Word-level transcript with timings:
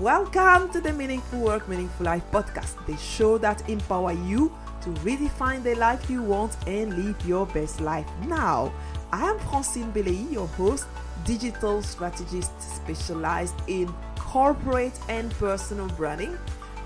Welcome 0.00 0.72
to 0.72 0.80
the 0.80 0.94
Meaningful 0.94 1.40
Work, 1.40 1.68
Meaningful 1.68 2.06
Life 2.06 2.24
podcast, 2.32 2.86
the 2.86 2.96
show 2.96 3.36
that 3.36 3.68
empower 3.68 4.12
you 4.12 4.50
to 4.80 4.88
redefine 5.04 5.62
the 5.62 5.74
life 5.74 6.08
you 6.08 6.22
want 6.22 6.56
and 6.66 7.04
live 7.04 7.22
your 7.26 7.44
best 7.44 7.82
life 7.82 8.08
now. 8.26 8.72
I 9.12 9.28
am 9.28 9.38
Francine 9.40 9.92
Beleyi, 9.92 10.32
your 10.32 10.46
host, 10.46 10.86
digital 11.26 11.82
strategist 11.82 12.50
specialized 12.62 13.56
in 13.66 13.92
corporate 14.16 14.98
and 15.10 15.30
personal 15.32 15.88
branding. 15.88 16.38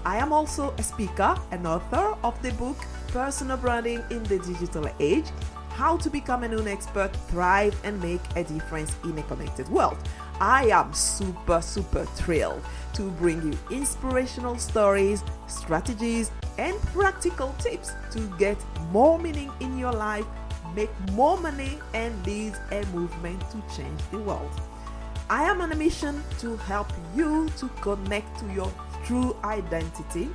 I 0.05 0.17
am 0.17 0.33
also 0.33 0.75
a 0.77 0.83
speaker 0.83 1.37
and 1.53 1.69
author 1.69 2.17
of 2.25 2.43
the 2.43 2.51
book 2.55 2.85
Personal 3.13 3.59
Branding 3.59 4.03
in 4.11 4.25
the 4.25 4.41
Digital 4.41 4.89
Age 4.99 5.27
How 5.69 5.97
to 5.99 6.11
Become 6.11 6.43
a 6.43 6.49
Known 6.49 6.67
Expert, 6.67 7.15
Thrive, 7.29 7.81
and 7.85 8.03
Make 8.03 8.23
a 8.35 8.43
Difference 8.43 8.97
in 9.05 9.17
a 9.17 9.23
Connected 9.23 9.69
World. 9.69 9.99
I 10.41 10.67
am 10.67 10.93
super, 10.93 11.63
super 11.63 12.05
thrilled 12.05 12.63
to 12.95 13.11
bring 13.13 13.53
you 13.53 13.59
inspirational 13.71 14.59
stories, 14.59 15.23
strategies, 15.47 16.31
and 16.59 16.81
practical 16.93 17.55
tips 17.59 17.93
to 18.13 18.21
get 18.37 18.57
more 18.91 19.19
meaning 19.19 19.53
in 19.61 19.79
your 19.79 19.93
life, 19.93 20.27
make 20.75 20.91
more 21.13 21.37
money, 21.39 21.79
and 21.93 22.27
lead 22.27 22.55
a 22.73 22.85
movement 22.87 23.41
to 23.51 23.63
change 23.77 24.01
the 24.11 24.19
world. 24.19 24.51
I 25.31 25.45
am 25.45 25.61
on 25.61 25.73
a 25.73 25.77
mission 25.77 26.23
to 26.41 26.57
help 26.57 26.89
you 27.15 27.49
to 27.59 27.69
connect 27.81 28.39
to 28.41 28.53
your 28.53 28.73
true 29.05 29.37
identity, 29.45 30.29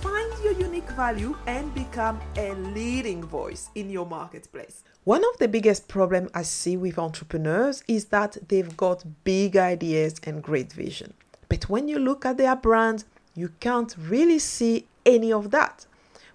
find 0.00 0.32
your 0.42 0.52
unique 0.52 0.88
value, 0.90 1.36
and 1.46 1.74
become 1.74 2.20
a 2.36 2.54
leading 2.54 3.22
voice 3.22 3.68
in 3.74 3.90
your 3.90 4.06
marketplace. 4.06 4.82
One 5.04 5.22
of 5.24 5.38
the 5.38 5.48
biggest 5.48 5.88
problems 5.88 6.30
I 6.34 6.42
see 6.42 6.76
with 6.76 6.98
entrepreneurs 6.98 7.82
is 7.86 8.06
that 8.06 8.36
they've 8.48 8.76
got 8.76 9.04
big 9.24 9.56
ideas 9.56 10.14
and 10.24 10.42
great 10.42 10.72
vision. 10.72 11.12
But 11.48 11.68
when 11.68 11.88
you 11.88 11.98
look 11.98 12.24
at 12.24 12.38
their 12.38 12.56
brand, 12.56 13.04
you 13.34 13.50
can't 13.60 13.94
really 13.98 14.38
see 14.38 14.86
any 15.04 15.32
of 15.32 15.50
that, 15.50 15.86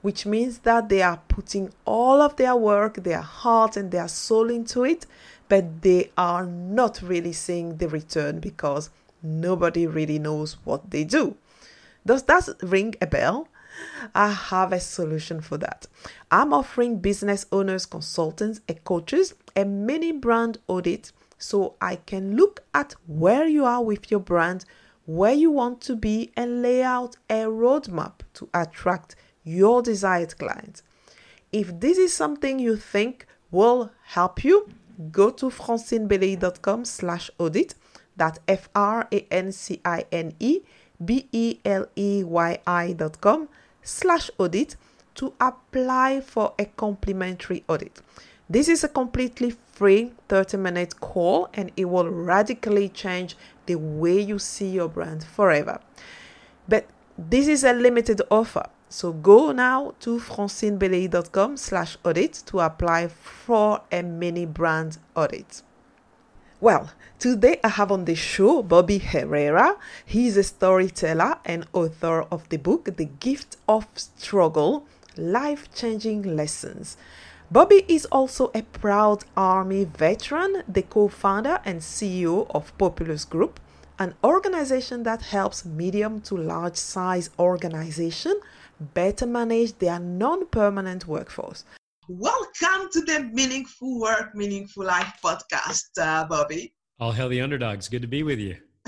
which 0.01 0.25
means 0.25 0.59
that 0.59 0.89
they 0.89 1.01
are 1.01 1.21
putting 1.27 1.71
all 1.85 2.21
of 2.21 2.35
their 2.35 2.55
work, 2.55 2.95
their 3.03 3.21
heart, 3.21 3.77
and 3.77 3.91
their 3.91 4.07
soul 4.07 4.49
into 4.49 4.83
it, 4.83 5.05
but 5.49 5.81
they 5.81 6.11
are 6.17 6.45
not 6.45 7.01
really 7.01 7.33
seeing 7.33 7.77
the 7.77 7.87
return 7.87 8.39
because 8.39 8.89
nobody 9.23 9.87
really 9.87 10.19
knows 10.19 10.57
what 10.63 10.91
they 10.91 11.03
do. 11.03 11.35
Does 12.05 12.23
that 12.23 12.49
ring 12.61 12.93
a 13.01 13.07
bell? 13.07 13.47
I 14.13 14.29
have 14.31 14.71
a 14.71 14.79
solution 14.79 15.41
for 15.41 15.57
that. 15.57 15.87
I'm 16.31 16.53
offering 16.53 16.99
business 16.99 17.45
owners, 17.51 17.85
consultants, 17.85 18.61
and 18.67 18.83
coaches 18.83 19.33
a 19.55 19.65
mini 19.65 20.11
brand 20.11 20.57
audit 20.67 21.11
so 21.37 21.75
I 21.81 21.95
can 21.97 22.35
look 22.35 22.63
at 22.73 22.95
where 23.07 23.47
you 23.47 23.65
are 23.65 23.83
with 23.83 24.11
your 24.11 24.19
brand, 24.19 24.65
where 25.05 25.33
you 25.33 25.51
want 25.51 25.81
to 25.81 25.95
be, 25.95 26.31
and 26.35 26.61
lay 26.61 26.83
out 26.83 27.17
a 27.29 27.43
roadmap 27.45 28.21
to 28.35 28.49
attract 28.53 29.15
your 29.43 29.81
desired 29.81 30.37
clients. 30.37 30.83
If 31.51 31.79
this 31.79 31.97
is 31.97 32.13
something 32.13 32.59
you 32.59 32.75
think 32.77 33.27
will 33.51 33.91
help 34.03 34.43
you, 34.43 34.69
go 35.11 35.29
to 35.31 35.49
francinebeleyi.com 35.49 36.85
slash 36.85 37.29
audit. 37.37 37.75
That's 38.17 38.39
F-R-A-N-C-I-N-E 38.47 39.01
B-E-L-E-Y-I 41.03 42.93
dot 42.93 43.19
com 43.21 43.49
slash 43.85 44.29
audit 44.37 44.75
to 45.15 45.33
apply 45.39 46.19
for 46.19 46.53
a 46.59 46.65
complimentary 46.65 47.63
audit. 47.69 48.01
This 48.49 48.67
is 48.67 48.83
a 48.83 48.89
completely 48.89 49.55
free 49.71 50.11
30 50.27 50.57
minute 50.57 50.99
call 50.99 51.49
and 51.53 51.71
it 51.77 51.85
will 51.85 52.09
radically 52.09 52.89
change 52.89 53.35
the 53.65 53.75
way 53.75 54.19
you 54.19 54.37
see 54.39 54.69
your 54.69 54.89
brand 54.89 55.23
forever. 55.23 55.79
But 56.67 56.87
this 57.17 57.47
is 57.47 57.63
a 57.63 57.73
limited 57.73 58.21
offer. 58.29 58.65
So 58.89 59.13
go 59.13 59.51
now 59.51 59.93
to 60.01 60.19
francinebeleyi.com 60.19 61.57
slash 61.57 61.97
audit 62.03 62.33
to 62.47 62.59
apply 62.59 63.07
for 63.07 63.81
a 63.91 64.03
mini 64.03 64.45
brand 64.45 64.99
audit. 65.15 65.63
Well, 66.61 66.91
today 67.25 67.59
I 67.63 67.69
have 67.69 67.91
on 67.91 68.05
the 68.05 68.13
show 68.13 68.61
Bobby 68.61 68.99
Herrera. 68.99 69.77
He 70.05 70.27
is 70.27 70.37
a 70.37 70.43
storyteller 70.43 71.39
and 71.43 71.65
author 71.73 72.21
of 72.31 72.47
the 72.49 72.57
book 72.57 72.97
The 72.97 73.05
Gift 73.05 73.57
of 73.67 73.87
Struggle 73.95 74.85
Life 75.17 75.73
Changing 75.73 76.35
Lessons. 76.35 76.97
Bobby 77.49 77.83
is 77.87 78.05
also 78.11 78.51
a 78.53 78.61
proud 78.61 79.23
Army 79.35 79.85
veteran, 79.85 80.61
the 80.67 80.83
co 80.83 81.07
founder 81.07 81.59
and 81.65 81.79
CEO 81.81 82.45
of 82.53 82.77
Populus 82.77 83.25
Group, 83.25 83.59
an 83.97 84.13
organization 84.23 85.01
that 85.01 85.23
helps 85.23 85.65
medium 85.65 86.21
to 86.21 86.37
large 86.37 86.77
size 86.77 87.31
organizations 87.39 88.43
better 88.79 89.25
manage 89.25 89.79
their 89.79 89.97
non 89.97 90.45
permanent 90.45 91.07
workforce. 91.07 91.65
Welcome 92.07 92.89
to 92.91 93.01
the 93.01 93.31
Meaningful 93.33 93.99
Work, 93.99 94.35
Meaningful 94.35 94.85
Life 94.85 95.17
podcast, 95.23 95.89
uh, 95.99 96.25
Bobby. 96.25 96.74
All 96.99 97.11
hail 97.11 97.27
the 97.27 97.41
underdogs. 97.41 97.89
Good 97.89 98.03
to 98.03 98.07
be 98.07 98.23
with 98.23 98.39
you. 98.39 98.55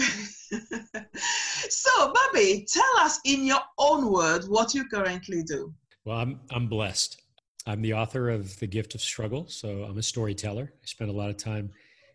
so, 1.69 2.13
Bobby, 2.13 2.65
tell 2.71 2.99
us 2.99 3.19
in 3.25 3.43
your 3.43 3.59
own 3.77 4.11
words 4.11 4.47
what 4.47 4.73
you 4.73 4.87
currently 4.87 5.43
do. 5.43 5.73
Well, 6.05 6.17
I'm, 6.17 6.39
I'm 6.51 6.67
blessed. 6.67 7.21
I'm 7.65 7.81
the 7.81 7.93
author 7.93 8.29
of 8.29 8.57
The 8.59 8.67
Gift 8.67 8.95
of 8.95 9.01
Struggle. 9.01 9.47
So, 9.49 9.83
I'm 9.83 9.97
a 9.97 10.03
storyteller. 10.03 10.71
I 10.73 10.85
spend 10.85 11.09
a 11.09 11.13
lot 11.13 11.29
of 11.29 11.35
time 11.35 11.69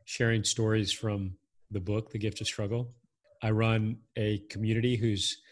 sharing 0.06 0.44
stories 0.44 0.92
from 0.92 1.34
the 1.70 1.80
book, 1.80 2.10
The 2.10 2.18
Gift 2.18 2.40
of 2.40 2.46
Struggle. 2.46 2.90
I 3.42 3.50
run 3.50 3.98
a 4.16 4.38
community 4.48 4.96
who's 4.96 5.42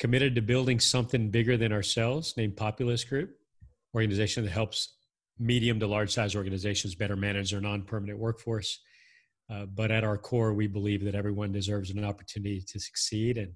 committed 0.00 0.34
to 0.34 0.42
building 0.42 0.80
something 0.80 1.30
bigger 1.30 1.56
than 1.56 1.72
ourselves 1.72 2.34
named 2.36 2.56
Populus 2.56 3.04
Group 3.04 3.30
organization 3.94 4.44
that 4.44 4.50
helps 4.50 4.94
medium 5.38 5.78
to 5.80 5.86
large 5.86 6.12
size 6.12 6.34
organizations 6.34 6.94
better 6.94 7.16
manage 7.16 7.52
their 7.52 7.60
non-permanent 7.60 8.18
workforce. 8.18 8.80
Uh, 9.48 9.66
but 9.66 9.90
at 9.90 10.04
our 10.04 10.18
core, 10.18 10.52
we 10.52 10.66
believe 10.66 11.04
that 11.04 11.14
everyone 11.14 11.52
deserves 11.52 11.90
an 11.90 12.04
opportunity 12.04 12.62
to 12.66 12.80
succeed, 12.80 13.38
and 13.38 13.52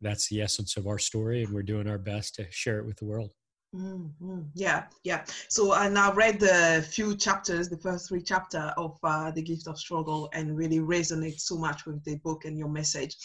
that's 0.00 0.28
the 0.28 0.40
essence 0.40 0.76
of 0.76 0.86
our 0.86 0.98
story. 0.98 1.44
And 1.44 1.52
we're 1.52 1.62
doing 1.62 1.88
our 1.88 1.98
best 1.98 2.36
to 2.36 2.46
share 2.50 2.78
it 2.78 2.86
with 2.86 2.96
the 2.96 3.04
world. 3.04 3.32
Mm-hmm. 3.74 4.42
Yeah, 4.54 4.84
yeah. 5.02 5.24
So 5.48 5.74
I 5.74 5.88
now 5.88 6.12
read 6.12 6.38
the 6.38 6.86
few 6.88 7.16
chapters, 7.16 7.68
the 7.68 7.78
first 7.78 8.08
three 8.08 8.22
chapter 8.22 8.72
of 8.76 8.96
uh, 9.02 9.32
the 9.32 9.42
Gift 9.42 9.66
of 9.66 9.78
Struggle, 9.78 10.30
and 10.32 10.56
really 10.56 10.78
resonate 10.78 11.40
so 11.40 11.56
much 11.58 11.84
with 11.84 12.02
the 12.04 12.16
book 12.18 12.44
and 12.44 12.56
your 12.56 12.68
message. 12.68 13.16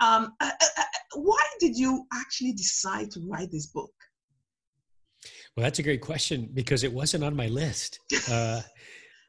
Um, 0.00 0.32
uh, 0.40 0.50
uh, 0.60 0.66
uh 0.78 0.82
why 1.14 1.42
did 1.58 1.76
you 1.76 2.06
actually 2.12 2.52
decide 2.52 3.10
to 3.12 3.20
write 3.26 3.50
this 3.50 3.66
book? 3.66 3.90
Well, 5.56 5.64
that's 5.64 5.78
a 5.78 5.82
great 5.82 6.02
question 6.02 6.50
because 6.54 6.84
it 6.84 6.92
wasn't 6.92 7.24
on 7.24 7.34
my 7.34 7.48
list. 7.48 7.98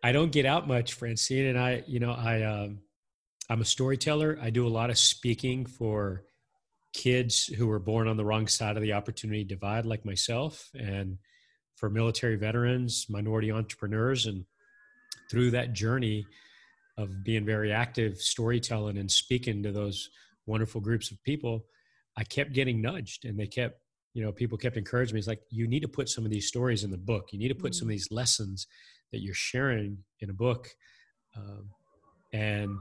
I 0.03 0.11
don't 0.11 0.31
get 0.31 0.45
out 0.45 0.67
much, 0.67 0.93
Francine, 0.93 1.45
and 1.45 1.59
I, 1.59 1.83
you 1.87 1.99
know, 1.99 2.11
I, 2.11 2.43
um, 2.43 2.79
I'm 3.49 3.61
a 3.61 3.65
storyteller. 3.65 4.37
I 4.41 4.49
do 4.49 4.67
a 4.67 4.69
lot 4.69 4.89
of 4.89 4.97
speaking 4.97 5.65
for 5.65 6.23
kids 6.93 7.45
who 7.45 7.67
were 7.67 7.79
born 7.79 8.07
on 8.07 8.17
the 8.17 8.25
wrong 8.25 8.47
side 8.47 8.75
of 8.75 8.83
the 8.83 8.93
opportunity 8.93 9.43
divide, 9.43 9.85
like 9.85 10.05
myself, 10.05 10.69
and 10.73 11.17
for 11.75 11.89
military 11.89 12.35
veterans, 12.35 13.07
minority 13.09 13.51
entrepreneurs, 13.51 14.25
and 14.25 14.45
through 15.29 15.51
that 15.51 15.73
journey 15.73 16.25
of 16.97 17.23
being 17.23 17.45
very 17.45 17.71
active 17.71 18.17
storytelling 18.17 18.97
and 18.97 19.11
speaking 19.11 19.63
to 19.63 19.71
those 19.71 20.09
wonderful 20.45 20.81
groups 20.81 21.11
of 21.11 21.21
people, 21.23 21.65
I 22.17 22.23
kept 22.23 22.53
getting 22.53 22.81
nudged, 22.81 23.25
and 23.25 23.39
they 23.39 23.47
kept 23.47 23.79
you 24.13 24.23
know 24.23 24.31
people 24.31 24.57
kept 24.57 24.77
encouraging 24.77 25.13
me 25.13 25.19
it's 25.19 25.27
like 25.27 25.41
you 25.51 25.67
need 25.67 25.81
to 25.81 25.87
put 25.87 26.09
some 26.09 26.25
of 26.25 26.31
these 26.31 26.47
stories 26.47 26.83
in 26.83 26.89
the 26.89 26.97
book 26.97 27.27
you 27.31 27.37
need 27.37 27.49
to 27.49 27.55
put 27.55 27.75
some 27.75 27.87
of 27.87 27.89
mm. 27.89 27.95
these 27.95 28.07
lessons 28.09 28.65
that 29.11 29.21
you're 29.21 29.33
sharing 29.33 29.97
in 30.19 30.29
a 30.29 30.33
book 30.33 30.69
um, 31.35 31.69
and 32.33 32.77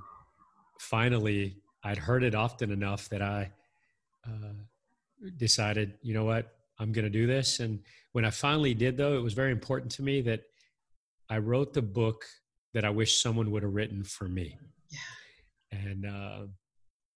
finally 0.78 1.56
i'd 1.84 1.98
heard 1.98 2.22
it 2.22 2.34
often 2.34 2.70
enough 2.70 3.08
that 3.08 3.22
i 3.22 3.50
uh, 4.26 4.52
decided 5.36 5.94
you 6.02 6.14
know 6.14 6.24
what 6.24 6.56
i'm 6.78 6.92
going 6.92 7.04
to 7.04 7.10
do 7.10 7.26
this 7.26 7.60
and 7.60 7.80
when 8.12 8.24
i 8.24 8.30
finally 8.30 8.74
did 8.74 8.96
though 8.96 9.16
it 9.16 9.22
was 9.22 9.34
very 9.34 9.52
important 9.52 9.90
to 9.90 10.02
me 10.02 10.20
that 10.20 10.42
i 11.30 11.38
wrote 11.38 11.72
the 11.72 11.82
book 11.82 12.24
that 12.74 12.84
i 12.84 12.90
wish 12.90 13.22
someone 13.22 13.50
would 13.50 13.62
have 13.62 13.74
written 13.74 14.04
for 14.04 14.28
me 14.28 14.58
yeah. 14.90 15.78
and 15.78 16.06
uh, 16.06 16.40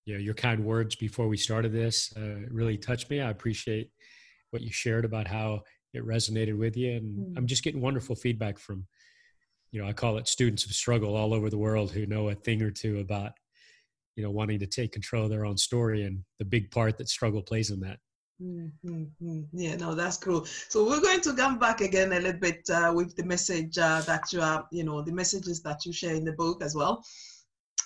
you 0.05 0.15
know 0.15 0.21
your 0.21 0.35
kind 0.35 0.65
words 0.65 0.97
before 0.97 1.29
we 1.29 1.37
started 1.37 1.73
this 1.73 2.12
uh, 2.17 2.47
really 2.51 2.77
touched 2.77 3.11
me 3.11 3.21
i 3.21 3.31
appreciate 3.31 3.91
what 4.51 4.62
you 4.62 4.73
shared 4.73 5.05
about 5.05 5.27
how 5.27 5.61
it 5.93 6.07
resonated 6.07 6.57
with 6.59 6.77
you 6.77 6.93
and 6.93 7.19
mm. 7.19 7.35
i'm 7.37 7.47
just 7.47 7.62
getting 7.62 7.81
wonderful 7.81 8.17
feedback 8.17 8.59
from 8.59 8.87
you 9.73 9.81
know 9.81 9.89
i 9.89 9.93
call 9.93 10.19
it 10.19 10.29
students 10.29 10.65
of 10.65 10.73
struggle 10.73 11.17
all 11.17 11.35
over 11.35 11.51
the 11.51 11.59
world 11.59 11.91
who 11.91 12.07
know 12.07 12.29
a 12.29 12.35
thing 12.35 12.63
or 12.63 12.71
two 12.71 13.01
about 13.01 13.33
you 14.17 14.23
know 14.23 14.31
wanting 14.31 14.59
to 14.59 14.67
take 14.67 14.93
control 14.93 15.25
of 15.25 15.31
their 15.31 15.45
own 15.45 15.57
story 15.57 16.05
and 16.05 16.23
the 16.39 16.45
big 16.45 16.71
part 16.71 16.99
that 16.99 17.09
struggle 17.09 17.43
plays 17.43 17.71
in 17.71 17.81
that 17.81 17.99
Mm-hmm. 18.43 19.43
Yeah, 19.53 19.77
no, 19.77 19.95
that's 19.95 20.17
cool. 20.17 20.47
So 20.47 20.89
we're 20.89 21.03
going 21.03 21.21
to 21.23 21.35
come 21.35 21.59
back 21.59 21.83
again 21.83 22.13
a 22.13 22.21
little 22.21 22.41
bit 22.41 22.63
uh, 22.73 22.93
with 22.95 23.15
the 23.15 23.25
message 23.25 23.77
uh, 23.77 24.01
that 24.03 24.33
you 24.33 24.41
are, 24.41 24.67
you 24.73 24.83
know, 24.83 25.03
the 25.03 25.13
messages 25.13 25.61
that 25.63 25.85
you 25.85 25.93
share 25.93 26.15
in 26.15 26.25
the 26.25 26.33
book 26.33 26.63
as 26.63 26.75
well. 26.75 27.05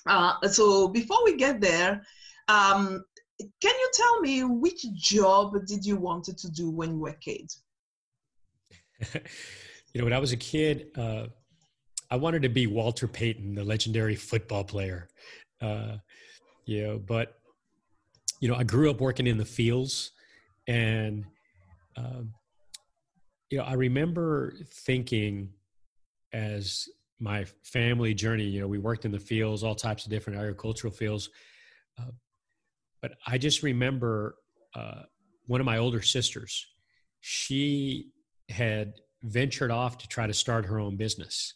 Uh, 0.06 0.40
so 0.46 0.88
before 0.88 1.24
we 1.24 1.36
get 1.36 1.60
there, 1.60 2.02
um, 2.46 3.02
can 3.40 3.74
you 3.74 3.90
tell 3.94 4.20
me 4.20 4.44
which 4.44 4.86
job 4.94 5.54
did 5.66 5.84
you 5.84 5.96
wanted 5.96 6.38
to 6.38 6.48
do 6.50 6.70
when 6.70 6.92
you 6.92 6.98
were 7.00 7.08
a 7.08 7.18
kid? 7.18 7.50
you 9.92 10.00
know, 10.00 10.04
when 10.04 10.12
I 10.12 10.18
was 10.18 10.32
a 10.32 10.36
kid, 10.36 10.86
uh, 10.96 11.26
I 12.14 12.16
wanted 12.16 12.42
to 12.42 12.48
be 12.48 12.68
Walter 12.68 13.08
Payton, 13.08 13.56
the 13.56 13.64
legendary 13.64 14.14
football 14.14 14.62
player. 14.62 15.08
Uh, 15.60 15.96
you 16.64 16.86
know, 16.86 16.98
but 17.04 17.40
you 18.38 18.46
know, 18.46 18.54
I 18.54 18.62
grew 18.62 18.88
up 18.88 19.00
working 19.00 19.26
in 19.26 19.36
the 19.36 19.44
fields, 19.44 20.12
and 20.68 21.24
um, 21.96 22.32
you 23.50 23.58
know, 23.58 23.64
I 23.64 23.72
remember 23.72 24.54
thinking 24.86 25.48
as 26.32 26.88
my 27.18 27.46
family 27.64 28.14
journey. 28.14 28.44
You 28.44 28.60
know, 28.60 28.68
we 28.68 28.78
worked 28.78 29.04
in 29.04 29.10
the 29.10 29.18
fields, 29.18 29.64
all 29.64 29.74
types 29.74 30.04
of 30.04 30.12
different 30.12 30.38
agricultural 30.38 30.92
fields. 30.92 31.30
Uh, 31.98 32.12
but 33.02 33.14
I 33.26 33.38
just 33.38 33.64
remember 33.64 34.36
uh, 34.76 35.02
one 35.46 35.60
of 35.60 35.66
my 35.66 35.78
older 35.78 36.00
sisters. 36.00 36.64
She 37.22 38.12
had 38.50 38.92
ventured 39.24 39.72
off 39.72 39.98
to 39.98 40.06
try 40.06 40.28
to 40.28 40.34
start 40.34 40.66
her 40.66 40.78
own 40.78 40.94
business. 40.94 41.54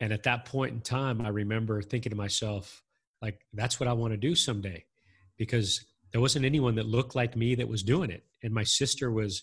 And 0.00 0.12
at 0.12 0.24
that 0.24 0.44
point 0.44 0.72
in 0.72 0.80
time, 0.80 1.20
I 1.20 1.28
remember 1.28 1.80
thinking 1.82 2.10
to 2.10 2.16
myself, 2.16 2.82
like, 3.20 3.40
that's 3.52 3.78
what 3.78 3.88
I 3.88 3.92
want 3.92 4.12
to 4.12 4.16
do 4.16 4.34
someday 4.34 4.84
because 5.38 5.84
there 6.12 6.20
wasn't 6.20 6.44
anyone 6.44 6.74
that 6.74 6.86
looked 6.86 7.14
like 7.14 7.36
me 7.36 7.54
that 7.54 7.68
was 7.68 7.82
doing 7.82 8.10
it. 8.10 8.24
And 8.42 8.52
my 8.52 8.64
sister 8.64 9.10
was 9.10 9.42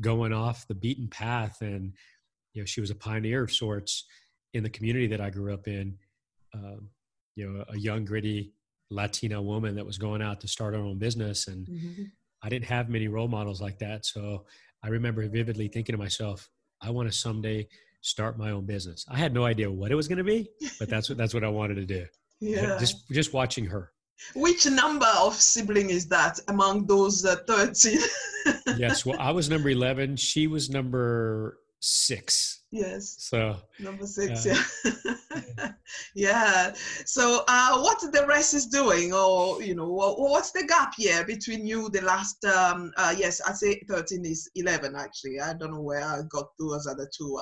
going 0.00 0.32
off 0.32 0.68
the 0.68 0.74
beaten 0.74 1.08
path 1.08 1.58
and, 1.60 1.92
you 2.54 2.62
know, 2.62 2.66
she 2.66 2.80
was 2.80 2.90
a 2.90 2.94
pioneer 2.94 3.42
of 3.42 3.52
sorts 3.52 4.04
in 4.54 4.62
the 4.62 4.70
community 4.70 5.08
that 5.08 5.20
I 5.20 5.30
grew 5.30 5.52
up 5.52 5.66
in. 5.66 5.98
Um, 6.54 6.90
you 7.34 7.46
know, 7.46 7.64
a 7.68 7.78
young, 7.78 8.04
gritty 8.04 8.54
Latina 8.90 9.42
woman 9.42 9.74
that 9.76 9.86
was 9.86 9.98
going 9.98 10.22
out 10.22 10.40
to 10.40 10.48
start 10.48 10.74
her 10.74 10.80
own 10.80 10.98
business. 10.98 11.48
And 11.48 11.66
mm-hmm. 11.66 12.04
I 12.42 12.48
didn't 12.48 12.66
have 12.66 12.88
many 12.88 13.08
role 13.08 13.28
models 13.28 13.60
like 13.60 13.78
that. 13.80 14.06
So 14.06 14.46
I 14.82 14.88
remember 14.88 15.28
vividly 15.28 15.68
thinking 15.68 15.92
to 15.92 15.98
myself, 15.98 16.48
I 16.80 16.90
want 16.90 17.10
to 17.10 17.16
someday 17.16 17.68
start 18.00 18.38
my 18.38 18.50
own 18.50 18.66
business. 18.66 19.04
I 19.08 19.18
had 19.18 19.34
no 19.34 19.44
idea 19.44 19.70
what 19.70 19.90
it 19.90 19.94
was 19.94 20.08
going 20.08 20.18
to 20.18 20.24
be, 20.24 20.48
but 20.78 20.88
that's 20.88 21.08
what 21.08 21.18
that's 21.18 21.34
what 21.34 21.44
I 21.44 21.48
wanted 21.48 21.76
to 21.76 21.86
do. 21.86 22.06
Yeah. 22.40 22.76
Just 22.78 23.08
just 23.10 23.32
watching 23.32 23.66
her. 23.66 23.92
Which 24.34 24.66
number 24.66 25.06
of 25.18 25.34
sibling 25.34 25.90
is 25.90 26.08
that 26.08 26.40
among 26.48 26.86
those 26.86 27.24
uh, 27.24 27.36
13? 27.46 27.98
yes, 28.78 29.04
well 29.04 29.18
I 29.20 29.30
was 29.30 29.50
number 29.50 29.68
11, 29.68 30.16
she 30.16 30.46
was 30.46 30.70
number 30.70 31.58
6. 31.80 32.62
Yes. 32.72 33.16
So 33.18 33.56
number 33.78 34.06
6, 34.06 34.46
uh, 34.46 34.62
yeah. 34.84 35.70
yeah. 36.14 36.74
So 37.04 37.44
uh, 37.46 37.80
what 37.80 38.00
the 38.00 38.26
rest 38.26 38.54
is 38.54 38.66
doing 38.66 39.12
or 39.12 39.62
you 39.62 39.74
know 39.74 39.88
what's 39.88 40.52
the 40.52 40.66
gap 40.66 40.94
here 40.96 41.24
between 41.24 41.66
you 41.66 41.88
the 41.90 42.02
last 42.02 42.44
um 42.44 42.92
uh, 42.96 43.14
yes, 43.16 43.40
I 43.40 43.52
say 43.52 43.82
13 43.88 44.24
is 44.24 44.50
11 44.54 44.94
actually. 44.96 45.40
I 45.40 45.54
don't 45.54 45.72
know 45.72 45.82
where 45.82 46.02
I 46.02 46.20
got 46.30 46.48
those 46.58 46.86
other 46.86 47.08
two 47.16 47.40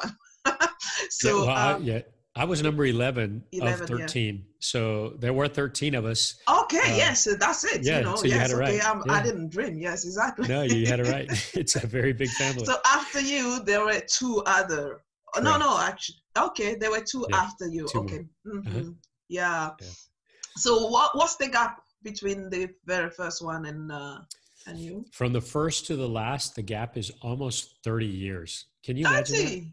so 1.10 1.28
yeah, 1.28 1.34
well, 1.46 1.76
um, 1.76 1.82
I, 1.82 1.84
yeah, 1.84 2.00
I 2.36 2.44
was 2.44 2.62
number 2.62 2.84
11, 2.84 3.44
11 3.52 3.82
of 3.82 3.88
13. 3.88 4.34
Yeah. 4.34 4.40
So 4.58 5.14
there 5.18 5.32
were 5.32 5.46
13 5.46 5.94
of 5.94 6.04
us. 6.04 6.34
Okay, 6.48 6.78
uh, 6.78 6.96
yes, 6.96 7.28
that's 7.38 7.64
it. 7.64 7.84
Yeah, 7.84 7.98
you 7.98 8.04
know, 8.04 8.16
so 8.16 8.24
you 8.24 8.30
yes, 8.30 8.40
had 8.40 8.50
it 8.50 8.60
right. 8.60 8.96
Okay. 8.96 9.10
I 9.10 9.22
didn't 9.22 9.50
dream. 9.50 9.78
Yes, 9.78 10.04
exactly. 10.04 10.48
No, 10.48 10.62
you 10.62 10.86
had 10.86 11.00
it 11.00 11.08
right. 11.08 11.28
it's 11.54 11.76
a 11.76 11.86
very 11.86 12.12
big 12.12 12.30
family. 12.30 12.64
So 12.64 12.76
after 12.86 13.20
you, 13.20 13.60
there 13.64 13.84
were 13.84 14.00
two 14.08 14.42
other. 14.46 15.02
Correct. 15.32 15.44
No, 15.44 15.58
no, 15.58 15.78
actually. 15.80 16.16
Okay, 16.36 16.74
there 16.74 16.90
were 16.90 17.04
two 17.08 17.26
after 17.32 17.68
you. 17.68 17.86
Two 17.86 18.00
okay. 18.00 18.26
Mm-hmm. 18.46 18.78
Uh-huh. 18.78 18.90
Yeah. 19.28 19.70
So 20.56 20.86
what, 20.88 21.16
what's 21.16 21.36
the 21.36 21.48
gap 21.48 21.82
between 22.02 22.50
the 22.50 22.68
very 22.84 23.10
first 23.10 23.44
one 23.44 23.66
and 23.66 23.92
uh, 23.92 24.18
and 24.66 24.78
you? 24.78 25.04
From 25.12 25.32
the 25.32 25.40
first 25.40 25.86
to 25.86 25.96
the 25.96 26.08
last, 26.08 26.56
the 26.56 26.62
gap 26.62 26.96
is 26.96 27.12
almost 27.22 27.76
30 27.84 28.06
years. 28.06 28.66
Can 28.84 28.96
you 28.96 29.04
30? 29.04 29.14
imagine? 29.14 29.72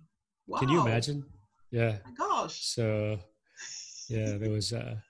Wow. 0.52 0.60
Can 0.60 0.70
you 0.70 0.82
imagine? 0.82 1.24
Yeah. 1.72 1.98
Oh 2.06 2.10
my 2.10 2.28
gosh. 2.28 2.66
So, 2.66 3.20
yeah, 4.10 4.38
there 4.38 4.50
was 4.50 4.74
a 4.74 5.02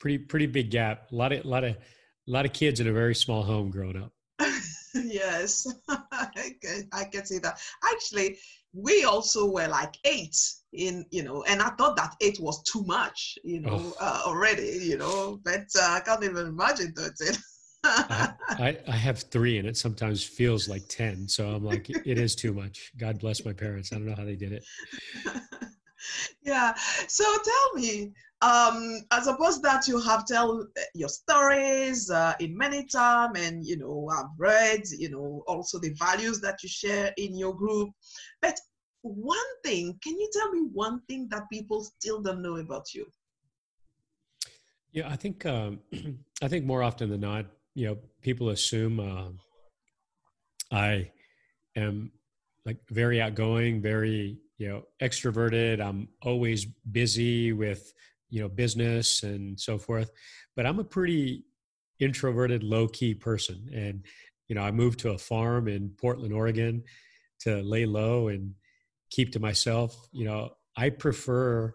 pretty 0.00 0.18
pretty 0.18 0.46
big 0.46 0.72
gap. 0.72 1.12
A 1.12 1.14
lot 1.14 1.32
of 1.32 1.44
a 1.44 1.48
lot 1.48 1.62
of 1.62 1.76
a 1.76 1.76
lot 2.26 2.44
of 2.44 2.52
kids 2.52 2.80
in 2.80 2.88
a 2.88 2.92
very 2.92 3.14
small 3.14 3.44
home 3.44 3.70
growing 3.70 3.96
up. 3.96 4.12
yes, 4.94 5.72
I 5.88 6.52
can, 6.60 6.88
I 6.92 7.04
can 7.04 7.24
see 7.24 7.38
that. 7.38 7.60
Actually, 7.84 8.38
we 8.72 9.04
also 9.04 9.48
were 9.48 9.68
like 9.68 9.94
eight 10.04 10.36
in 10.74 11.06
you 11.10 11.22
know 11.22 11.42
and 11.44 11.62
i 11.62 11.70
thought 11.70 11.96
that 11.96 12.14
eight 12.20 12.38
was 12.38 12.62
too 12.64 12.84
much 12.84 13.38
you 13.42 13.58
know 13.60 13.80
oh. 13.80 13.96
uh, 13.98 14.22
already 14.26 14.78
you 14.82 14.98
know 14.98 15.40
but 15.42 15.64
uh, 15.80 15.96
i 15.96 16.00
can't 16.00 16.22
even 16.22 16.46
imagine 16.48 16.92
13 16.92 17.34
I, 17.84 18.32
I, 18.48 18.78
I, 18.88 18.96
have 18.96 19.20
three 19.30 19.58
and 19.58 19.68
it 19.68 19.76
sometimes 19.76 20.24
feels 20.24 20.68
like 20.68 20.82
10 20.88 21.28
so 21.28 21.48
i'm 21.48 21.64
like 21.64 21.88
it 21.88 22.18
is 22.18 22.34
too 22.34 22.52
much. 22.52 22.92
God 22.98 23.20
bless 23.20 23.44
my 23.44 23.52
parents. 23.52 23.92
I 23.92 23.96
don't 23.96 24.06
know 24.06 24.16
how 24.16 24.24
they 24.24 24.36
did 24.36 24.52
it. 24.52 24.64
Yeah. 26.42 26.74
So 27.08 27.24
tell 27.24 27.74
me 27.74 28.12
um 28.40 29.00
i 29.10 29.20
suppose 29.20 29.60
that 29.60 29.88
you 29.88 30.00
have 30.00 30.24
tell 30.24 30.64
your 30.94 31.08
stories 31.08 32.08
uh, 32.08 32.34
in 32.38 32.56
many 32.56 32.84
time 32.84 33.32
and 33.34 33.66
you 33.66 33.76
know 33.76 34.08
i've 34.16 34.30
read 34.38 34.80
you 34.96 35.10
know 35.10 35.42
also 35.48 35.76
the 35.80 35.92
values 35.98 36.40
that 36.40 36.62
you 36.62 36.68
share 36.68 37.12
in 37.16 37.36
your 37.36 37.54
group. 37.54 37.90
But 38.40 38.56
one 39.02 39.50
thing 39.64 39.98
can 40.04 40.14
you 40.18 40.30
tell 40.32 40.50
me 40.52 40.68
one 40.72 41.00
thing 41.08 41.28
that 41.30 41.50
people 41.52 41.82
still 41.82 42.22
don't 42.22 42.42
know 42.42 42.56
about 42.56 42.94
you? 42.94 43.06
Yeah 44.92 45.08
i 45.08 45.16
think 45.16 45.44
um 45.44 45.80
i 46.42 46.48
think 46.48 46.64
more 46.64 46.82
often 46.82 47.10
than 47.10 47.20
not 47.20 47.46
you 47.78 47.86
know 47.86 47.96
people 48.22 48.48
assume 48.50 48.98
uh, 48.98 49.28
i 50.72 51.08
am 51.76 52.10
like 52.66 52.78
very 52.90 53.22
outgoing 53.22 53.80
very 53.80 54.36
you 54.58 54.68
know 54.68 54.82
extroverted. 55.00 55.80
I'm 55.80 56.08
always 56.22 56.64
busy 56.90 57.52
with 57.52 57.94
you 58.28 58.40
know 58.40 58.48
business 58.48 59.22
and 59.22 59.58
so 59.58 59.78
forth. 59.78 60.10
But 60.56 60.66
i'm 60.66 60.80
a 60.80 60.84
pretty 60.84 61.44
introverted 62.00 62.62
low 62.62 62.88
key 62.88 63.14
person. 63.14 63.70
And 63.72 64.04
you 64.48 64.54
know 64.56 64.62
i 64.62 64.70
moved 64.70 64.98
to 65.00 65.10
a 65.10 65.18
farm 65.18 65.68
in 65.68 65.90
portland 65.90 66.34
oregon 66.34 66.82
to 67.40 67.62
lay 67.62 67.86
low 67.86 68.28
and 68.28 68.54
keep 69.10 69.32
to 69.32 69.40
myself. 69.40 69.96
You 70.12 70.24
know 70.24 70.50
i 70.76 70.90
prefer 70.90 71.74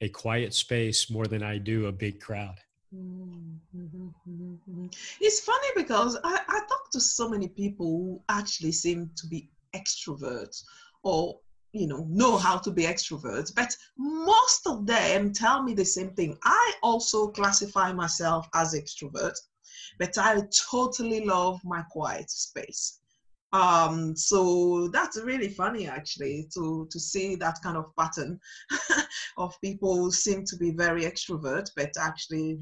a 0.00 0.08
quiet 0.08 0.54
space 0.54 1.10
more 1.10 1.26
than 1.26 1.42
i 1.42 1.58
do 1.58 1.86
a 1.86 1.92
big 1.92 2.20
crowd 2.20 2.60
Mm-hmm, 2.94 3.78
mm-hmm, 3.78 4.08
mm-hmm. 4.30 4.86
It's 5.20 5.40
funny 5.40 5.68
because 5.76 6.16
I, 6.24 6.40
I 6.48 6.60
talk 6.60 6.90
to 6.92 7.00
so 7.00 7.28
many 7.28 7.48
people 7.48 7.86
who 7.86 8.22
actually 8.30 8.72
seem 8.72 9.10
to 9.16 9.26
be 9.26 9.50
extroverts 9.76 10.62
or 11.02 11.38
you 11.72 11.86
know 11.86 12.06
know 12.08 12.38
how 12.38 12.56
to 12.56 12.70
be 12.70 12.84
extroverts 12.84 13.54
but 13.54 13.76
most 13.98 14.66
of 14.66 14.86
them 14.86 15.32
tell 15.34 15.62
me 15.62 15.74
the 15.74 15.84
same 15.84 16.10
thing 16.12 16.34
i 16.44 16.72
also 16.82 17.28
classify 17.28 17.92
myself 17.92 18.48
as 18.54 18.74
extrovert 18.74 19.34
but 19.98 20.16
i 20.16 20.40
totally 20.70 21.26
love 21.26 21.60
my 21.64 21.82
quiet 21.90 22.30
space 22.30 23.00
um 23.52 24.14
so 24.14 24.88
that's 24.88 25.18
really 25.22 25.48
funny 25.48 25.86
actually 25.86 26.46
to 26.52 26.86
to 26.90 27.00
see 27.00 27.34
that 27.34 27.56
kind 27.62 27.76
of 27.78 27.86
pattern 27.96 28.38
of 29.38 29.58
people 29.62 29.96
who 29.96 30.12
seem 30.12 30.44
to 30.44 30.56
be 30.56 30.70
very 30.70 31.04
extrovert 31.04 31.70
but 31.74 31.90
actually 31.98 32.58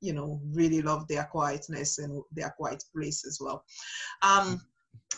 you 0.00 0.12
know 0.12 0.40
really 0.52 0.82
love 0.82 1.06
their 1.08 1.24
quietness 1.24 1.98
and 1.98 2.22
their 2.32 2.50
quiet 2.56 2.82
place 2.94 3.24
as 3.26 3.38
well. 3.40 3.64
Um 4.22 4.60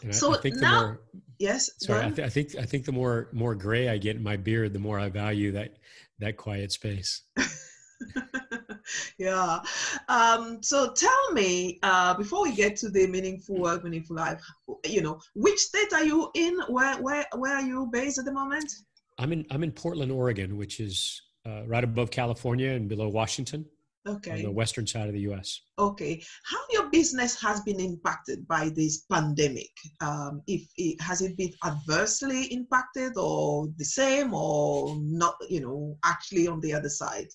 and 0.03 0.15
so 0.15 0.33
I, 0.33 0.37
I 0.37 0.41
think 0.41 0.57
now, 0.57 0.81
the 0.81 0.87
more 0.87 1.01
yes 1.39 1.71
sorry 1.79 2.07
I, 2.07 2.11
th- 2.11 2.27
I, 2.27 2.29
think 2.29 2.57
i 2.57 2.65
think 2.65 2.85
the 2.85 2.93
more 2.93 3.29
more 3.33 3.55
gray 3.55 3.89
i 3.89 3.97
get 3.99 4.17
in 4.17 4.23
my 4.23 4.37
beard 4.37 4.73
the 4.73 4.79
more 4.79 4.99
i 4.99 5.09
value 5.09 5.53
that 5.53 5.77
that 6.19 6.37
quiet 6.37 6.73
space 6.73 7.23
yeah 9.19 9.61
um 10.09 10.63
so 10.63 10.93
tell 10.93 11.33
me 11.33 11.79
uh 11.83 12.15
before 12.15 12.43
we 12.43 12.55
get 12.55 12.77
to 12.77 12.91
the 12.91 13.07
meaningful 13.07 13.57
work 13.57 13.85
meaningful 13.85 14.17
life 14.17 14.41
you 14.85 15.03
know 15.03 15.21
which 15.35 15.59
state 15.59 15.93
are 15.93 16.05
you 16.05 16.31
in 16.35 16.59
where 16.69 17.01
where 17.03 17.27
where 17.37 17.55
are 17.55 17.63
you 17.63 17.89
based 17.93 18.19
at 18.19 18.25
the 18.25 18.33
moment 18.33 18.71
i'm 19.19 19.33
in 19.33 19.45
i'm 19.51 19.63
in 19.63 19.73
portland 19.73 20.13
oregon 20.13 20.57
which 20.57 20.81
is 20.81 21.23
uh, 21.47 21.63
right 21.67 21.85
above 21.85 22.11
california 22.11 22.71
and 22.71 22.89
below 22.89 23.09
washington 23.09 23.65
okay. 24.07 24.33
on 24.33 24.43
the 24.43 24.51
western 24.51 24.87
side 24.87 25.09
of 25.09 25.15
the 25.15 25.21
U.S. 25.21 25.61
Okay, 25.79 26.23
how 26.45 26.59
your 26.71 26.91
business 26.91 27.41
has 27.41 27.61
been 27.63 27.81
impacted 27.81 28.47
by 28.47 28.71
this 28.75 29.05
pandemic? 29.11 29.71
Um, 30.01 30.43
if 30.47 30.69
it, 30.77 31.01
has 31.01 31.23
it 31.23 31.37
been 31.37 31.53
adversely 31.65 32.45
impacted, 32.53 33.13
or 33.17 33.69
the 33.77 33.85
same, 33.85 34.35
or 34.35 34.97
not? 35.01 35.37
You 35.49 35.61
know, 35.61 35.99
actually 36.05 36.49
on 36.49 36.61
the 36.61 36.73
other 36.75 36.89
side. 36.89 37.29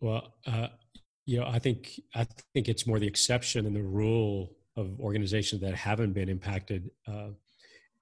Well, 0.00 0.34
uh, 0.46 0.68
you 1.26 1.38
know, 1.38 1.46
I 1.46 1.58
think 1.58 2.00
I 2.14 2.26
think 2.54 2.68
it's 2.68 2.86
more 2.86 2.98
the 2.98 3.06
exception 3.06 3.64
than 3.64 3.74
the 3.74 3.82
rule 3.82 4.56
of 4.76 4.98
organizations 5.00 5.60
that 5.62 5.74
haven't 5.74 6.12
been 6.12 6.28
impacted. 6.28 6.90
Uh, 7.06 7.28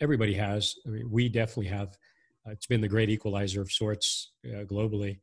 everybody 0.00 0.34
has. 0.34 0.76
I 0.86 0.90
mean, 0.90 1.10
we 1.10 1.28
definitely 1.28 1.66
have. 1.66 1.96
Uh, 2.46 2.52
it's 2.52 2.66
been 2.66 2.80
the 2.80 2.88
great 2.88 3.10
equalizer 3.10 3.60
of 3.60 3.72
sorts 3.72 4.32
uh, 4.46 4.64
globally. 4.64 5.18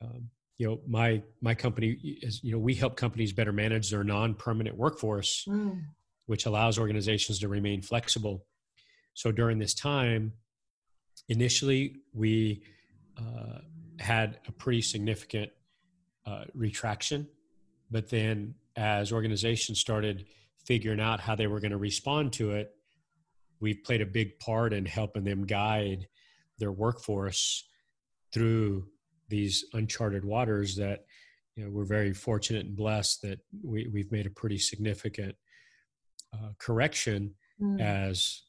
Um, 0.00 0.30
you 0.62 0.68
know 0.68 0.80
my 0.86 1.20
my 1.40 1.54
company 1.54 1.98
is 2.22 2.42
you 2.44 2.52
know 2.52 2.58
we 2.58 2.74
help 2.74 2.96
companies 2.96 3.32
better 3.32 3.52
manage 3.52 3.90
their 3.90 4.04
non-permanent 4.04 4.76
workforce 4.76 5.44
mm. 5.48 5.82
which 6.26 6.46
allows 6.46 6.78
organizations 6.78 7.40
to 7.40 7.48
remain 7.48 7.82
flexible 7.82 8.44
so 9.14 9.32
during 9.32 9.58
this 9.58 9.74
time 9.74 10.32
initially 11.28 11.96
we 12.12 12.62
uh, 13.18 13.58
had 13.98 14.38
a 14.46 14.52
pretty 14.52 14.82
significant 14.82 15.50
uh, 16.26 16.44
retraction 16.54 17.26
but 17.90 18.08
then 18.08 18.54
as 18.76 19.12
organizations 19.12 19.78
started 19.78 20.26
figuring 20.64 21.00
out 21.00 21.20
how 21.20 21.34
they 21.34 21.46
were 21.46 21.60
going 21.60 21.72
to 21.72 21.76
respond 21.78 22.32
to 22.32 22.52
it 22.52 22.74
we've 23.60 23.82
played 23.84 24.00
a 24.00 24.06
big 24.06 24.38
part 24.38 24.72
in 24.72 24.84
helping 24.84 25.24
them 25.24 25.46
guide 25.46 26.06
their 26.58 26.72
workforce 26.72 27.64
through 28.32 28.86
these 29.28 29.64
uncharted 29.72 30.24
waters 30.24 30.76
that 30.76 31.04
you 31.56 31.64
know 31.64 31.70
we're 31.70 31.84
very 31.84 32.12
fortunate 32.12 32.66
and 32.66 32.76
blessed 32.76 33.22
that 33.22 33.38
we, 33.62 33.88
we've 33.92 34.10
made 34.12 34.26
a 34.26 34.30
pretty 34.30 34.58
significant 34.58 35.34
uh, 36.34 36.48
correction 36.58 37.34
mm. 37.60 37.80
as 37.80 38.42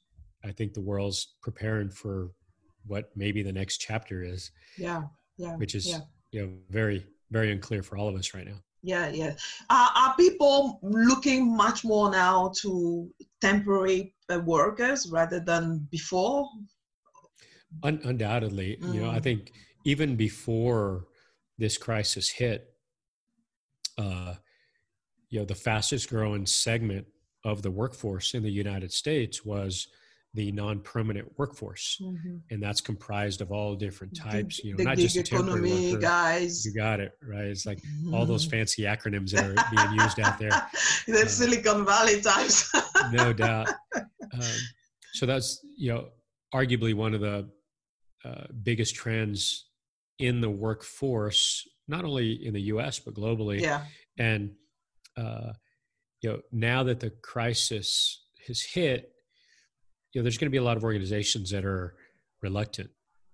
i 0.43 0.51
think 0.51 0.73
the 0.73 0.81
world's 0.81 1.35
preparing 1.41 1.89
for 1.89 2.31
what 2.85 3.09
maybe 3.15 3.43
the 3.43 3.51
next 3.51 3.77
chapter 3.77 4.23
is 4.23 4.51
yeah 4.77 5.03
yeah 5.37 5.55
which 5.55 5.75
is 5.75 5.87
yeah. 5.87 5.99
you 6.31 6.41
know 6.41 6.51
very 6.69 7.05
very 7.33 7.51
unclear 7.51 7.83
for 7.83 7.97
all 7.97 8.07
of 8.07 8.15
us 8.15 8.33
right 8.33 8.45
now 8.45 8.59
yeah 8.83 9.09
yeah 9.09 9.33
uh, 9.69 9.89
are 9.95 10.15
people 10.15 10.79
looking 10.83 11.55
much 11.55 11.83
more 11.83 12.09
now 12.11 12.51
to 12.55 13.09
temporary 13.41 14.13
uh, 14.29 14.39
workers 14.39 15.09
rather 15.11 15.39
than 15.39 15.85
before 15.91 16.47
Un- 17.83 18.01
undoubtedly 18.05 18.77
mm. 18.81 18.93
you 18.93 19.01
know 19.01 19.09
i 19.09 19.19
mm. 19.19 19.23
think 19.23 19.51
even 19.85 20.15
before 20.15 21.07
this 21.57 21.77
crisis 21.77 22.29
hit, 22.29 22.73
uh, 23.97 24.35
you 25.29 25.39
know, 25.39 25.45
the 25.45 25.55
fastest 25.55 26.09
growing 26.09 26.45
segment 26.45 27.05
of 27.43 27.61
the 27.61 27.71
workforce 27.71 28.33
in 28.33 28.43
the 28.43 28.51
United 28.51 28.91
States 28.91 29.43
was 29.43 29.87
the 30.35 30.51
non-permanent 30.51 31.27
workforce, 31.37 31.99
mm-hmm. 32.01 32.37
and 32.49 32.61
that's 32.61 32.81
comprised 32.81 33.41
of 33.41 33.51
all 33.51 33.75
different 33.75 34.15
types. 34.15 34.63
You 34.63 34.71
know, 34.71 34.77
the 34.77 34.83
not 34.83 34.97
just 34.97 35.15
a 35.15 35.23
temporary 35.23 35.91
worker. 35.91 35.99
guys. 35.99 36.65
You 36.65 36.73
got 36.73 36.99
it 36.99 37.11
right. 37.21 37.45
It's 37.45 37.65
like 37.65 37.79
mm-hmm. 37.79 38.15
all 38.15 38.25
those 38.25 38.43
mm-hmm. 38.47 38.57
fancy 38.57 38.83
acronyms 38.83 39.29
that 39.31 39.45
are 39.45 39.75
being 39.75 39.99
used 39.99 40.19
out 40.19 40.39
there. 40.39 40.49
the 41.07 41.21
uh, 41.21 41.27
Silicon 41.27 41.85
Valley 41.85 42.21
types. 42.21 42.71
no 43.11 43.31
doubt. 43.45 43.69
Um, 43.95 44.41
so 45.13 45.25
that's 45.27 45.63
you 45.77 45.93
know 45.93 46.07
arguably 46.53 46.95
one 46.95 47.13
of 47.13 47.21
the 47.21 47.47
uh, 48.25 48.45
biggest 48.63 48.95
trends 48.95 49.67
in 50.17 50.41
the 50.41 50.49
workforce, 50.49 51.67
not 51.87 52.05
only 52.05 52.45
in 52.45 52.53
the 52.53 52.61
U.S. 52.63 52.97
but 52.97 53.13
globally. 53.13 53.61
Yeah. 53.61 53.83
And 54.17 54.51
uh, 55.15 55.53
you 56.21 56.29
know, 56.31 56.39
now 56.51 56.83
that 56.83 56.99
the 56.99 57.11
crisis 57.21 58.23
has 58.47 58.61
hit, 58.61 59.12
you 60.13 60.21
know, 60.21 60.23
there's 60.23 60.37
going 60.37 60.47
to 60.47 60.51
be 60.51 60.57
a 60.57 60.63
lot 60.63 60.77
of 60.77 60.83
organizations 60.83 61.49
that 61.49 61.65
are 61.65 61.95
reluctant 62.41 62.89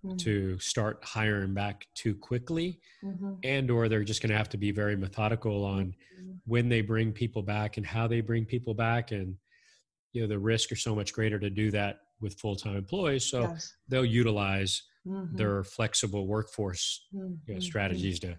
mm-hmm. 0.06 0.18
to 0.18 0.58
start 0.60 1.00
hiring 1.04 1.54
back 1.54 1.86
too 1.94 2.16
quickly, 2.16 2.80
mm-hmm. 3.04 3.34
and 3.44 3.70
or 3.70 3.90
they're 3.90 4.04
just 4.04 4.22
going 4.22 4.32
to 4.32 4.38
have 4.38 4.50
to 4.50 4.58
be 4.58 4.72
very 4.72 4.96
methodical 4.96 5.66
on 5.66 5.94
mm-hmm. 6.20 6.32
when 6.46 6.70
they 6.70 6.82
bring 6.82 7.12
people 7.12 7.42
back 7.42 7.78
and 7.78 7.86
how 7.86 8.08
they 8.08 8.22
bring 8.22 8.46
people 8.46 8.74
back, 8.74 9.12
and 9.12 9.36
you 10.14 10.22
know, 10.22 10.28
the 10.28 10.40
risk 10.40 10.72
are 10.72 10.78
so 10.78 10.96
much 10.96 11.14
greater 11.14 11.38
to 11.38 11.50
do 11.50 11.70
that 11.72 12.00
with 12.22 12.40
full-time 12.40 12.76
employees. 12.76 13.26
So 13.26 13.42
yes. 13.42 13.74
they'll 13.88 14.04
utilize 14.06 14.84
mm-hmm. 15.08 15.36
their 15.36 15.64
flexible 15.64 16.28
workforce 16.28 17.08
mm-hmm. 17.14 17.34
you 17.46 17.54
know, 17.54 17.60
strategies 17.60 18.20
to, 18.20 18.28
to, 18.28 18.36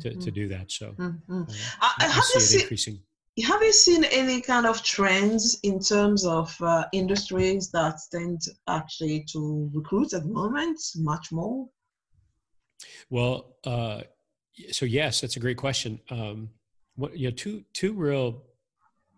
to 0.00 0.10
mm-hmm. 0.10 0.30
do 0.30 0.48
that. 0.48 0.70
So 0.70 0.92
mm-hmm. 0.92 1.42
uh, 1.42 1.44
uh, 1.80 2.08
have 2.08 2.24
you 2.34 2.40
seen, 2.40 2.60
increasing. 2.60 3.00
Have 3.44 3.62
you 3.62 3.72
seen 3.72 4.04
any 4.04 4.40
kind 4.40 4.64
of 4.64 4.82
trends 4.82 5.58
in 5.62 5.78
terms 5.78 6.24
of 6.24 6.56
uh, 6.62 6.86
industries 6.92 7.70
that 7.72 7.98
tend 8.10 8.40
actually 8.66 9.26
to 9.32 9.70
recruit 9.74 10.14
at 10.14 10.22
the 10.22 10.28
moment 10.28 10.80
much 10.96 11.32
more? 11.32 11.68
Well, 13.10 13.56
uh, 13.64 14.02
so 14.70 14.86
yes, 14.86 15.20
that's 15.20 15.36
a 15.36 15.40
great 15.40 15.58
question. 15.58 16.00
Um, 16.10 16.48
what 16.94 17.16
you 17.16 17.28
know, 17.28 17.34
two 17.34 17.62
two 17.74 17.92
real. 17.92 18.42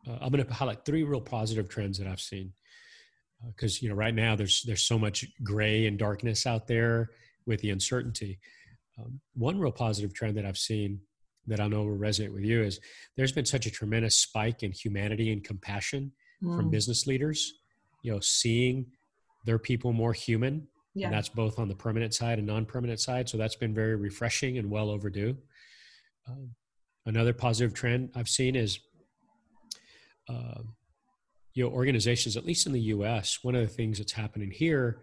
Uh, 0.07 0.19
I'm 0.21 0.33
going 0.33 0.45
to 0.45 0.53
highlight 0.53 0.85
three 0.85 1.05
real 1.05 1.21
positive 1.21 1.69
trends 1.69 1.99
that 1.99 2.09
I've 2.09 2.21
seen 2.21 2.53
because 3.55 3.77
uh, 3.77 3.81
you 3.83 3.89
know 3.89 3.95
right 3.95 4.15
now 4.15 4.35
there's 4.35 4.63
there's 4.63 4.83
so 4.83 4.99
much 4.99 5.27
gray 5.45 5.87
and 5.87 5.97
darkness 5.97 6.45
out 6.45 6.67
there 6.67 7.11
with 7.47 7.61
the 7.61 7.71
uncertainty. 7.71 8.41
Um, 8.99 9.21
one 9.35 9.61
real 9.61 9.71
positive 9.71 10.13
trend 10.13 10.37
that 10.39 10.45
I've 10.45 10.59
seen 10.59 11.01
that 11.49 11.61
I 11.61 11.69
know 11.69 11.83
will 11.83 11.99
resonate 11.99 12.33
with 12.33 12.45
you 12.45 12.63
is 12.63 12.81
there's 13.17 13.33
been 13.33 13.45
such 13.45 13.67
a 13.67 13.71
tremendous 13.71 14.17
spike 14.17 14.63
in 14.63 14.73
humanity 14.73 15.33
and 15.33 15.43
compassion 15.43 16.13
mm. 16.43 16.57
from 16.57 16.71
business 16.71 17.07
leaders. 17.07 17.55
You 18.03 18.13
know, 18.13 18.21
seeing 18.21 18.87
their 19.45 19.59
people 19.59 19.93
more 19.93 20.13
human, 20.13 20.69
yeah. 20.95 21.07
and 21.07 21.15
that's 21.15 21.29
both 21.29 21.59
on 21.59 21.69
the 21.69 21.75
permanent 21.75 22.15
side 22.15 22.39
and 22.39 22.47
non-permanent 22.47 23.01
side. 23.01 23.29
So 23.29 23.37
that's 23.37 23.57
been 23.57 23.75
very 23.75 23.97
refreshing 23.97 24.59
and 24.59 24.71
well 24.71 24.91
overdue. 24.91 25.37
Um, 26.29 26.51
another 27.07 27.33
positive 27.33 27.75
trend 27.75 28.11
I've 28.15 28.29
seen 28.29 28.55
is 28.55 28.79
uh, 30.29 30.61
you 31.55 31.65
know 31.65 31.71
organizations 31.71 32.37
at 32.37 32.47
least 32.47 32.67
in 32.67 32.73
the 32.73 32.81
us 32.81 33.41
one 33.43 33.57
of 33.57 33.63
the 33.63 33.75
things 33.75 33.99
that's 33.99 34.13
happening 34.13 34.51
here 34.51 35.01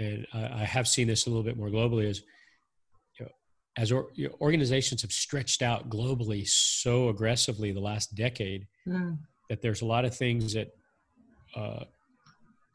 and 0.00 0.26
i, 0.32 0.62
I 0.62 0.64
have 0.64 0.88
seen 0.88 1.06
this 1.06 1.26
a 1.26 1.30
little 1.30 1.44
bit 1.44 1.56
more 1.56 1.68
globally 1.68 2.06
is 2.06 2.22
as 3.76 3.90
or, 3.90 4.08
organizations 4.40 5.02
have 5.02 5.12
stretched 5.12 5.62
out 5.62 5.88
globally 5.88 6.46
so 6.46 7.08
aggressively 7.08 7.72
the 7.72 7.80
last 7.80 8.14
decade 8.14 8.66
mm. 8.86 9.16
that 9.48 9.62
there's 9.62 9.82
a 9.82 9.86
lot 9.86 10.04
of 10.04 10.14
things 10.14 10.54
that 10.54 10.68
uh, 11.56 11.84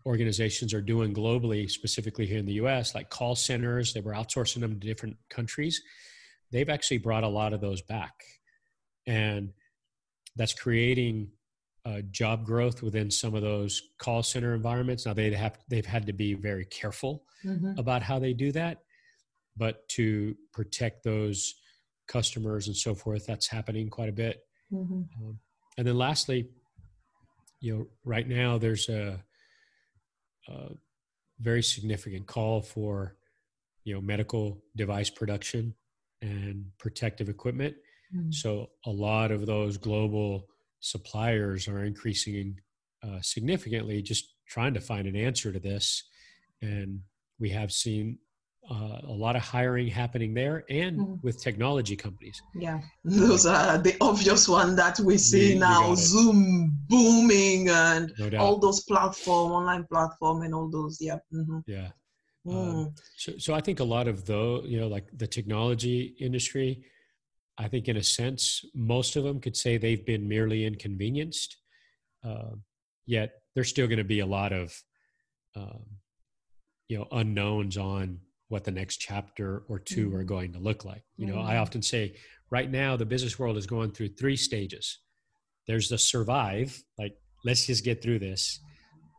organizations 0.06 0.74
are 0.74 0.82
doing 0.82 1.14
globally 1.14 1.70
specifically 1.70 2.26
here 2.26 2.40
in 2.40 2.46
the 2.46 2.54
us 2.54 2.96
like 2.96 3.10
call 3.10 3.36
centers 3.36 3.94
they 3.94 4.02
were 4.02 4.14
outsourcing 4.14 4.62
them 4.62 4.80
to 4.80 4.88
different 4.88 5.18
countries 5.30 5.82
they've 6.52 6.70
actually 6.70 6.98
brought 6.98 7.24
a 7.24 7.28
lot 7.28 7.54
of 7.54 7.62
those 7.62 7.82
back 7.82 8.24
and 9.06 9.54
that's 10.36 10.54
creating 10.54 11.30
uh, 11.88 12.02
job 12.12 12.46
growth 12.46 12.84
within 12.84 13.10
some 13.10 13.34
of 13.34 13.42
those 13.42 13.82
call 13.98 14.22
center 14.22 14.54
environments. 14.54 15.06
Now 15.06 15.14
they 15.14 15.32
have 15.32 15.58
they've 15.70 15.86
had 15.86 16.06
to 16.08 16.14
be 16.14 16.34
very 16.34 16.66
careful 16.66 17.24
mm-hmm. 17.46 17.80
about 17.80 18.02
how 18.02 18.20
they 18.20 18.34
do 18.34 18.52
that, 18.52 18.80
but 19.58 19.88
to 19.90 20.36
protect 20.54 21.04
those 21.04 21.56
customers 22.08 22.68
and 22.68 22.76
so 22.76 22.96
forth, 22.96 23.26
that's 23.26 23.48
happening 23.48 23.90
quite 23.90 24.10
a 24.10 24.14
bit. 24.14 24.42
Mm-hmm. 24.72 25.02
Um, 25.22 25.40
and 25.78 25.88
then 25.88 25.98
lastly, 25.98 26.50
you 27.60 27.76
know, 27.76 27.88
right 28.04 28.28
now 28.28 28.58
there's 28.58 28.90
a, 28.90 29.20
a 30.48 30.70
very 31.40 31.64
significant 31.64 32.28
call 32.28 32.62
for 32.62 33.16
you 33.84 33.94
know 33.94 34.02
medical 34.02 34.62
device 34.76 35.10
production 35.10 35.74
and 36.22 36.66
protective 36.78 37.30
equipment. 37.30 37.76
Mm-hmm. 38.16 38.32
So 38.32 38.70
a 38.86 38.92
lot 38.92 39.32
of 39.32 39.46
those 39.46 39.78
global 39.78 40.48
suppliers 40.80 41.68
are 41.68 41.84
increasing 41.84 42.60
uh, 43.04 43.22
significantly, 43.22 44.02
just 44.02 44.34
trying 44.48 44.74
to 44.74 44.82
find 44.82 45.08
an 45.08 45.16
answer 45.16 45.52
to 45.52 45.60
this. 45.60 46.04
And 46.62 47.02
we 47.40 47.50
have 47.50 47.72
seen 47.72 48.18
uh, 48.70 49.00
a 49.08 49.12
lot 49.12 49.36
of 49.36 49.42
hiring 49.42 49.88
happening 49.88 50.34
there 50.34 50.66
and 50.70 51.00
mm. 51.00 51.24
with 51.24 51.42
technology 51.42 51.96
companies. 51.96 52.42
Yeah, 52.54 52.82
those 53.04 53.46
are 53.46 53.78
the 53.78 53.96
obvious 54.02 54.48
one 54.48 54.76
that 54.76 55.00
we 55.00 55.18
see 55.18 55.54
you, 55.54 55.60
now, 55.60 55.90
you 55.90 55.96
Zoom 55.96 56.78
booming 56.88 57.70
and 57.70 58.12
no 58.20 58.38
all 58.38 58.58
those 58.60 58.82
platform, 58.82 59.52
online 59.52 59.86
platform 59.86 60.42
and 60.44 60.54
all 60.54 60.70
those. 60.70 60.98
Yeah. 61.00 61.20
Mm-hmm. 61.34 61.60
Yeah. 61.66 61.90
Mm. 62.46 62.54
Um, 62.54 62.96
so, 63.16 63.34
so 63.38 63.54
I 63.54 63.62
think 63.62 63.80
a 63.80 63.84
lot 63.84 64.08
of 64.08 64.26
those, 64.26 64.66
you 64.68 64.80
know, 64.80 64.88
like 64.88 65.08
the 65.14 65.28
technology 65.28 66.16
industry, 66.20 66.84
I 67.58 67.68
think, 67.68 67.88
in 67.88 67.98
a 67.98 68.04
sense, 68.04 68.64
most 68.74 69.16
of 69.16 69.24
them 69.24 69.40
could 69.40 69.56
say 69.56 69.78
they've 69.78 70.06
been 70.06 70.28
merely 70.28 70.66
inconvenienced. 70.66 71.58
Uh, 72.24 72.56
yet 73.06 73.32
there's 73.56 73.70
still 73.70 73.88
going 73.88 73.98
to 73.98 74.04
be 74.04 74.20
a 74.20 74.26
lot 74.26 74.52
of, 74.52 74.78
um, 75.56 75.84
you 76.90 76.98
know, 76.98 77.08
unknowns 77.12 77.78
on 77.78 78.20
what 78.50 78.64
the 78.64 78.72
next 78.72 78.98
chapter 78.98 79.64
or 79.68 79.80
2 79.80 80.08
mm-hmm. 80.08 80.16
are 80.16 80.24
going 80.24 80.54
to 80.54 80.60
look 80.60 80.86
like. 80.86 81.04
You 81.18 81.28
know, 81.28 81.36
mm-hmm. 81.36 81.50
I 81.50 81.58
often 81.58 81.82
say 81.82 82.16
right 82.50 82.70
now 82.70 82.96
the 82.96 83.06
business 83.06 83.38
world 83.38 83.58
is 83.58 83.68
going 83.68 83.92
through 83.92 84.10
three 84.10 84.38
stages. 84.38 85.00
There's 85.68 85.90
the 85.90 85.98
survive, 85.98 86.82
like 86.98 87.16
let's 87.44 87.66
just 87.66 87.84
get 87.84 88.02
through 88.02 88.20
this. 88.20 88.60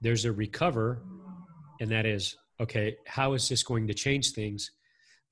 There's 0.01 0.25
a 0.25 0.33
recover, 0.33 1.03
and 1.81 1.91
that 1.91 2.07
is 2.07 2.37
okay. 2.61 2.97
How 3.07 3.35
is 3.35 3.49
this 3.49 3.63
going 3.63 3.87
to 3.89 3.95
change 3.95 4.33
things? 4.33 4.71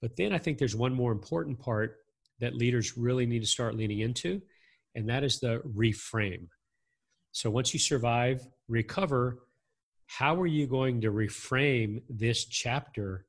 But 0.03 0.17
then 0.17 0.33
I 0.33 0.39
think 0.39 0.59
there's 0.59 0.77
one 0.77 0.93
more 0.93 1.13
important 1.13 1.59
part 1.59 1.97
that 2.41 2.55
leaders 2.55 2.99
really 2.99 3.25
need 3.25 3.41
to 3.41 3.47
start 3.47 3.77
leaning 3.77 4.01
into, 4.01 4.43
and 4.95 5.09
that 5.09 5.25
is 5.25 5.41
the 5.41 5.63
reframe. 5.75 6.49
So 7.33 7.51
once 7.51 7.73
you 7.73 7.81
survive, 7.81 8.47
recover, 8.69 9.39
how 10.07 10.41
are 10.41 10.47
you 10.47 10.67
going 10.67 11.01
to 11.01 11.13
reframe 11.13 12.03
this 12.09 12.45
chapter 12.45 13.27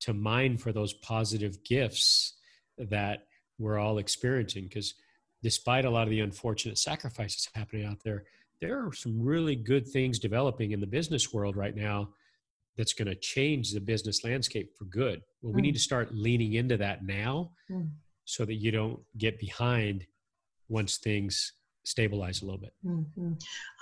to 0.00 0.14
mine 0.14 0.56
for 0.56 0.72
those 0.72 0.92
positive 0.94 1.62
gifts 1.64 2.34
that 2.78 3.26
we're 3.58 3.78
all 3.78 3.98
experiencing 3.98 4.64
because 4.64 4.94
despite 5.42 5.84
a 5.84 5.90
lot 5.90 6.04
of 6.04 6.10
the 6.10 6.20
unfortunate 6.20 6.78
sacrifices 6.78 7.48
happening 7.54 7.86
out 7.86 8.02
there 8.02 8.24
there 8.60 8.86
are 8.86 8.92
some 8.92 9.22
really 9.22 9.54
good 9.54 9.86
things 9.86 10.18
developing 10.18 10.72
in 10.72 10.80
the 10.80 10.86
business 10.86 11.32
world 11.32 11.56
right 11.56 11.76
now 11.76 12.08
that's 12.76 12.92
going 12.92 13.08
to 13.08 13.14
change 13.14 13.72
the 13.72 13.80
business 13.80 14.24
landscape 14.24 14.72
for 14.76 14.84
good 14.84 15.22
well 15.42 15.52
we 15.52 15.60
mm. 15.60 15.64
need 15.64 15.74
to 15.74 15.80
start 15.80 16.14
leaning 16.14 16.54
into 16.54 16.76
that 16.76 17.04
now 17.04 17.50
mm. 17.70 17.88
so 18.24 18.44
that 18.44 18.54
you 18.54 18.70
don't 18.70 19.00
get 19.18 19.38
behind 19.38 20.06
once 20.68 20.96
things 20.96 21.52
stabilize 21.84 22.42
a 22.42 22.44
little 22.44 22.60
bit. 22.60 22.72
Mm-hmm. 22.84 23.32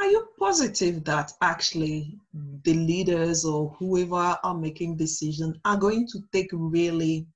Are 0.00 0.06
you 0.06 0.28
positive 0.38 1.04
that 1.04 1.32
actually 1.42 2.18
the 2.62 2.74
leaders 2.74 3.44
or 3.44 3.74
whoever 3.78 4.38
are 4.42 4.54
making 4.54 4.96
decisions 4.96 5.56
are 5.64 5.76
going 5.76 6.06
to 6.12 6.20
take 6.32 6.50
really 6.52 7.26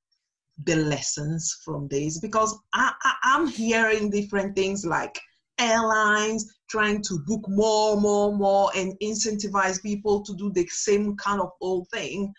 the 0.64 0.76
lessons 0.76 1.60
from 1.64 1.88
this? 1.88 2.20
Because 2.20 2.56
I, 2.74 2.92
I, 3.02 3.36
am 3.36 3.46
hearing 3.48 4.10
different 4.10 4.54
things 4.54 4.84
like 4.84 5.18
airlines 5.58 6.52
trying 6.70 7.02
to 7.02 7.18
book 7.26 7.44
more, 7.48 8.00
more, 8.00 8.34
more, 8.34 8.70
and 8.74 8.94
incentivize 9.02 9.82
people 9.82 10.22
to 10.22 10.34
do 10.34 10.50
the 10.52 10.66
same 10.68 11.16
kind 11.16 11.40
of 11.40 11.50
old 11.60 11.88
thing. 11.92 12.32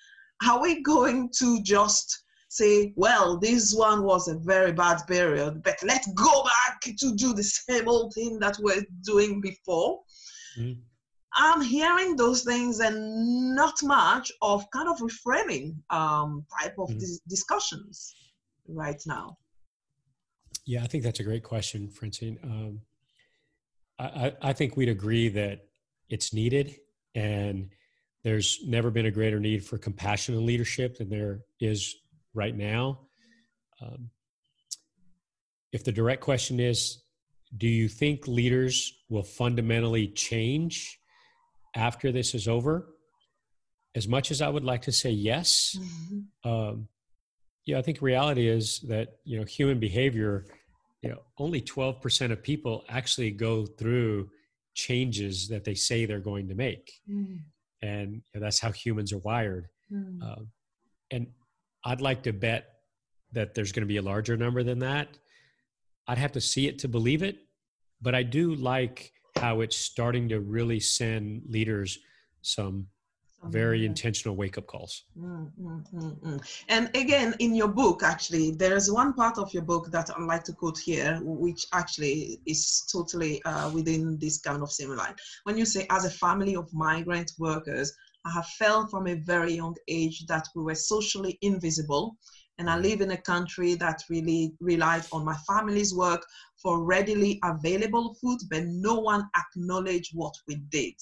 Are 0.47 0.61
we 0.61 0.81
going 0.81 1.29
to 1.39 1.61
just 1.63 2.22
say, 2.53 2.93
well, 2.95 3.37
this 3.37 3.73
one 3.73 4.03
was 4.03 4.27
a 4.27 4.35
very 4.35 4.71
bad 4.71 5.01
period, 5.07 5.63
but 5.63 5.75
let's 5.83 6.07
go 6.13 6.43
back 6.43 6.79
to 6.81 7.15
do 7.15 7.33
the 7.33 7.43
same 7.67 7.87
old 7.87 8.13
thing 8.13 8.39
that 8.39 8.57
we're 8.61 8.85
doing 9.03 9.41
before. 9.41 10.01
Mm. 10.57 10.77
I'm 11.35 11.61
hearing 11.61 12.15
those 12.15 12.43
things 12.43 12.79
and 12.79 13.55
not 13.55 13.81
much 13.81 14.31
of 14.43 14.69
kind 14.69 14.87
of 14.87 14.99
reframing 14.99 15.75
um, 15.89 16.45
type 16.61 16.75
of 16.77 16.89
mm. 16.89 16.99
dis- 16.99 17.21
discussions 17.27 18.13
right 18.67 19.01
now. 19.07 19.37
Yeah, 20.65 20.83
I 20.83 20.87
think 20.87 21.03
that's 21.03 21.19
a 21.19 21.23
great 21.23 21.43
question, 21.43 21.89
Francine. 21.89 22.37
Um, 22.43 22.81
I, 23.97 24.33
I 24.41 24.53
think 24.53 24.77
we'd 24.77 24.89
agree 24.89 25.27
that 25.29 25.65
it's 26.09 26.33
needed 26.33 26.75
and 27.15 27.69
there's 28.23 28.59
never 28.65 28.91
been 28.91 29.07
a 29.07 29.11
greater 29.11 29.39
need 29.39 29.65
for 29.65 29.77
compassion 29.77 30.35
and 30.35 30.45
leadership 30.45 30.97
than 30.97 31.09
there 31.09 31.41
is 31.59 31.95
right 32.33 32.55
now. 32.55 32.99
Um, 33.81 34.09
if 35.71 35.83
the 35.83 35.91
direct 35.91 36.21
question 36.21 36.59
is, 36.59 37.03
do 37.57 37.67
you 37.67 37.87
think 37.87 38.27
leaders 38.27 38.93
will 39.09 39.23
fundamentally 39.23 40.07
change 40.07 40.99
after 41.75 42.11
this 42.11 42.33
is 42.33 42.47
over? 42.47 42.87
As 43.95 44.07
much 44.07 44.31
as 44.31 44.41
I 44.41 44.49
would 44.49 44.63
like 44.63 44.81
to 44.83 44.91
say 44.91 45.11
yes, 45.11 45.77
mm-hmm. 45.79 46.49
um, 46.49 46.87
yeah, 47.65 47.77
I 47.77 47.81
think 47.81 48.01
reality 48.01 48.47
is 48.47 48.79
that 48.87 49.17
you 49.23 49.39
know 49.39 49.45
human 49.45 49.79
behavior. 49.79 50.45
You 51.03 51.09
know, 51.09 51.19
only 51.37 51.61
twelve 51.61 52.01
percent 52.01 52.33
of 52.33 52.41
people 52.41 52.85
actually 52.89 53.31
go 53.31 53.65
through 53.65 54.29
changes 54.73 55.47
that 55.49 55.63
they 55.63 55.75
say 55.75 56.05
they're 56.05 56.19
going 56.19 56.47
to 56.47 56.55
make, 56.55 56.91
mm. 57.07 57.39
and 57.81 58.13
you 58.13 58.21
know, 58.33 58.39
that's 58.39 58.59
how 58.59 58.71
humans 58.71 59.13
are 59.13 59.19
wired. 59.19 59.67
Mm. 59.91 60.23
Uh, 60.23 60.43
and 61.11 61.27
I'd 61.85 62.01
like 62.01 62.23
to 62.23 62.33
bet 62.33 62.73
that 63.33 63.53
there's 63.55 63.71
going 63.71 63.81
to 63.81 63.87
be 63.87 63.97
a 63.97 64.01
larger 64.01 64.37
number 64.37 64.63
than 64.63 64.79
that. 64.79 65.09
I'd 66.07 66.17
have 66.17 66.31
to 66.33 66.41
see 66.41 66.67
it 66.67 66.79
to 66.79 66.87
believe 66.87 67.23
it, 67.23 67.37
but 68.01 68.13
I 68.13 68.23
do 68.23 68.55
like 68.55 69.11
how 69.37 69.61
it's 69.61 69.75
starting 69.75 70.29
to 70.29 70.39
really 70.39 70.79
send 70.79 71.43
leaders 71.49 71.99
some 72.41 72.87
very 73.49 73.85
intentional 73.85 74.35
wake 74.35 74.57
up 74.57 74.67
calls. 74.67 75.03
Mm, 75.19 75.51
mm, 75.61 76.19
mm, 76.21 76.63
and 76.69 76.89
again, 76.95 77.35
in 77.39 77.53
your 77.53 77.67
book, 77.67 78.03
actually, 78.03 78.51
there 78.51 78.75
is 78.75 78.91
one 78.91 79.13
part 79.13 79.37
of 79.37 79.53
your 79.53 79.63
book 79.63 79.91
that 79.91 80.09
I'd 80.09 80.23
like 80.23 80.43
to 80.45 80.53
quote 80.53 80.77
here, 80.77 81.19
which 81.23 81.65
actually 81.73 82.39
is 82.45 82.87
totally 82.91 83.43
uh, 83.43 83.69
within 83.71 84.17
this 84.19 84.39
kind 84.39 84.61
of 84.61 84.71
same 84.71 84.95
line. 84.95 85.15
When 85.43 85.57
you 85.57 85.65
say, 85.65 85.85
as 85.89 86.05
a 86.05 86.09
family 86.09 86.55
of 86.55 86.73
migrant 86.73 87.31
workers, 87.37 87.93
I 88.25 88.31
have 88.31 88.47
felt 88.47 88.89
from 88.89 89.07
a 89.07 89.15
very 89.15 89.55
young 89.55 89.75
age 89.87 90.25
that 90.27 90.47
we 90.55 90.63
were 90.63 90.75
socially 90.75 91.37
invisible. 91.41 92.17
And 92.59 92.69
I 92.69 92.77
live 92.77 93.01
in 93.01 93.11
a 93.11 93.21
country 93.21 93.73
that 93.75 94.03
really 94.09 94.53
relied 94.59 95.05
on 95.11 95.25
my 95.25 95.35
family's 95.47 95.93
work 95.93 96.25
for 96.61 96.83
readily 96.83 97.39
available 97.43 98.15
food, 98.21 98.39
but 98.49 98.63
no 98.65 98.99
one 98.99 99.27
acknowledged 99.35 100.11
what 100.13 100.33
we 100.47 100.55
did. 100.69 100.93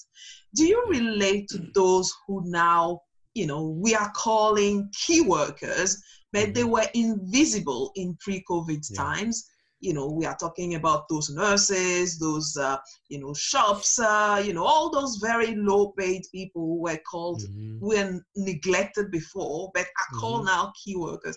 Do 0.54 0.64
you 0.66 0.84
relate 0.88 1.48
to 1.50 1.58
those 1.74 2.12
who 2.26 2.42
now, 2.46 3.02
you 3.34 3.46
know, 3.46 3.68
we 3.68 3.94
are 3.94 4.10
calling 4.16 4.90
key 5.06 5.20
workers, 5.20 6.02
but 6.32 6.54
they 6.54 6.62
mm-hmm. 6.62 6.70
were 6.70 6.88
invisible 6.94 7.92
in 7.96 8.16
pre 8.20 8.42
COVID 8.48 8.84
yeah. 8.90 8.96
times? 8.96 9.44
You 9.82 9.92
know 9.92 10.08
we 10.08 10.24
are 10.24 10.36
talking 10.36 10.76
about 10.76 11.08
those 11.08 11.28
nurses 11.28 12.18
those 12.18 12.56
uh, 12.56 12.78
you 13.08 13.18
know 13.20 13.34
shops 13.34 13.98
uh, 13.98 14.40
you 14.42 14.54
know 14.54 14.64
all 14.64 14.90
those 14.90 15.16
very 15.16 15.54
low 15.56 15.88
paid 15.98 16.22
people 16.32 16.62
who 16.62 16.80
were 16.80 16.98
called 16.98 17.42
mm-hmm. 17.42 17.78
were 17.80 18.20
neglected 18.36 19.10
before 19.10 19.70
but 19.74 19.82
are 19.82 20.18
called 20.18 20.46
mm-hmm. 20.46 20.56
now 20.56 20.72
key 20.82 20.96
workers. 20.96 21.36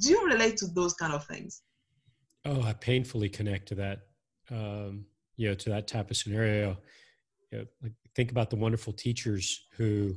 Do 0.00 0.10
you 0.10 0.26
relate 0.26 0.56
to 0.58 0.66
those 0.68 0.94
kind 0.94 1.12
of 1.12 1.26
things? 1.26 1.62
Oh 2.44 2.62
i 2.62 2.72
painfully 2.74 3.28
connect 3.28 3.68
to 3.68 3.74
that 3.76 4.00
um, 4.50 5.06
you 5.36 5.48
know 5.48 5.54
to 5.54 5.70
that 5.70 5.88
type 5.88 6.10
of 6.10 6.16
scenario. 6.16 6.76
You 7.50 7.58
know, 7.58 7.64
like 7.82 7.92
think 8.14 8.30
about 8.30 8.50
the 8.50 8.56
wonderful 8.56 8.92
teachers 8.92 9.66
who 9.76 10.14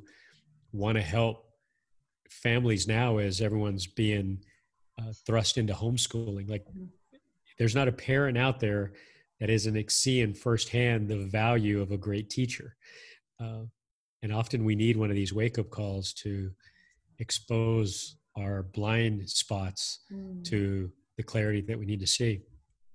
want 0.73 0.97
to 0.97 1.01
help 1.01 1.45
families 2.29 2.85
now 2.87 3.17
as 3.17 3.39
everyone's 3.39 3.87
being 3.87 4.39
uh, 4.99 5.13
thrust 5.25 5.57
into 5.57 5.73
homeschooling. 5.73 6.49
Like 6.49 6.65
mm-hmm 6.65 6.85
there's 7.57 7.75
not 7.75 7.87
a 7.87 7.91
parent 7.91 8.37
out 8.37 8.59
there 8.59 8.93
that 9.39 9.49
isn't 9.49 9.91
seeing 9.91 10.33
firsthand 10.33 11.07
the 11.07 11.17
value 11.17 11.81
of 11.81 11.91
a 11.91 11.97
great 11.97 12.29
teacher. 12.29 12.75
Uh, 13.39 13.63
and 14.23 14.33
often 14.33 14.63
we 14.63 14.75
need 14.75 14.97
one 14.97 15.09
of 15.09 15.15
these 15.15 15.33
wake 15.33 15.59
up 15.59 15.69
calls 15.69 16.13
to 16.13 16.51
expose 17.19 18.17
our 18.37 18.63
blind 18.63 19.29
spots 19.29 19.99
mm. 20.11 20.43
to 20.45 20.91
the 21.17 21.23
clarity 21.23 21.61
that 21.61 21.77
we 21.77 21.85
need 21.85 21.99
to 21.99 22.07
see. 22.07 22.41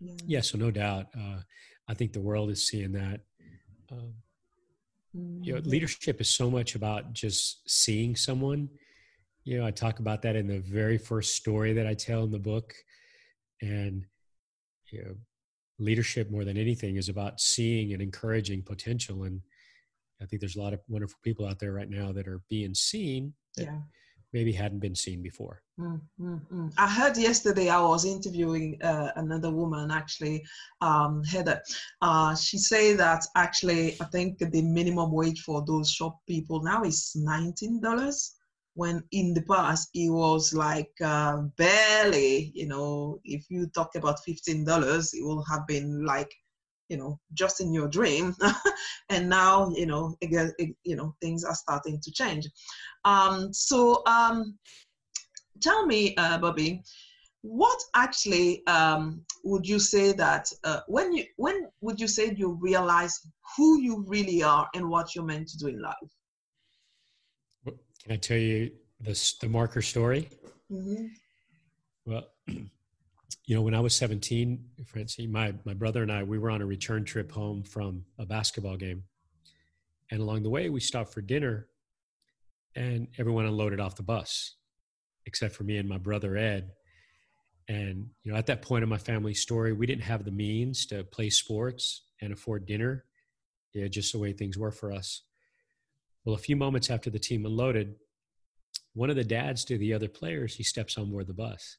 Yeah, 0.01 0.15
yeah 0.27 0.41
so 0.41 0.59
no 0.59 0.71
doubt. 0.71 1.07
Uh, 1.17 1.41
I 1.89 1.95
think 1.95 2.13
the 2.13 2.21
world 2.21 2.51
is 2.51 2.67
seeing 2.67 2.93
that. 2.93 3.21
Um, 3.91 4.15
mm. 5.17 5.45
You 5.45 5.55
know, 5.55 5.61
leadership 5.65 6.21
is 6.21 6.29
so 6.29 6.51
much 6.51 6.75
about 6.75 7.13
just 7.13 7.69
seeing 7.69 8.17
someone. 8.17 8.69
You 9.45 9.59
know, 9.59 9.67
I 9.67 9.71
talk 9.71 9.99
about 9.99 10.23
that 10.23 10.37
in 10.37 10.47
the 10.47 10.61
very 10.61 10.99
first 10.99 11.35
story 11.35 11.73
that 11.75 11.87
I 11.87 11.95
tell 11.95 12.25
in 12.25 12.31
the 12.31 12.39
book. 12.39 12.75
And 13.63 14.07
you 14.93 15.03
know, 15.05 15.15
leadership 15.81 16.31
more 16.31 16.45
than 16.45 16.57
anything 16.57 16.97
is 16.97 17.09
about 17.09 17.41
seeing 17.41 17.93
and 17.93 18.03
encouraging 18.03 18.63
potential 18.63 19.25
and 19.25 19.41
i 20.23 20.27
think 20.27 20.41
there's 20.41 20.57
a 20.57 20.61
lot 20.61 20.75
of 20.75 20.81
wonderful 20.89 21.19
people 21.25 21.47
out 21.47 21.59
there 21.59 21.73
right 21.73 21.91
now 21.91 22.13
that 22.13 22.29
are 22.29 22.43
being 22.51 22.75
seen 22.75 23.33
that 23.57 23.65
yeah. 23.65 23.79
maybe 24.33 24.53
hadn't 24.53 24.79
been 24.79 24.95
seen 24.95 25.23
before 25.23 25.63
mm, 25.81 25.99
mm, 26.21 26.41
mm. 26.53 26.73
i 26.77 26.87
heard 26.87 27.17
yesterday 27.17 27.71
i 27.71 27.81
was 27.81 28.05
interviewing 28.05 28.81
uh, 28.83 29.11
another 29.17 29.51
woman 29.51 29.91
actually 29.91 30.45
um, 30.83 31.25
heather 31.25 31.61
uh, 32.03 32.35
she 32.35 32.59
said 32.59 32.99
that 32.99 33.25
actually 33.37 33.97
i 34.03 34.05
think 34.05 34.39
the 34.39 34.63
minimum 34.63 35.11
wage 35.11 35.41
for 35.41 35.65
those 35.65 35.91
shop 35.91 36.19
people 36.27 36.63
now 36.63 36.83
is 36.83 37.17
$19 37.27 37.81
when 38.75 39.03
in 39.13 39.35
the 39.35 39.43
past 39.43 39.91
it 39.95 40.11
was 40.11 40.55
like 40.55 40.93
uh, 41.05 41.39
barely, 41.57 42.53
you 42.55 42.67
know, 42.67 43.21
if 43.25 43.45
you 43.51 43.67
talk 43.69 43.95
about 43.95 44.21
$15, 44.27 45.15
it 45.15 45.25
will 45.25 45.45
have 45.45 45.67
been 45.67 46.05
like, 46.05 46.33
you 46.89 46.97
know, 46.97 47.19
just 47.35 47.61
in 47.61 47.73
your 47.73 47.89
dream. 47.89 48.35
and 49.11 49.29
now, 49.29 49.71
you 49.75 49.87
know, 49.87 50.17
again, 50.23 50.53
you 50.85 50.97
know, 50.97 51.15
things 51.21 51.45
are 51.45 51.55
starting 51.55 52.01
to 52.01 52.11
change. 52.13 52.49
Um, 53.05 53.53
so 53.53 54.03
um, 54.07 54.59
tell 55.61 55.87
me, 55.87 56.15
uh, 56.17 56.39
Bobby, 56.39 56.83
what 57.43 57.79
actually 57.95 58.67
um, 58.67 59.23
would 59.45 59.67
you 59.67 59.79
say 59.79 60.13
that 60.13 60.47
uh, 60.65 60.81
when 60.89 61.13
you 61.13 61.25
when 61.37 61.69
would 61.81 61.99
you 61.99 62.07
say 62.07 62.35
you 62.37 62.59
realize 62.61 63.19
who 63.57 63.81
you 63.81 64.05
really 64.07 64.43
are 64.43 64.69
and 64.75 64.89
what 64.89 65.15
you're 65.15 65.25
meant 65.25 65.49
to 65.49 65.59
do 65.59 65.69
in 65.69 65.81
life 65.81 65.97
can 68.11 68.17
I 68.17 68.19
tell 68.19 68.39
you 68.39 68.73
the, 69.01 69.35
the 69.41 69.49
marker 69.49 69.81
story? 69.81 70.29
Mm-hmm. 70.69 71.07
Well, 72.05 72.27
you 72.49 73.55
know, 73.55 73.63
when 73.63 73.73
I 73.73 73.79
was 73.79 73.95
17, 73.95 74.65
Francine, 74.85 75.31
my, 75.31 75.55
my 75.65 75.75
brother 75.75 76.03
and 76.03 76.11
I, 76.11 76.25
we 76.25 76.37
were 76.37 76.51
on 76.51 76.61
a 76.61 76.67
return 76.67 77.05
trip 77.05 77.31
home 77.31 77.63
from 77.63 78.05
a 78.19 78.27
basketball 78.27 78.77
game. 78.77 79.05
And 80.11 80.21
along 80.21 80.43
the 80.43 80.51
way, 80.51 80.71
we 80.71 80.81
stopped 80.81 81.15
for 81.15 81.21
dinner 81.21 81.69
and 82.75 83.07
everyone 83.17 83.47
unloaded 83.47 83.79
off 83.79 83.95
the 83.95 84.03
bus, 84.03 84.57
except 85.27 85.55
for 85.55 85.63
me 85.63 85.77
and 85.77 85.89
my 85.89 85.99
brother 85.99 86.37
Ed. 86.37 86.73
And, 87.69 88.09
you 88.25 88.33
know, 88.33 88.39
at 88.39 88.47
that 88.47 88.61
point 88.61 88.83
in 88.83 88.89
my 88.89 88.99
family 88.99 89.35
story, 89.35 89.73
we 89.73 89.87
didn't 89.87 90.03
have 90.03 90.25
the 90.25 90.33
means 90.33 90.85
to 90.87 91.05
play 91.05 91.31
sports 91.31 92.07
and 92.21 92.33
afford 92.33 92.67
dinner. 92.67 93.05
Yeah, 93.73 93.87
just 93.87 94.11
the 94.11 94.19
way 94.19 94.33
things 94.33 94.59
were 94.59 94.73
for 94.73 94.91
us. 94.91 95.23
Well, 96.31 96.39
a 96.39 96.43
few 96.43 96.55
moments 96.55 96.91
after 96.91 97.11
the 97.11 97.19
team 97.19 97.45
unloaded, 97.45 97.97
one 98.95 99.11
of 99.11 99.17
the 99.17 99.25
dads 99.25 99.65
to 99.65 99.77
the 99.77 99.93
other 99.93 100.07
players, 100.07 100.55
he 100.55 100.63
steps 100.63 100.97
on 100.97 101.11
board 101.11 101.27
the 101.27 101.35
bus. 101.35 101.79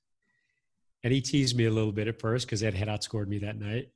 And 1.05 1.13
he 1.13 1.21
teased 1.21 1.55
me 1.55 1.67
a 1.67 1.71
little 1.71 1.93
bit 1.93 2.09
at 2.09 2.19
first 2.19 2.47
because 2.47 2.61
Ed 2.61 2.73
had 2.73 2.89
outscored 2.89 3.29
me 3.29 3.37
that 3.37 3.57
night. 3.57 3.91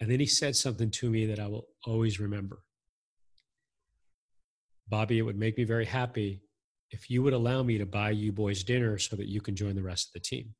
And 0.00 0.10
then 0.10 0.18
he 0.18 0.26
said 0.26 0.56
something 0.56 0.90
to 0.90 1.08
me 1.08 1.26
that 1.26 1.38
I 1.38 1.46
will 1.46 1.68
always 1.86 2.18
remember. 2.18 2.64
Bobby, 4.88 5.16
it 5.16 5.22
would 5.22 5.38
make 5.38 5.56
me 5.56 5.62
very 5.62 5.86
happy 5.86 6.42
if 6.90 7.08
you 7.08 7.22
would 7.22 7.32
allow 7.32 7.62
me 7.62 7.78
to 7.78 7.86
buy 7.86 8.10
you 8.10 8.32
boys 8.32 8.64
dinner 8.64 8.98
so 8.98 9.14
that 9.14 9.28
you 9.28 9.40
can 9.40 9.54
join 9.54 9.76
the 9.76 9.82
rest 9.84 10.08
of 10.08 10.14
the 10.14 10.26
team. 10.28 10.56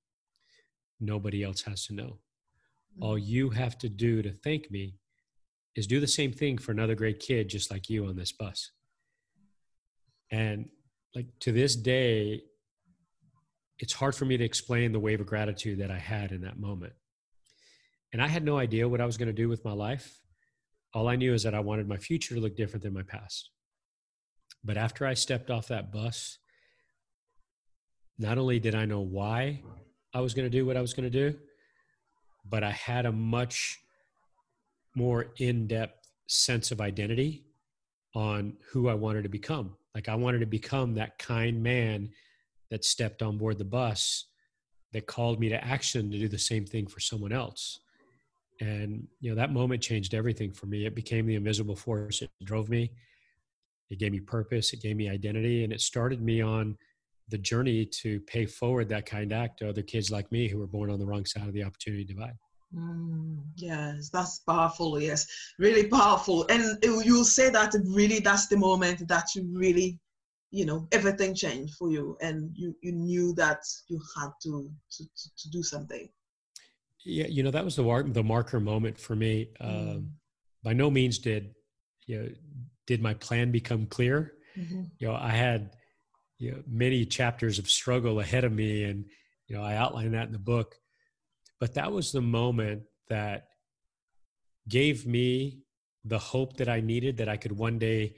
Nobody 1.00 1.42
else 1.42 1.62
has 1.62 1.86
to 1.86 1.92
know. 1.92 2.18
All 3.00 3.18
you 3.18 3.50
have 3.50 3.78
to 3.78 3.88
do 3.88 4.22
to 4.22 4.30
thank 4.30 4.70
me 4.70 4.94
is 5.74 5.88
do 5.88 5.98
the 5.98 6.06
same 6.06 6.32
thing 6.32 6.56
for 6.56 6.70
another 6.70 6.94
great 6.94 7.18
kid 7.18 7.48
just 7.48 7.68
like 7.68 7.90
you 7.90 8.06
on 8.06 8.14
this 8.14 8.30
bus. 8.30 8.70
And 10.30 10.68
like 11.14 11.26
to 11.40 11.52
this 11.52 11.76
day, 11.76 12.42
it's 13.78 13.92
hard 13.92 14.14
for 14.14 14.24
me 14.24 14.36
to 14.36 14.44
explain 14.44 14.92
the 14.92 15.00
wave 15.00 15.20
of 15.20 15.26
gratitude 15.26 15.80
that 15.80 15.90
I 15.90 15.98
had 15.98 16.32
in 16.32 16.42
that 16.42 16.58
moment. 16.58 16.94
And 18.12 18.22
I 18.22 18.28
had 18.28 18.44
no 18.44 18.56
idea 18.56 18.88
what 18.88 19.00
I 19.00 19.06
was 19.06 19.16
going 19.16 19.28
to 19.28 19.32
do 19.32 19.48
with 19.48 19.64
my 19.64 19.72
life. 19.72 20.20
All 20.94 21.08
I 21.08 21.16
knew 21.16 21.34
is 21.34 21.42
that 21.42 21.54
I 21.54 21.60
wanted 21.60 21.88
my 21.88 21.98
future 21.98 22.34
to 22.34 22.40
look 22.40 22.56
different 22.56 22.82
than 22.82 22.94
my 22.94 23.02
past. 23.02 23.50
But 24.64 24.76
after 24.76 25.06
I 25.06 25.14
stepped 25.14 25.50
off 25.50 25.68
that 25.68 25.92
bus, 25.92 26.38
not 28.18 28.38
only 28.38 28.58
did 28.58 28.74
I 28.74 28.86
know 28.86 29.00
why 29.00 29.62
I 30.14 30.20
was 30.20 30.32
going 30.32 30.46
to 30.46 30.58
do 30.58 30.64
what 30.64 30.76
I 30.76 30.80
was 30.80 30.94
going 30.94 31.10
to 31.10 31.30
do, 31.30 31.38
but 32.48 32.64
I 32.64 32.70
had 32.70 33.04
a 33.06 33.12
much 33.12 33.78
more 34.94 35.26
in 35.38 35.66
depth 35.66 36.08
sense 36.26 36.70
of 36.70 36.80
identity 36.80 37.44
on 38.14 38.56
who 38.72 38.88
I 38.88 38.94
wanted 38.94 39.24
to 39.24 39.28
become. 39.28 39.76
Like 39.96 40.10
I 40.10 40.14
wanted 40.14 40.40
to 40.40 40.46
become 40.46 40.92
that 40.94 41.18
kind 41.18 41.62
man 41.62 42.10
that 42.70 42.84
stepped 42.84 43.22
on 43.22 43.38
board 43.38 43.56
the 43.56 43.64
bus 43.64 44.26
that 44.92 45.06
called 45.06 45.40
me 45.40 45.48
to 45.48 45.64
action 45.64 46.10
to 46.10 46.18
do 46.18 46.28
the 46.28 46.38
same 46.38 46.66
thing 46.66 46.86
for 46.86 47.00
someone 47.00 47.32
else. 47.32 47.80
And 48.60 49.08
you 49.20 49.30
know 49.30 49.36
that 49.36 49.54
moment 49.54 49.82
changed 49.82 50.12
everything 50.12 50.52
for 50.52 50.66
me. 50.66 50.84
It 50.84 50.94
became 50.94 51.24
the 51.24 51.34
invisible 51.34 51.76
force. 51.76 52.20
It 52.20 52.30
drove 52.44 52.68
me. 52.68 52.92
It 53.88 53.98
gave 53.98 54.12
me 54.12 54.20
purpose. 54.20 54.74
It 54.74 54.82
gave 54.82 54.96
me 54.96 55.08
identity, 55.08 55.64
and 55.64 55.72
it 55.72 55.80
started 55.80 56.20
me 56.20 56.42
on 56.42 56.76
the 57.30 57.38
journey 57.38 57.86
to 57.86 58.20
pay 58.20 58.44
forward 58.44 58.90
that 58.90 59.06
kind 59.06 59.32
act 59.32 59.60
to 59.60 59.68
other 59.70 59.82
kids 59.82 60.10
like 60.10 60.30
me 60.30 60.46
who 60.46 60.58
were 60.58 60.66
born 60.66 60.90
on 60.90 60.98
the 60.98 61.06
wrong 61.06 61.24
side 61.24 61.48
of 61.48 61.54
the 61.54 61.64
opportunity 61.64 62.04
divide. 62.04 62.36
Mm, 62.76 63.42
yes, 63.56 64.10
that's 64.10 64.40
powerful. 64.40 65.00
Yes, 65.00 65.26
really 65.58 65.88
powerful. 65.88 66.46
And 66.50 66.78
you'll 66.82 67.24
say 67.24 67.48
that 67.50 67.74
really 67.86 68.18
that's 68.18 68.48
the 68.48 68.56
moment 68.56 69.08
that 69.08 69.34
you 69.34 69.48
really, 69.52 69.98
you 70.50 70.66
know, 70.66 70.86
everything 70.92 71.34
changed 71.34 71.74
for 71.78 71.90
you, 71.90 72.16
and 72.20 72.50
you 72.54 72.74
you 72.82 72.92
knew 72.92 73.32
that 73.34 73.60
you 73.88 74.00
had 74.18 74.30
to 74.42 74.70
to 74.92 75.04
to, 75.38 75.50
do 75.50 75.62
something. 75.62 76.08
Yeah, 77.04 77.26
you 77.28 77.42
know 77.42 77.50
that 77.50 77.64
was 77.64 77.76
the 77.76 78.10
the 78.12 78.22
marker 78.22 78.60
moment 78.60 78.98
for 78.98 79.16
me. 79.16 79.48
Mm. 79.60 79.96
Um, 79.96 80.10
by 80.62 80.72
no 80.74 80.90
means 80.90 81.18
did 81.18 81.54
you 82.06 82.18
know 82.18 82.28
did 82.86 83.00
my 83.00 83.14
plan 83.14 83.50
become 83.52 83.86
clear. 83.86 84.34
Mm-hmm. 84.58 84.82
You 84.98 85.08
know, 85.08 85.14
I 85.14 85.30
had 85.30 85.70
you 86.38 86.52
know 86.52 86.62
many 86.68 87.06
chapters 87.06 87.58
of 87.58 87.70
struggle 87.70 88.20
ahead 88.20 88.44
of 88.44 88.52
me, 88.52 88.84
and 88.84 89.06
you 89.46 89.56
know 89.56 89.62
I 89.62 89.76
outline 89.76 90.12
that 90.12 90.26
in 90.26 90.32
the 90.32 90.38
book 90.38 90.76
but 91.60 91.74
that 91.74 91.92
was 91.92 92.12
the 92.12 92.20
moment 92.20 92.82
that 93.08 93.48
gave 94.68 95.06
me 95.06 95.60
the 96.04 96.18
hope 96.18 96.56
that 96.56 96.68
I 96.68 96.80
needed 96.80 97.16
that 97.16 97.28
I 97.28 97.36
could 97.36 97.52
one 97.52 97.78
day, 97.78 98.14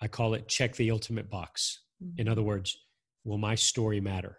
I 0.00 0.08
call 0.08 0.34
it 0.34 0.48
check 0.48 0.74
the 0.76 0.90
ultimate 0.90 1.30
box. 1.30 1.80
Mm-hmm. 2.02 2.20
In 2.20 2.28
other 2.28 2.42
words, 2.42 2.76
will 3.24 3.38
my 3.38 3.54
story 3.54 4.00
matter? 4.00 4.38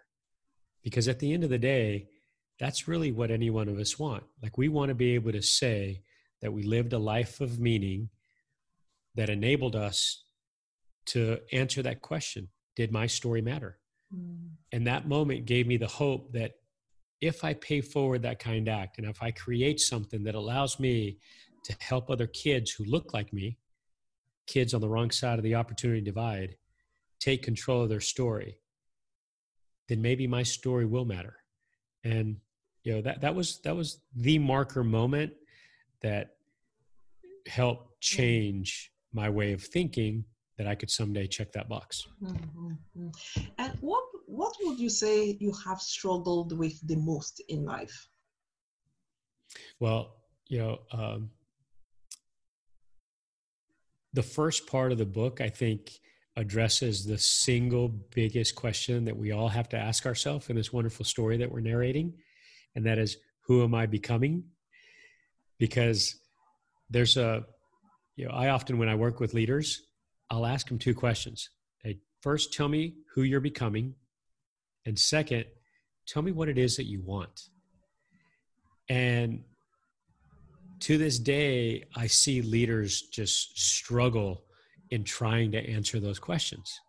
Because 0.82 1.08
at 1.08 1.18
the 1.18 1.32
end 1.32 1.44
of 1.44 1.50
the 1.50 1.58
day, 1.58 2.08
that's 2.58 2.88
really 2.88 3.12
what 3.12 3.30
any 3.30 3.50
one 3.50 3.68
of 3.68 3.78
us 3.78 3.98
want. 3.98 4.24
Like 4.42 4.58
we 4.58 4.68
want 4.68 4.88
to 4.90 4.94
be 4.94 5.14
able 5.14 5.32
to 5.32 5.42
say 5.42 6.02
that 6.40 6.52
we 6.52 6.62
lived 6.64 6.92
a 6.92 6.98
life 6.98 7.40
of 7.40 7.60
meaning 7.60 8.10
that 9.14 9.30
enabled 9.30 9.76
us 9.76 10.24
to 11.06 11.38
answer 11.52 11.82
that 11.82 12.02
question 12.02 12.48
Did 12.76 12.92
my 12.92 13.06
story 13.06 13.42
matter? 13.42 13.78
Mm. 14.14 14.50
And 14.72 14.86
that 14.86 15.08
moment 15.08 15.46
gave 15.46 15.66
me 15.66 15.76
the 15.76 15.86
hope 15.86 16.32
that 16.32 16.52
if 17.22 17.44
I 17.44 17.54
pay 17.54 17.80
forward 17.80 18.22
that 18.22 18.40
kind 18.40 18.68
act 18.68 18.98
and 18.98 19.06
if 19.06 19.22
I 19.22 19.30
create 19.30 19.80
something 19.80 20.24
that 20.24 20.34
allows 20.34 20.80
me 20.80 21.18
to 21.64 21.76
help 21.78 22.10
other 22.10 22.26
kids 22.26 22.72
who 22.72 22.84
look 22.84 23.14
like 23.14 23.32
me, 23.32 23.58
kids 24.48 24.74
on 24.74 24.80
the 24.80 24.88
wrong 24.88 25.12
side 25.12 25.38
of 25.38 25.44
the 25.44 25.54
opportunity 25.54 26.00
divide, 26.00 26.56
take 27.20 27.44
control 27.44 27.82
of 27.82 27.88
their 27.88 28.00
story, 28.00 28.58
then 29.88 30.02
maybe 30.02 30.26
my 30.26 30.42
story 30.42 30.84
will 30.84 31.04
matter. 31.04 31.36
And 32.02 32.38
you 32.82 32.94
know 32.94 33.02
that 33.02 33.20
that 33.20 33.36
was 33.36 33.60
that 33.60 33.76
was 33.76 34.00
the 34.16 34.40
marker 34.40 34.82
moment 34.82 35.32
that 36.00 36.34
helped 37.46 38.00
change 38.00 38.90
my 39.12 39.30
way 39.30 39.52
of 39.52 39.62
thinking 39.62 40.24
that 40.58 40.66
I 40.66 40.74
could 40.74 40.90
someday 40.90 41.28
check 41.28 41.52
that 41.52 41.68
box. 41.68 42.04
Mm-hmm. 42.20 43.08
And 43.58 43.78
what 43.80 44.02
what 44.42 44.56
would 44.62 44.80
you 44.80 44.90
say 44.90 45.36
you 45.38 45.52
have 45.64 45.80
struggled 45.80 46.58
with 46.58 46.76
the 46.88 46.96
most 46.96 47.40
in 47.48 47.64
life? 47.64 48.08
Well, 49.78 50.16
you 50.48 50.58
know, 50.58 50.78
um, 50.90 51.30
the 54.12 54.24
first 54.24 54.66
part 54.66 54.90
of 54.90 54.98
the 54.98 55.06
book, 55.06 55.40
I 55.40 55.48
think, 55.48 55.92
addresses 56.36 57.04
the 57.04 57.18
single 57.18 57.88
biggest 57.88 58.56
question 58.56 59.04
that 59.04 59.16
we 59.16 59.30
all 59.30 59.48
have 59.48 59.68
to 59.68 59.76
ask 59.76 60.06
ourselves 60.06 60.50
in 60.50 60.56
this 60.56 60.72
wonderful 60.72 61.04
story 61.04 61.36
that 61.36 61.52
we're 61.52 61.60
narrating, 61.60 62.14
and 62.74 62.84
that 62.84 62.98
is, 62.98 63.18
who 63.46 63.62
am 63.62 63.76
I 63.76 63.86
becoming? 63.86 64.42
Because 65.60 66.16
there's 66.90 67.16
a, 67.16 67.44
you 68.16 68.24
know, 68.26 68.32
I 68.32 68.48
often 68.48 68.76
when 68.78 68.88
I 68.88 68.96
work 68.96 69.20
with 69.20 69.34
leaders, 69.34 69.82
I'll 70.30 70.46
ask 70.46 70.66
them 70.66 70.80
two 70.80 70.94
questions. 70.94 71.48
They 71.84 72.00
first 72.22 72.52
tell 72.52 72.68
me 72.68 72.94
who 73.14 73.22
you're 73.22 73.40
becoming, 73.52 73.94
and 74.86 74.98
second, 74.98 75.44
tell 76.06 76.22
me 76.22 76.32
what 76.32 76.48
it 76.48 76.58
is 76.58 76.76
that 76.76 76.86
you 76.86 77.02
want. 77.02 77.48
And 78.88 79.44
to 80.80 80.98
this 80.98 81.18
day, 81.18 81.84
I 81.94 82.06
see 82.06 82.42
leaders 82.42 83.02
just 83.02 83.58
struggle 83.58 84.44
in 84.90 85.04
trying 85.04 85.52
to 85.52 85.70
answer 85.70 86.00
those 86.00 86.18
questions 86.18 86.80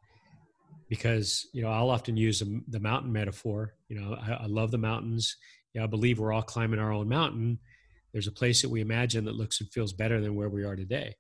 because 0.90 1.48
you 1.54 1.62
know 1.62 1.70
I'll 1.70 1.90
often 1.90 2.18
use 2.18 2.44
the 2.68 2.80
mountain 2.80 3.14
metaphor. 3.14 3.76
You 3.88 4.02
know, 4.02 4.16
I, 4.16 4.32
I 4.34 4.46
love 4.48 4.72
the 4.72 4.78
mountains. 4.78 5.38
I 5.80 5.88
believe 5.88 6.20
we're 6.20 6.34
all 6.34 6.42
climbing 6.42 6.80
our 6.80 6.92
own 6.92 7.08
mountain. 7.08 7.60
There's 8.12 8.28
a 8.28 8.32
place 8.32 8.62
that 8.62 8.70
we 8.70 8.82
imagine 8.82 9.26
that 9.26 9.36
looks 9.36 9.60
and 9.62 9.72
feels 9.72 9.94
better 9.94 10.22
than 10.22 10.36
where 10.36 10.50
we 10.50 10.64
are 10.64 10.76
today 10.76 11.16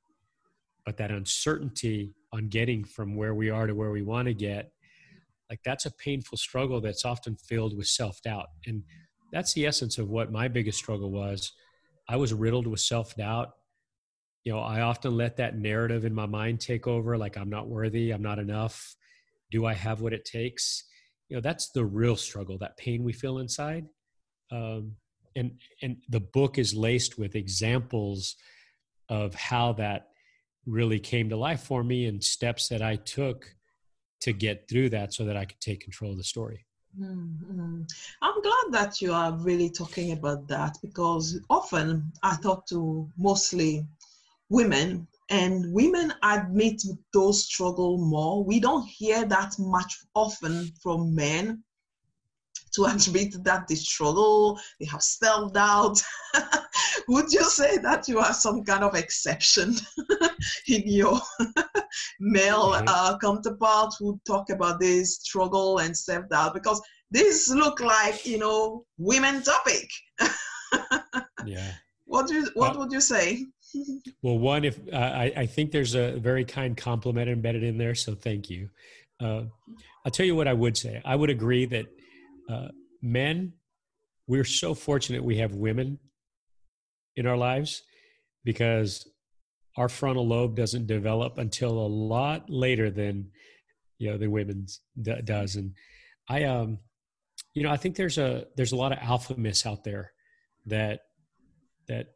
but 0.85 0.97
that 0.97 1.11
uncertainty 1.11 2.13
on 2.31 2.49
getting 2.49 2.83
from 2.83 3.15
where 3.15 3.33
we 3.33 3.49
are 3.49 3.67
to 3.67 3.75
where 3.75 3.91
we 3.91 4.01
want 4.01 4.27
to 4.27 4.33
get 4.33 4.71
like 5.53 5.61
that's 5.63 5.85
a 5.85 5.91
painful 5.91 6.37
struggle 6.37 6.81
that's 6.81 7.05
often 7.05 7.35
filled 7.35 7.77
with 7.77 7.85
self-doubt. 7.85 8.47
And 8.65 8.83
that's 9.31 9.53
the 9.53 9.67
essence 9.67 9.99
of 9.99 10.09
what 10.09 10.31
my 10.31 10.47
biggest 10.47 10.79
struggle 10.79 11.11
was. 11.11 11.51
I 12.09 12.15
was 12.15 12.33
riddled 12.33 12.65
with 12.65 12.79
self-doubt. 12.79 13.51
You 14.43 14.53
know 14.53 14.59
i 14.59 14.81
often 14.81 15.15
let 15.15 15.37
that 15.37 15.57
narrative 15.57 16.03
in 16.03 16.13
my 16.13 16.25
mind 16.25 16.59
take 16.59 16.85
over 16.85 17.17
like 17.17 17.37
i'm 17.37 17.49
not 17.49 17.69
worthy 17.69 18.11
i'm 18.11 18.21
not 18.21 18.39
enough 18.39 18.93
do 19.53 19.65
i 19.67 19.73
have 19.73 20.01
what 20.01 20.13
it 20.13 20.25
takes? 20.25 20.83
You 21.29 21.37
know 21.37 21.41
that's 21.41 21.69
the 21.69 21.85
real 21.85 22.17
struggle 22.17 22.57
that 22.57 22.75
pain 22.75 23.03
we 23.03 23.13
feel 23.13 23.37
inside. 23.37 23.85
Um, 24.51 24.95
and 25.35 25.51
and 25.81 25.97
the 26.09 26.19
book 26.19 26.57
is 26.57 26.73
laced 26.73 27.17
with 27.17 27.35
examples 27.35 28.35
of 29.09 29.35
how 29.35 29.73
that 29.73 30.07
really 30.65 30.99
came 30.99 31.29
to 31.29 31.37
life 31.37 31.61
for 31.61 31.83
me 31.83 32.07
and 32.07 32.23
steps 32.23 32.67
that 32.69 32.81
I 32.81 32.95
took 32.95 33.45
to 34.23 34.33
get 34.33 34.67
through 34.69 34.89
that 34.89 35.13
so 35.13 35.25
that 35.25 35.37
I 35.37 35.45
could 35.45 35.59
take 35.59 35.81
control 35.81 36.11
of 36.11 36.17
the 36.17 36.23
story. 36.23 36.65
Mm-hmm. 36.99 37.81
I'm 38.21 38.41
glad 38.41 38.65
that 38.71 39.01
you 39.01 39.11
are 39.13 39.33
really 39.39 39.69
talking 39.69 40.11
about 40.11 40.47
that 40.47 40.77
because 40.81 41.39
often 41.49 42.11
I 42.21 42.37
talk 42.41 42.65
to 42.67 43.09
mostly 43.17 43.85
women 44.49 45.07
and 45.29 45.73
women 45.73 46.13
admit 46.21 46.83
those 47.13 47.45
struggle 47.45 47.97
more. 47.97 48.43
We 48.43 48.59
don't 48.59 48.87
hear 48.87 49.25
that 49.25 49.55
much 49.57 49.97
often 50.15 50.71
from 50.81 51.15
men 51.15 51.63
to 52.75 52.85
admit 52.85 53.35
that 53.43 53.67
they 53.67 53.75
struggle, 53.75 54.59
they 54.79 54.85
have 54.85 55.01
self 55.01 55.53
doubt. 55.53 56.01
Would 57.07 57.31
you 57.31 57.43
say 57.43 57.77
that 57.77 58.07
you 58.07 58.19
are 58.19 58.33
some 58.33 58.63
kind 58.63 58.83
of 58.83 58.95
exception 58.95 59.75
in 60.67 60.83
your 60.85 61.19
male 62.19 62.73
uh, 62.87 63.17
counterpart 63.19 63.93
who 63.99 64.19
talk 64.25 64.49
about 64.49 64.79
this 64.79 65.17
struggle 65.17 65.79
and 65.79 65.95
self 65.95 66.27
doubt? 66.29 66.53
Because 66.53 66.81
this 67.11 67.49
look 67.49 67.79
like 67.79 68.25
you 68.25 68.39
know 68.39 68.85
women 68.97 69.43
topic. 69.43 69.87
yeah. 71.45 71.73
What 72.05 72.27
do 72.27 72.35
you, 72.35 72.49
what 72.53 72.77
would 72.77 72.91
you 72.91 73.01
say? 73.01 73.45
well, 74.21 74.37
one, 74.37 74.65
if 74.65 74.79
uh, 74.91 74.97
I, 74.97 75.33
I 75.35 75.45
think 75.45 75.71
there's 75.71 75.95
a 75.95 76.17
very 76.17 76.45
kind 76.45 76.77
compliment 76.77 77.29
embedded 77.29 77.63
in 77.63 77.77
there, 77.77 77.95
so 77.95 78.13
thank 78.13 78.49
you. 78.49 78.69
Uh, 79.19 79.43
I'll 80.05 80.11
tell 80.11 80.25
you 80.25 80.35
what 80.35 80.47
I 80.47 80.53
would 80.53 80.77
say. 80.77 81.01
I 81.05 81.15
would 81.15 81.29
agree 81.29 81.65
that 81.67 81.85
uh, 82.49 82.67
men 83.01 83.53
we're 84.27 84.45
so 84.45 84.73
fortunate 84.73 85.23
we 85.23 85.37
have 85.37 85.53
women 85.53 85.99
in 87.15 87.27
our 87.27 87.37
lives 87.37 87.83
because 88.43 89.07
our 89.77 89.89
frontal 89.89 90.27
lobe 90.27 90.55
doesn't 90.55 90.87
develop 90.87 91.37
until 91.37 91.71
a 91.71 91.87
lot 91.87 92.49
later 92.49 92.89
than 92.89 93.29
you 93.97 94.09
know 94.09 94.17
than 94.17 94.31
women's 94.31 94.81
d- 95.01 95.21
does. 95.23 95.55
And 95.55 95.73
i 96.29 96.43
um 96.43 96.79
you 97.53 97.63
know 97.63 97.71
i 97.71 97.77
think 97.77 97.95
there's 97.95 98.17
a 98.17 98.45
there's 98.55 98.71
a 98.71 98.77
lot 98.77 98.91
of 98.91 98.99
alpha 99.01 99.37
myths 99.37 99.65
out 99.65 99.83
there 99.83 100.11
that 100.65 101.01
that 101.87 102.07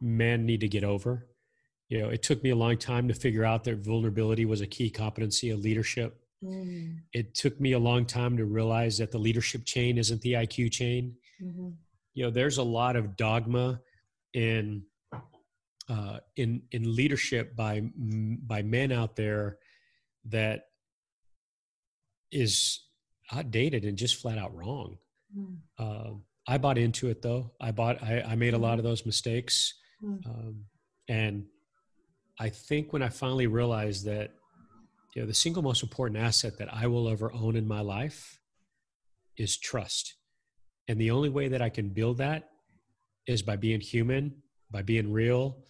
men 0.00 0.44
need 0.44 0.60
to 0.60 0.68
get 0.68 0.84
over. 0.84 1.26
You 1.88 2.00
know 2.00 2.08
it 2.08 2.22
took 2.22 2.42
me 2.42 2.50
a 2.50 2.56
long 2.56 2.76
time 2.76 3.08
to 3.08 3.14
figure 3.14 3.44
out 3.44 3.64
that 3.64 3.84
vulnerability 3.84 4.44
was 4.44 4.60
a 4.60 4.66
key 4.66 4.90
competency 4.90 5.50
of 5.50 5.60
leadership 5.60 6.20
mm. 6.42 6.96
it 7.12 7.34
took 7.34 7.60
me 7.60 7.72
a 7.72 7.78
long 7.78 8.04
time 8.04 8.36
to 8.36 8.44
realize 8.44 8.98
that 8.98 9.10
the 9.10 9.18
leadership 9.18 9.64
chain 9.64 9.98
isn't 9.98 10.20
the 10.22 10.34
iq 10.34 10.70
chain 10.70 11.14
mm-hmm. 11.42 11.68
you 12.14 12.24
know 12.24 12.30
there's 12.30 12.58
a 12.58 12.62
lot 12.62 12.96
of 12.96 13.16
dogma 13.16 13.80
in 14.34 14.82
uh, 15.88 16.18
in 16.36 16.62
in 16.72 16.96
leadership 16.96 17.54
by 17.56 17.82
by 17.96 18.62
men 18.62 18.92
out 18.92 19.16
there 19.16 19.58
that 20.24 20.64
is 22.32 22.80
outdated 23.32 23.84
and 23.84 23.96
just 23.96 24.16
flat 24.16 24.38
out 24.38 24.54
wrong. 24.54 24.98
Mm. 25.36 25.56
Uh, 25.78 26.10
I 26.48 26.58
bought 26.58 26.78
into 26.78 27.08
it 27.08 27.22
though. 27.22 27.52
I 27.60 27.70
bought. 27.70 28.02
I, 28.02 28.22
I 28.22 28.34
made 28.34 28.54
a 28.54 28.58
lot 28.58 28.78
of 28.78 28.84
those 28.84 29.06
mistakes, 29.06 29.74
mm. 30.02 30.24
um, 30.26 30.64
and 31.08 31.44
I 32.38 32.48
think 32.48 32.92
when 32.92 33.02
I 33.02 33.08
finally 33.08 33.46
realized 33.46 34.04
that, 34.06 34.32
you 35.16 35.22
know, 35.22 35.26
the 35.26 35.34
single 35.34 35.62
most 35.62 35.82
important 35.82 36.20
asset 36.20 36.58
that 36.58 36.72
I 36.72 36.86
will 36.88 37.08
ever 37.08 37.32
own 37.32 37.56
in 37.56 37.66
my 37.66 37.80
life 37.80 38.38
is 39.38 39.56
trust, 39.56 40.14
and 40.88 41.00
the 41.00 41.10
only 41.10 41.30
way 41.30 41.48
that 41.48 41.62
I 41.62 41.70
can 41.70 41.88
build 41.88 42.18
that 42.18 42.50
is 43.26 43.40
by 43.40 43.56
being 43.56 43.80
human, 43.80 44.42
by 44.70 44.82
being 44.82 45.10
real, 45.10 45.64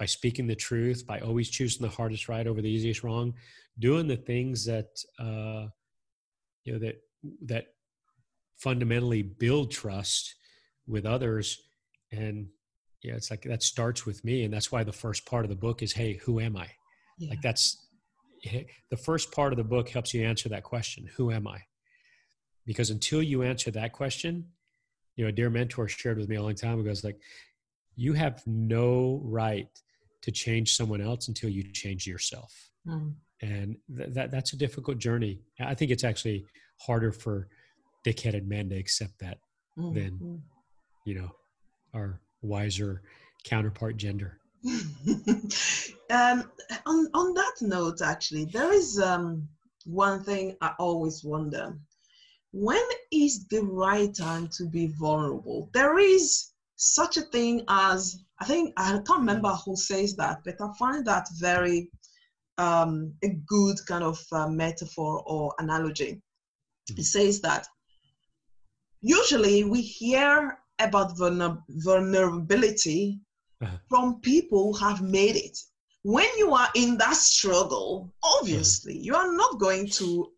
by 0.00 0.06
speaking 0.06 0.48
the 0.48 0.56
truth, 0.56 1.06
by 1.06 1.20
always 1.20 1.48
choosing 1.48 1.82
the 1.82 1.94
hardest 1.94 2.28
right 2.28 2.44
over 2.44 2.60
the 2.60 2.68
easiest 2.68 3.04
wrong, 3.04 3.34
doing 3.78 4.08
the 4.08 4.16
things 4.16 4.64
that 4.64 4.88
uh, 5.20 5.68
you 6.64 6.72
know 6.72 6.80
that 6.80 6.96
that 7.46 7.66
fundamentally 8.56 9.22
build 9.22 9.70
trust 9.70 10.34
with 10.88 11.06
others. 11.06 11.56
And 12.10 12.48
yeah 13.04 13.14
it's 13.14 13.30
like 13.30 13.42
that 13.42 13.62
starts 13.62 14.04
with 14.04 14.24
me. 14.24 14.42
And 14.42 14.52
that's 14.52 14.72
why 14.72 14.82
the 14.82 14.92
first 14.92 15.24
part 15.24 15.44
of 15.44 15.50
the 15.50 15.54
book 15.56 15.82
is 15.84 15.92
hey 15.92 16.14
who 16.14 16.40
am 16.40 16.56
i? 16.56 16.68
Yeah. 17.18 17.30
like 17.30 17.42
that's 17.42 17.87
the 18.90 18.96
first 18.96 19.32
part 19.32 19.52
of 19.52 19.56
the 19.56 19.64
book 19.64 19.88
helps 19.88 20.14
you 20.14 20.24
answer 20.24 20.48
that 20.48 20.62
question 20.62 21.08
who 21.16 21.30
am 21.30 21.46
i 21.46 21.58
because 22.66 22.90
until 22.90 23.22
you 23.22 23.42
answer 23.42 23.70
that 23.70 23.92
question 23.92 24.46
you 25.16 25.24
know 25.24 25.28
a 25.28 25.32
dear 25.32 25.50
mentor 25.50 25.88
shared 25.88 26.18
with 26.18 26.28
me 26.28 26.36
a 26.36 26.42
long 26.42 26.54
time 26.54 26.78
ago 26.78 26.90
it's 26.90 27.04
like 27.04 27.20
you 27.96 28.12
have 28.12 28.42
no 28.46 29.20
right 29.24 29.68
to 30.22 30.30
change 30.30 30.74
someone 30.76 31.00
else 31.00 31.28
until 31.28 31.50
you 31.50 31.62
change 31.72 32.06
yourself 32.06 32.70
mm 32.86 33.12
and 33.40 33.76
th- 33.96 34.10
that 34.10 34.30
that's 34.30 34.52
a 34.52 34.56
difficult 34.56 34.98
journey. 34.98 35.40
I 35.60 35.74
think 35.74 35.90
it's 35.90 36.04
actually 36.04 36.46
harder 36.80 37.12
for 37.12 37.48
dickheaded 38.06 38.46
men 38.46 38.68
to 38.70 38.76
accept 38.76 39.18
that 39.20 39.38
mm-hmm. 39.78 39.94
than 39.94 40.42
you 41.04 41.14
know 41.14 41.30
our 41.94 42.20
wiser 42.42 43.02
counterpart 43.44 43.96
gender. 43.96 44.38
um, 46.10 46.50
on 46.86 47.08
on 47.14 47.34
that 47.34 47.54
note, 47.60 48.00
actually, 48.02 48.46
there 48.46 48.72
is 48.72 48.98
um, 49.00 49.48
one 49.84 50.22
thing 50.24 50.56
I 50.60 50.72
always 50.78 51.22
wonder: 51.24 51.78
when 52.52 52.82
is 53.12 53.46
the 53.48 53.62
right 53.62 54.14
time 54.14 54.48
to 54.56 54.66
be 54.66 54.92
vulnerable? 54.98 55.70
There 55.72 55.98
is 55.98 56.52
such 56.76 57.16
a 57.16 57.22
thing 57.22 57.64
as 57.68 58.24
I 58.40 58.44
think 58.44 58.72
I 58.76 58.92
can't 59.06 59.20
remember 59.20 59.50
who 59.50 59.76
says 59.76 60.16
that, 60.16 60.42
but 60.44 60.60
I 60.60 60.72
find 60.78 61.04
that 61.06 61.28
very 61.38 61.90
um, 62.56 63.14
a 63.22 63.28
good 63.46 63.78
kind 63.86 64.04
of 64.04 64.20
uh, 64.32 64.48
metaphor 64.48 65.22
or 65.26 65.54
analogy. 65.58 66.20
It 66.96 67.04
says 67.04 67.40
that 67.42 67.66
usually 69.00 69.64
we 69.64 69.82
hear 69.82 70.58
about 70.78 71.16
vulner- 71.16 71.62
vulnerability. 71.68 73.20
From 73.88 74.20
people 74.20 74.72
who 74.72 74.86
have 74.86 75.02
made 75.02 75.36
it. 75.36 75.58
When 76.02 76.28
you 76.36 76.54
are 76.54 76.68
in 76.74 76.96
that 76.98 77.16
struggle, 77.16 78.12
obviously, 78.22 78.94
uh-huh. 78.94 79.02
you 79.02 79.14
are 79.16 79.32
not 79.32 79.58
going 79.58 79.88
to 79.90 80.30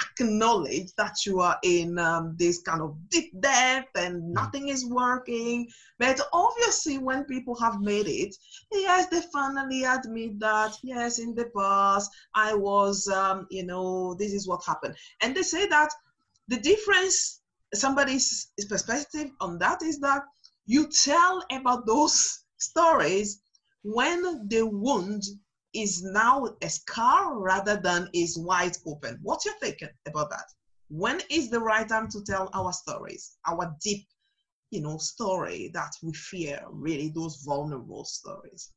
acknowledge 0.00 0.94
that 0.96 1.26
you 1.26 1.40
are 1.40 1.58
in 1.62 1.98
um, 1.98 2.34
this 2.38 2.62
kind 2.62 2.80
of 2.80 2.96
deep 3.10 3.38
depth 3.40 3.90
and 3.96 4.22
mm. 4.22 4.32
nothing 4.32 4.68
is 4.68 4.86
working. 4.86 5.68
But 5.98 6.20
obviously, 6.32 6.98
when 6.98 7.24
people 7.24 7.54
have 7.56 7.80
made 7.80 8.08
it, 8.08 8.34
yes, 8.72 9.06
they 9.08 9.20
finally 9.32 9.84
admit 9.84 10.40
that, 10.40 10.76
yes, 10.82 11.18
in 11.18 11.34
the 11.34 11.50
past, 11.56 12.10
I 12.34 12.54
was, 12.54 13.06
um, 13.08 13.46
you 13.50 13.64
know, 13.64 14.14
this 14.14 14.32
is 14.32 14.48
what 14.48 14.64
happened. 14.66 14.96
And 15.20 15.34
they 15.34 15.42
say 15.42 15.66
that 15.68 15.90
the 16.48 16.58
difference, 16.58 17.42
somebody's 17.74 18.50
perspective 18.68 19.30
on 19.40 19.58
that 19.58 19.82
is 19.82 19.98
that 20.00 20.22
you 20.66 20.88
tell 20.88 21.44
about 21.50 21.86
those 21.86 22.41
stories 22.62 23.40
when 23.82 24.48
the 24.48 24.66
wound 24.66 25.22
is 25.74 26.02
now 26.02 26.48
a 26.62 26.68
scar 26.68 27.38
rather 27.38 27.76
than 27.76 28.08
is 28.12 28.38
wide 28.38 28.76
open. 28.86 29.18
What's 29.22 29.44
your 29.44 29.54
thinking 29.60 29.88
about 30.06 30.30
that? 30.30 30.44
When 30.88 31.20
is 31.30 31.48
the 31.48 31.60
right 31.60 31.88
time 31.88 32.08
to 32.10 32.22
tell 32.22 32.50
our 32.52 32.72
stories, 32.72 33.38
our 33.46 33.74
deep, 33.82 34.06
you 34.70 34.82
know, 34.82 34.98
story 34.98 35.70
that 35.72 35.92
we 36.02 36.12
fear, 36.12 36.62
really 36.70 37.08
those 37.14 37.42
vulnerable 37.44 38.04
stories? 38.04 38.70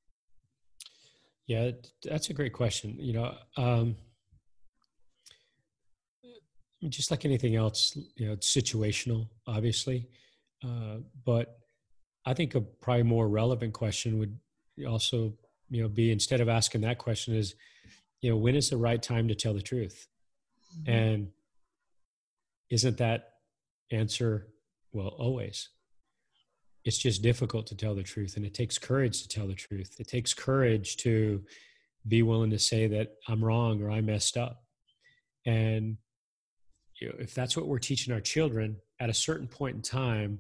Yeah, 1.48 1.72
that's 2.04 2.30
a 2.30 2.34
great 2.34 2.54
question. 2.54 2.96
You 2.98 3.14
know, 3.14 3.36
um, 3.58 3.96
just 6.90 7.12
like 7.12 7.26
anything 7.26 7.56
else, 7.56 7.98
you 8.16 8.28
know, 8.28 8.34
it's 8.34 8.56
situational, 8.56 9.28
obviously. 9.46 10.08
Uh, 10.64 10.98
but 11.26 11.60
I 12.26 12.34
think 12.34 12.56
a 12.56 12.62
probably 12.62 13.04
more 13.04 13.28
relevant 13.28 13.74
question 13.74 14.20
would 14.20 14.38
also 14.88 15.34
you 15.70 15.82
know 15.82 15.90
be 15.90 16.12
instead 16.12 16.42
of 16.42 16.50
asking 16.50 16.82
that 16.82 16.98
question 16.98 17.36
is 17.36 17.56
you 18.22 18.30
know 18.30 18.38
when 18.38 18.56
is 18.56 18.70
the 18.70 18.78
right 18.78 19.02
time 19.02 19.28
to 19.28 19.36
tell 19.36 19.54
the 19.54 19.62
truth? 19.62 20.08
Mm-hmm. 20.80 20.92
and 20.92 21.28
isn't 22.70 22.98
that 22.98 23.30
answer? 23.92 24.48
Well 24.92 25.10
always. 25.10 25.70
It's 26.84 26.98
just 26.98 27.22
difficult 27.22 27.68
to 27.68 27.76
tell 27.76 27.96
the 27.96 28.04
truth 28.04 28.38
and 28.38 28.46
it 28.46 28.54
takes 28.54 28.78
courage 28.78 29.22
to 29.22 29.28
tell 29.28 29.48
the 29.48 29.56
truth. 29.56 29.96
It 30.00 30.08
takes 30.08 30.34
courage 30.34 30.98
to 30.98 31.44
be 32.08 32.22
willing 32.22 32.52
to 32.52 32.60
say 32.60 32.86
that 32.88 33.16
i'm 33.28 33.44
wrong 33.44 33.82
or 33.82 33.90
i 33.90 34.02
messed 34.02 34.38
up. 34.38 34.64
And 35.46 35.98
you 37.00 37.10
know, 37.10 37.16
if 37.20 37.34
that's 37.34 37.58
what 37.58 37.68
we're 37.68 37.80
teaching 37.80 38.14
our 38.14 38.22
children 38.22 38.78
at 39.00 39.10
a 39.10 39.14
certain 39.14 39.48
point 39.48 39.76
in 39.76 39.82
time 39.82 40.40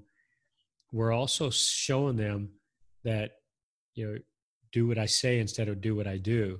we're 0.91 1.11
also 1.11 1.49
showing 1.49 2.15
them 2.15 2.49
that 3.03 3.31
you 3.93 4.05
know 4.07 4.17
do 4.71 4.87
what 4.87 4.97
I 4.97 5.05
say 5.05 5.39
instead 5.39 5.69
of 5.69 5.81
do 5.81 5.95
what 5.95 6.07
I 6.07 6.17
do. 6.17 6.59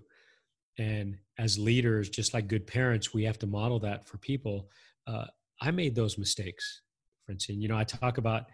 And 0.78 1.18
as 1.38 1.60
leaders, 1.60 2.10
just 2.10 2.34
like 2.34 2.48
good 2.48 2.66
parents, 2.66 3.14
we 3.14 3.24
have 3.26 3.40
to 3.40 3.48
model 3.48 3.80
that 3.80 4.08
for 4.08 4.18
people. 4.18 4.70
Uh, 5.06 5.26
I 5.62 5.72
made 5.72 5.96
those 5.96 6.18
mistakes, 6.18 6.82
Francine. 7.26 7.62
You 7.62 7.68
know, 7.68 7.78
I 7.78 7.84
talk 7.84 8.18
about 8.18 8.46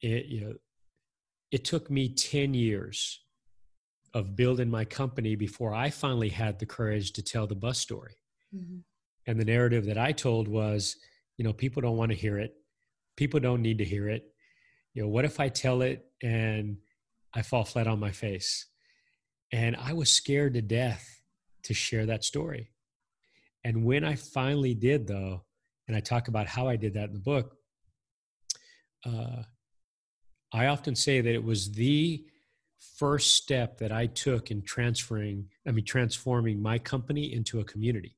it, 0.00 0.26
you 0.26 0.40
know, 0.40 0.54
it 1.50 1.64
took 1.64 1.90
me 1.90 2.08
10 2.08 2.54
years 2.54 3.20
of 4.14 4.36
building 4.36 4.70
my 4.70 4.84
company 4.84 5.36
before 5.36 5.74
I 5.74 5.90
finally 5.90 6.28
had 6.28 6.58
the 6.58 6.66
courage 6.66 7.12
to 7.12 7.22
tell 7.22 7.46
the 7.46 7.54
bus 7.54 7.78
story. 7.78 8.16
Mm-hmm. 8.54 8.78
And 9.26 9.40
the 9.40 9.44
narrative 9.44 9.84
that 9.86 9.98
I 9.98 10.12
told 10.12 10.48
was, 10.48 10.96
you 11.36 11.44
know, 11.44 11.52
people 11.52 11.82
don't 11.82 11.96
want 11.96 12.10
to 12.10 12.16
hear 12.16 12.38
it. 12.38 12.54
People 13.16 13.40
don't 13.40 13.62
need 13.62 13.78
to 13.78 13.84
hear 13.84 14.08
it. 14.08 14.24
You 14.98 15.04
know, 15.04 15.10
what 15.10 15.24
if 15.24 15.38
I 15.38 15.48
tell 15.48 15.82
it 15.82 16.04
and 16.24 16.78
I 17.32 17.42
fall 17.42 17.64
flat 17.64 17.86
on 17.86 18.00
my 18.00 18.10
face? 18.10 18.66
And 19.52 19.76
I 19.76 19.92
was 19.92 20.10
scared 20.10 20.54
to 20.54 20.60
death 20.60 21.22
to 21.62 21.72
share 21.72 22.06
that 22.06 22.24
story. 22.24 22.72
And 23.62 23.84
when 23.84 24.02
I 24.02 24.16
finally 24.16 24.74
did, 24.74 25.06
though, 25.06 25.44
and 25.86 25.96
I 25.96 26.00
talk 26.00 26.26
about 26.26 26.48
how 26.48 26.66
I 26.66 26.74
did 26.74 26.94
that 26.94 27.10
in 27.10 27.12
the 27.12 27.20
book, 27.20 27.54
uh, 29.06 29.44
I 30.52 30.66
often 30.66 30.96
say 30.96 31.20
that 31.20 31.32
it 31.32 31.44
was 31.44 31.70
the 31.70 32.24
first 32.96 33.36
step 33.36 33.78
that 33.78 33.92
I 33.92 34.06
took 34.06 34.50
in 34.50 34.62
transferring, 34.62 35.48
I 35.64 35.70
mean, 35.70 35.84
transforming 35.84 36.60
my 36.60 36.76
company 36.76 37.32
into 37.32 37.60
a 37.60 37.64
community. 37.64 38.16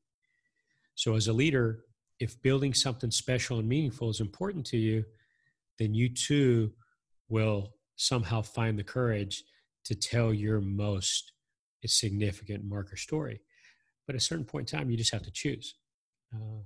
So, 0.95 1.15
as 1.15 1.29
a 1.29 1.35
leader, 1.35 1.85
if 2.21 2.41
building 2.41 2.73
something 2.73 3.11
special 3.11 3.59
and 3.59 3.69
meaningful 3.69 4.09
is 4.09 4.21
important 4.21 4.65
to 4.69 4.79
you, 4.79 5.05
then 5.81 5.95
you 5.95 6.11
too 6.11 6.71
will 7.29 7.73
somehow 7.97 8.43
find 8.43 8.79
the 8.79 8.85
courage 8.85 9.43
to 9.87 9.95
tell 9.95 10.33
your 10.33 10.61
most 10.61 11.33
significant 11.87 12.65
marker 12.65 12.97
story. 12.97 13.41
But 14.07 14.15
at 14.15 14.21
a 14.21 14.25
certain 14.25 14.45
point 14.45 14.71
in 14.71 14.79
time, 14.79 14.91
you 14.91 14.97
just 14.97 15.13
have 15.13 15.23
to 15.23 15.31
choose. 15.31 15.75
Uh, 16.35 16.61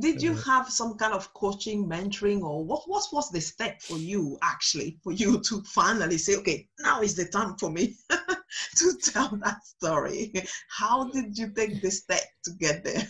Did 0.00 0.20
you 0.20 0.34
have 0.34 0.68
some 0.68 0.98
kind 0.98 1.14
of 1.14 1.32
coaching, 1.34 1.88
mentoring, 1.88 2.42
or 2.42 2.64
what, 2.64 2.82
what 2.86 3.04
was 3.12 3.30
the 3.30 3.40
step 3.40 3.80
for 3.80 3.96
you 3.96 4.38
actually 4.42 4.98
for 5.02 5.12
you 5.12 5.40
to 5.42 5.62
finally 5.62 6.18
say, 6.18 6.36
okay, 6.36 6.68
now 6.80 7.00
is 7.00 7.14
the 7.14 7.26
time 7.26 7.56
for 7.58 7.70
me 7.70 7.96
to 8.76 8.96
tell 9.02 9.38
that 9.44 9.64
story? 9.64 10.32
How 10.68 11.08
did 11.10 11.38
you 11.38 11.50
take 11.50 11.80
the 11.80 11.90
step 11.90 12.24
to 12.44 12.50
get 12.58 12.84
there? 12.84 13.06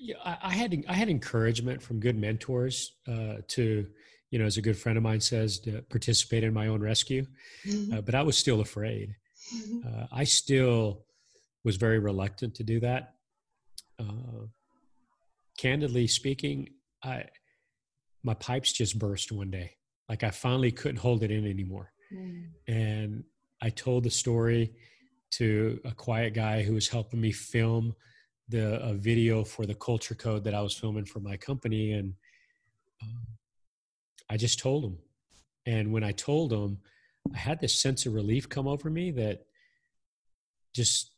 yeah, 0.00 0.16
I, 0.24 0.38
I, 0.42 0.50
had 0.50 0.84
I 0.88 0.94
had 0.94 1.08
encouragement 1.08 1.82
from 1.82 2.00
good 2.00 2.18
mentors 2.18 2.96
uh, 3.06 3.36
to, 3.48 3.86
you 4.32 4.38
know, 4.38 4.46
as 4.46 4.56
a 4.56 4.62
good 4.62 4.78
friend 4.78 4.96
of 4.96 5.04
mine 5.04 5.20
says, 5.20 5.60
to 5.60 5.82
participate 5.82 6.42
in 6.42 6.54
my 6.54 6.66
own 6.66 6.80
rescue, 6.80 7.26
mm-hmm. 7.66 7.92
uh, 7.92 8.00
but 8.00 8.14
I 8.14 8.22
was 8.22 8.36
still 8.36 8.62
afraid. 8.62 9.14
Mm-hmm. 9.54 9.86
Uh, 9.86 10.06
I 10.10 10.24
still 10.24 11.04
was 11.64 11.76
very 11.76 11.98
reluctant 11.98 12.54
to 12.56 12.64
do 12.64 12.80
that. 12.80 13.14
Uh, 14.00 14.46
candidly 15.58 16.06
speaking, 16.06 16.70
I 17.04 17.26
my 18.24 18.34
pipes 18.34 18.72
just 18.72 18.98
burst 18.98 19.30
one 19.30 19.50
day. 19.50 19.72
Like 20.08 20.24
I 20.24 20.30
finally 20.30 20.72
couldn't 20.72 21.00
hold 21.00 21.22
it 21.22 21.30
in 21.30 21.46
anymore. 21.46 21.92
Mm. 22.12 22.44
And 22.66 23.24
I 23.60 23.68
told 23.68 24.04
the 24.04 24.10
story 24.10 24.72
to 25.32 25.78
a 25.84 25.92
quiet 25.92 26.32
guy 26.32 26.62
who 26.62 26.72
was 26.74 26.88
helping 26.88 27.20
me 27.20 27.32
film 27.32 27.94
the 28.48 28.80
a 28.82 28.94
video 28.94 29.44
for 29.44 29.66
the 29.66 29.74
culture 29.74 30.14
code 30.14 30.44
that 30.44 30.54
I 30.54 30.62
was 30.62 30.74
filming 30.74 31.04
for 31.04 31.20
my 31.20 31.36
company 31.36 31.92
and 31.92 32.14
um, 33.02 33.26
I 34.32 34.38
just 34.38 34.58
told 34.58 34.82
him. 34.82 34.96
And 35.66 35.92
when 35.92 36.02
I 36.02 36.12
told 36.12 36.54
him, 36.54 36.78
I 37.34 37.36
had 37.36 37.60
this 37.60 37.78
sense 37.78 38.06
of 38.06 38.14
relief 38.14 38.48
come 38.48 38.66
over 38.66 38.88
me 38.88 39.10
that 39.10 39.42
just 40.74 41.10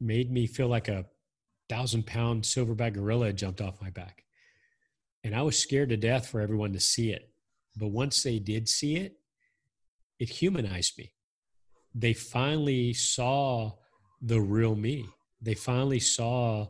made 0.00 0.32
me 0.32 0.48
feel 0.48 0.66
like 0.66 0.88
a 0.88 1.06
thousand 1.68 2.08
pound 2.08 2.42
silverback 2.42 2.94
gorilla 2.94 3.26
had 3.26 3.38
jumped 3.38 3.60
off 3.60 3.80
my 3.80 3.90
back. 3.90 4.24
And 5.22 5.34
I 5.34 5.42
was 5.42 5.56
scared 5.56 5.90
to 5.90 5.96
death 5.96 6.26
for 6.26 6.40
everyone 6.40 6.72
to 6.72 6.80
see 6.80 7.12
it. 7.12 7.30
But 7.76 7.88
once 7.92 8.24
they 8.24 8.40
did 8.40 8.68
see 8.68 8.96
it, 8.96 9.14
it 10.18 10.28
humanized 10.28 10.98
me. 10.98 11.12
They 11.94 12.14
finally 12.14 12.94
saw 12.94 13.74
the 14.20 14.40
real 14.40 14.74
me. 14.74 15.06
They 15.40 15.54
finally 15.54 16.00
saw 16.00 16.66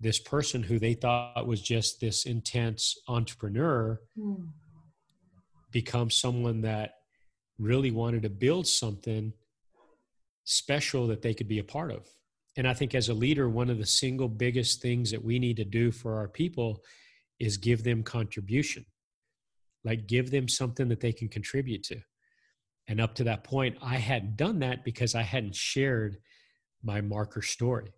this 0.00 0.18
person 0.18 0.64
who 0.64 0.80
they 0.80 0.94
thought 0.94 1.46
was 1.46 1.62
just 1.62 2.00
this 2.00 2.26
intense 2.26 2.98
entrepreneur 3.06 4.00
mm. 4.18 4.48
Become 5.70 6.10
someone 6.10 6.62
that 6.62 6.94
really 7.58 7.90
wanted 7.90 8.22
to 8.22 8.30
build 8.30 8.66
something 8.66 9.32
special 10.44 11.06
that 11.08 11.22
they 11.22 11.34
could 11.34 11.48
be 11.48 11.58
a 11.58 11.64
part 11.64 11.90
of. 11.90 12.08
And 12.56 12.66
I 12.66 12.74
think 12.74 12.94
as 12.94 13.08
a 13.08 13.14
leader, 13.14 13.48
one 13.48 13.70
of 13.70 13.78
the 13.78 13.86
single 13.86 14.28
biggest 14.28 14.80
things 14.80 15.10
that 15.10 15.22
we 15.22 15.38
need 15.38 15.56
to 15.58 15.64
do 15.64 15.92
for 15.92 16.16
our 16.16 16.28
people 16.28 16.82
is 17.38 17.56
give 17.56 17.84
them 17.84 18.02
contribution. 18.02 18.84
Like 19.84 20.06
give 20.06 20.30
them 20.30 20.48
something 20.48 20.88
that 20.88 21.00
they 21.00 21.12
can 21.12 21.28
contribute 21.28 21.84
to. 21.84 22.00
And 22.88 23.00
up 23.00 23.14
to 23.16 23.24
that 23.24 23.44
point, 23.44 23.76
I 23.82 23.96
hadn't 23.96 24.36
done 24.36 24.58
that 24.60 24.84
because 24.84 25.14
I 25.14 25.22
hadn't 25.22 25.54
shared 25.54 26.16
my 26.82 27.00
marker 27.00 27.42
story. 27.42 27.92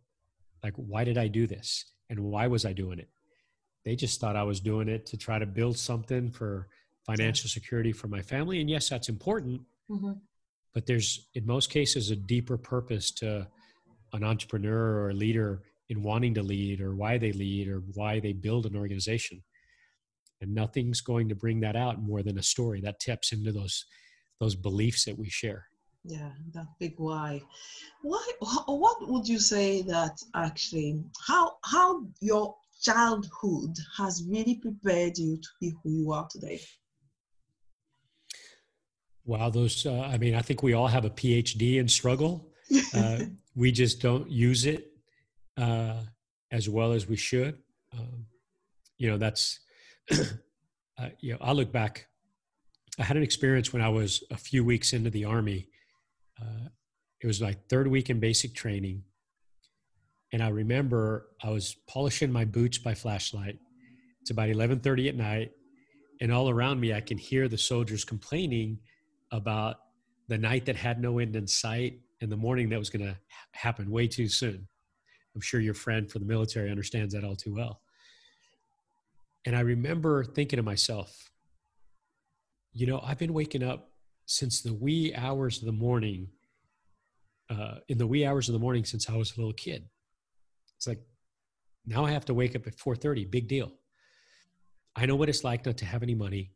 Like, 0.62 0.74
why 0.76 1.04
did 1.04 1.16
I 1.16 1.28
do 1.28 1.46
this? 1.46 1.84
And 2.10 2.20
why 2.20 2.48
was 2.48 2.64
I 2.66 2.72
doing 2.72 2.98
it? 2.98 3.08
They 3.84 3.96
just 3.96 4.20
thought 4.20 4.36
I 4.36 4.42
was 4.42 4.60
doing 4.60 4.88
it 4.88 5.06
to 5.06 5.16
try 5.16 5.38
to 5.38 5.46
build 5.46 5.78
something 5.78 6.30
for 6.30 6.68
financial 7.16 7.48
security 7.48 7.92
for 7.92 8.08
my 8.08 8.22
family. 8.22 8.60
And 8.60 8.70
yes, 8.70 8.88
that's 8.88 9.08
important. 9.08 9.60
Mm-hmm. 9.90 10.12
But 10.74 10.86
there's, 10.86 11.28
in 11.34 11.46
most 11.46 11.70
cases, 11.70 12.10
a 12.10 12.16
deeper 12.16 12.56
purpose 12.56 13.10
to 13.12 13.46
an 14.12 14.24
entrepreneur 14.24 15.00
or 15.00 15.10
a 15.10 15.14
leader 15.14 15.62
in 15.88 16.02
wanting 16.02 16.34
to 16.34 16.42
lead 16.42 16.80
or 16.80 16.94
why 16.94 17.18
they 17.18 17.32
lead 17.32 17.68
or 17.68 17.82
why 17.94 18.20
they 18.20 18.32
build 18.32 18.66
an 18.66 18.76
organization 18.76 19.42
and 20.40 20.54
nothing's 20.54 21.00
going 21.00 21.28
to 21.28 21.34
bring 21.34 21.60
that 21.60 21.76
out 21.76 22.00
more 22.00 22.22
than 22.22 22.38
a 22.38 22.42
story 22.42 22.80
that 22.80 23.00
taps 23.00 23.32
into 23.32 23.52
those 23.52 23.84
those 24.40 24.54
beliefs 24.54 25.04
that 25.04 25.18
we 25.18 25.28
share 25.28 25.66
yeah 26.04 26.30
that 26.54 26.66
big 26.78 26.94
why 26.96 27.40
why 28.02 28.24
what 28.66 28.96
would 29.08 29.28
you 29.28 29.38
say 29.38 29.82
that 29.82 30.16
actually 30.34 31.02
how 31.26 31.52
how 31.64 32.02
your 32.20 32.54
childhood 32.80 33.76
has 33.98 34.24
really 34.26 34.54
prepared 34.54 35.18
you 35.18 35.36
to 35.36 35.48
be 35.60 35.74
who 35.82 35.90
you 35.90 36.12
are 36.12 36.26
today 36.30 36.60
wow 39.24 39.50
those 39.50 39.86
uh, 39.86 40.00
i 40.02 40.18
mean 40.18 40.34
i 40.34 40.40
think 40.40 40.62
we 40.62 40.72
all 40.72 40.88
have 40.88 41.04
a 41.04 41.10
phd 41.10 41.76
in 41.76 41.88
struggle 41.88 42.48
uh, 42.94 43.18
we 43.54 43.72
just 43.72 44.00
don't 44.00 44.30
use 44.30 44.64
it 44.64 44.90
uh, 45.56 45.96
as 46.50 46.68
well 46.68 46.92
as 46.92 47.06
we 47.06 47.16
should. 47.16 47.58
Um, 47.96 48.26
you 48.98 49.10
know, 49.10 49.18
that's, 49.18 49.60
uh, 50.12 51.08
you 51.20 51.32
know, 51.32 51.38
I 51.40 51.52
look 51.52 51.72
back. 51.72 52.06
I 52.98 53.04
had 53.04 53.16
an 53.16 53.22
experience 53.22 53.72
when 53.72 53.82
I 53.82 53.88
was 53.88 54.22
a 54.30 54.36
few 54.36 54.64
weeks 54.64 54.92
into 54.92 55.10
the 55.10 55.24
army. 55.24 55.68
Uh, 56.40 56.68
it 57.20 57.26
was 57.26 57.40
like 57.40 57.68
third 57.68 57.86
week 57.86 58.10
in 58.10 58.20
basic 58.20 58.54
training. 58.54 59.02
And 60.32 60.42
I 60.42 60.48
remember 60.48 61.28
I 61.42 61.50
was 61.50 61.76
polishing 61.88 62.32
my 62.32 62.44
boots 62.44 62.78
by 62.78 62.94
flashlight. 62.94 63.58
It's 64.20 64.30
about 64.30 64.48
11:30 64.48 65.08
at 65.08 65.16
night, 65.16 65.50
and 66.20 66.30
all 66.30 66.48
around 66.50 66.78
me 66.78 66.92
I 66.92 67.00
can 67.00 67.18
hear 67.18 67.48
the 67.48 67.58
soldiers 67.58 68.04
complaining 68.04 68.78
about 69.32 69.76
the 70.28 70.38
night 70.38 70.66
that 70.66 70.76
had 70.76 71.00
no 71.00 71.18
end 71.18 71.36
in 71.36 71.46
sight 71.46 72.00
and 72.20 72.30
the 72.30 72.36
morning 72.36 72.68
that 72.68 72.78
was 72.78 72.90
going 72.90 73.04
to 73.04 73.16
happen 73.52 73.90
way 73.90 74.06
too 74.06 74.28
soon. 74.28 74.66
I'm 75.34 75.40
sure 75.40 75.60
your 75.60 75.74
friend 75.74 76.10
for 76.10 76.18
the 76.18 76.24
military 76.24 76.70
understands 76.70 77.14
that 77.14 77.24
all 77.24 77.36
too 77.36 77.54
well. 77.54 77.80
And 79.46 79.56
I 79.56 79.60
remember 79.60 80.24
thinking 80.24 80.58
to 80.58 80.62
myself, 80.62 81.30
you 82.72 82.86
know, 82.86 83.00
I've 83.04 83.18
been 83.18 83.32
waking 83.32 83.62
up 83.62 83.90
since 84.26 84.60
the 84.60 84.74
wee 84.74 85.14
hours 85.14 85.58
of 85.58 85.66
the 85.66 85.72
morning, 85.72 86.28
uh, 87.48 87.76
in 87.88 87.98
the 87.98 88.06
wee 88.06 88.24
hours 88.24 88.48
of 88.48 88.52
the 88.52 88.58
morning 88.58 88.84
since 88.84 89.08
I 89.08 89.16
was 89.16 89.36
a 89.36 89.40
little 89.40 89.52
kid. 89.52 89.88
It's 90.76 90.86
like, 90.86 91.00
now 91.86 92.04
I 92.04 92.12
have 92.12 92.24
to 92.26 92.34
wake 92.34 92.54
up 92.54 92.66
at 92.66 92.76
4:30. 92.76 93.24
Big 93.24 93.48
deal. 93.48 93.72
I 94.94 95.06
know 95.06 95.16
what 95.16 95.28
it's 95.28 95.44
like 95.44 95.64
not 95.66 95.76
to 95.78 95.84
have 95.84 96.02
any 96.02 96.14
money. 96.14 96.52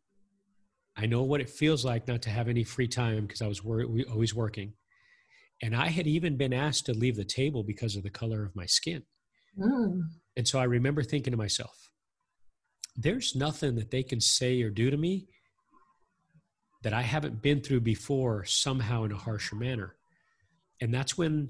I 0.96 1.06
know 1.06 1.22
what 1.22 1.40
it 1.40 1.50
feels 1.50 1.84
like 1.84 2.06
not 2.06 2.22
to 2.22 2.30
have 2.30 2.48
any 2.48 2.64
free 2.64 2.88
time 2.88 3.26
because 3.26 3.42
I 3.42 3.48
was 3.48 3.64
wor- 3.64 3.86
always 4.10 4.34
working. 4.34 4.74
And 5.62 5.74
I 5.74 5.88
had 5.88 6.06
even 6.06 6.36
been 6.36 6.52
asked 6.52 6.86
to 6.86 6.92
leave 6.94 7.16
the 7.16 7.24
table 7.24 7.62
because 7.62 7.96
of 7.96 8.02
the 8.02 8.10
color 8.10 8.44
of 8.44 8.54
my 8.54 8.66
skin. 8.66 9.02
Mm. 9.58 10.02
And 10.36 10.46
so 10.46 10.58
I 10.58 10.64
remember 10.64 11.02
thinking 11.02 11.30
to 11.32 11.36
myself, 11.36 11.90
there's 12.96 13.34
nothing 13.34 13.74
that 13.76 13.90
they 13.90 14.02
can 14.02 14.20
say 14.20 14.62
or 14.62 14.70
do 14.70 14.90
to 14.90 14.96
me 14.96 15.26
that 16.82 16.92
I 16.92 17.02
haven't 17.02 17.42
been 17.42 17.60
through 17.60 17.80
before 17.80 18.44
somehow 18.44 19.04
in 19.04 19.12
a 19.12 19.16
harsher 19.16 19.56
manner. 19.56 19.96
And 20.80 20.92
that's 20.92 21.16
when 21.16 21.48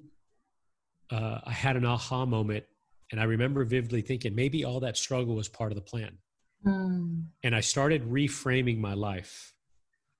uh, 1.11 1.41
I 1.45 1.53
had 1.53 1.77
an 1.77 1.85
aha 1.85 2.25
moment. 2.25 2.65
And 3.11 3.21
I 3.21 3.25
remember 3.25 3.65
vividly 3.65 4.01
thinking 4.01 4.35
maybe 4.35 4.65
all 4.65 4.81
that 4.81 4.97
struggle 4.97 5.35
was 5.35 5.49
part 5.49 5.73
of 5.73 5.77
the 5.77 5.83
plan. 5.83 6.19
Mm. 6.65 7.25
And 7.43 7.55
I 7.55 7.61
started 7.61 8.11
reframing 8.11 8.79
my 8.79 8.95
life. 8.95 9.53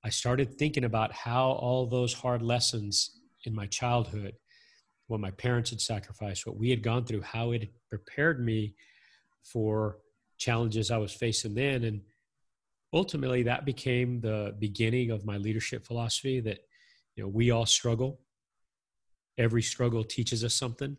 I 0.05 0.11
started 0.11 0.59
thinking 0.59 0.85
about 0.85 1.13
how 1.13 1.53
all 1.53 1.87
those 1.87 2.13
hard 2.13 2.43
lessons 2.43 3.19
in 3.45 3.55
my 3.55 3.67
childhood, 3.67 4.35
what 5.07 5.21
my 5.21 5.31
parents 5.31 5.71
had 5.71 5.81
sacrificed, 5.81 6.47
what 6.47 6.59
we 6.59 6.71
had 6.71 6.83
gone 6.83 7.05
through, 7.05 7.23
how 7.23 7.53
it 7.53 7.71
prepared 7.89 8.45
me 8.45 8.75
for 9.43 9.99
challenges 10.39 10.91
I 10.91 10.99
was 10.99 11.13
facing 11.13 11.55
then. 11.55 11.85
And 11.85 12.03
ultimately, 12.93 13.45
that 13.45 13.65
became 13.65 14.21
the 14.21 14.55
beginning 14.59 15.11
of 15.11 15.25
my 15.25 15.39
leadership 15.39 15.87
philosophy 15.87 16.41
that, 16.41 16.59
you 17.17 17.23
know, 17.23 17.29
we 17.29 17.51
all 17.51 17.67
struggle. 17.67 18.21
Every 19.39 19.63
struggle 19.63 20.05
teaches 20.05 20.45
us 20.45 20.55
something. 20.55 20.97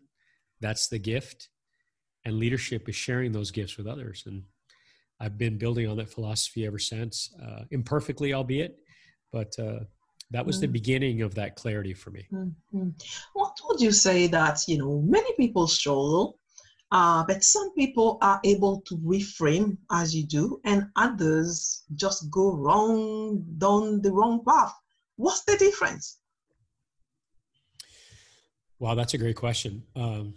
That's 0.60 0.88
the 0.88 0.98
gift. 0.98 1.48
And 2.24 2.38
leadership 2.38 2.88
is 2.88 2.96
sharing 2.96 3.30
those 3.32 3.52
gifts 3.52 3.76
with 3.76 3.86
others. 3.86 4.24
And 4.26 4.42
I've 5.20 5.38
been 5.38 5.56
building 5.58 5.88
on 5.88 5.96
that 5.96 6.10
philosophy 6.10 6.66
ever 6.66 6.78
since, 6.78 7.34
uh, 7.42 7.62
imperfectly, 7.70 8.34
albeit, 8.34 8.76
but 9.32 9.54
uh, 9.58 9.80
that 10.30 10.44
was 10.44 10.58
mm. 10.58 10.62
the 10.62 10.68
beginning 10.68 11.22
of 11.22 11.34
that 11.34 11.56
clarity 11.56 11.94
for 11.94 12.10
me. 12.10 12.26
Mm-hmm. 12.32 12.90
What 13.32 13.56
would 13.66 13.80
you 13.80 13.92
say 13.92 14.26
that, 14.26 14.60
you 14.68 14.78
know, 14.78 15.00
many 15.00 15.32
people 15.36 15.68
struggle, 15.68 16.38
uh, 16.92 17.24
but 17.26 17.42
some 17.42 17.72
people 17.74 18.18
are 18.20 18.40
able 18.44 18.82
to 18.82 18.96
reframe 18.98 19.78
as 19.90 20.14
you 20.14 20.26
do, 20.26 20.60
and 20.64 20.88
others 20.96 21.84
just 21.94 22.30
go 22.30 22.54
wrong, 22.54 23.44
down 23.58 24.02
the 24.02 24.12
wrong 24.12 24.44
path? 24.46 24.74
What's 25.16 25.44
the 25.44 25.56
difference? 25.56 26.18
Wow, 28.78 28.94
that's 28.94 29.14
a 29.14 29.18
great 29.18 29.36
question. 29.36 29.82
Um, 29.94 30.34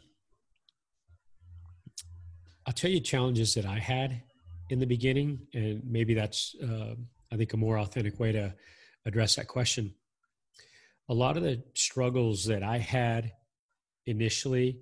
I'll 2.65 2.73
tell 2.73 2.89
you 2.89 3.01
challenges 3.01 3.53
that 3.55 3.65
I 3.65 3.79
had 3.79 4.21
in 4.69 4.79
the 4.79 4.85
beginning, 4.85 5.47
and 5.53 5.81
maybe 5.85 6.13
that's, 6.13 6.55
uh, 6.63 6.95
I 7.31 7.37
think, 7.37 7.53
a 7.53 7.57
more 7.57 7.77
authentic 7.79 8.19
way 8.19 8.31
to 8.31 8.53
address 9.05 9.35
that 9.35 9.47
question. 9.47 9.93
A 11.09 11.13
lot 11.13 11.37
of 11.37 11.43
the 11.43 11.63
struggles 11.73 12.45
that 12.45 12.63
I 12.63 12.77
had 12.77 13.31
initially 14.05 14.79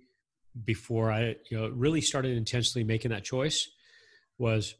before 0.65 1.11
I 1.11 1.35
you 1.49 1.57
know 1.57 1.69
really 1.69 2.01
started 2.01 2.35
intentionally 2.35 2.83
making 2.83 3.11
that 3.11 3.23
choice 3.23 3.69
was 4.37 4.75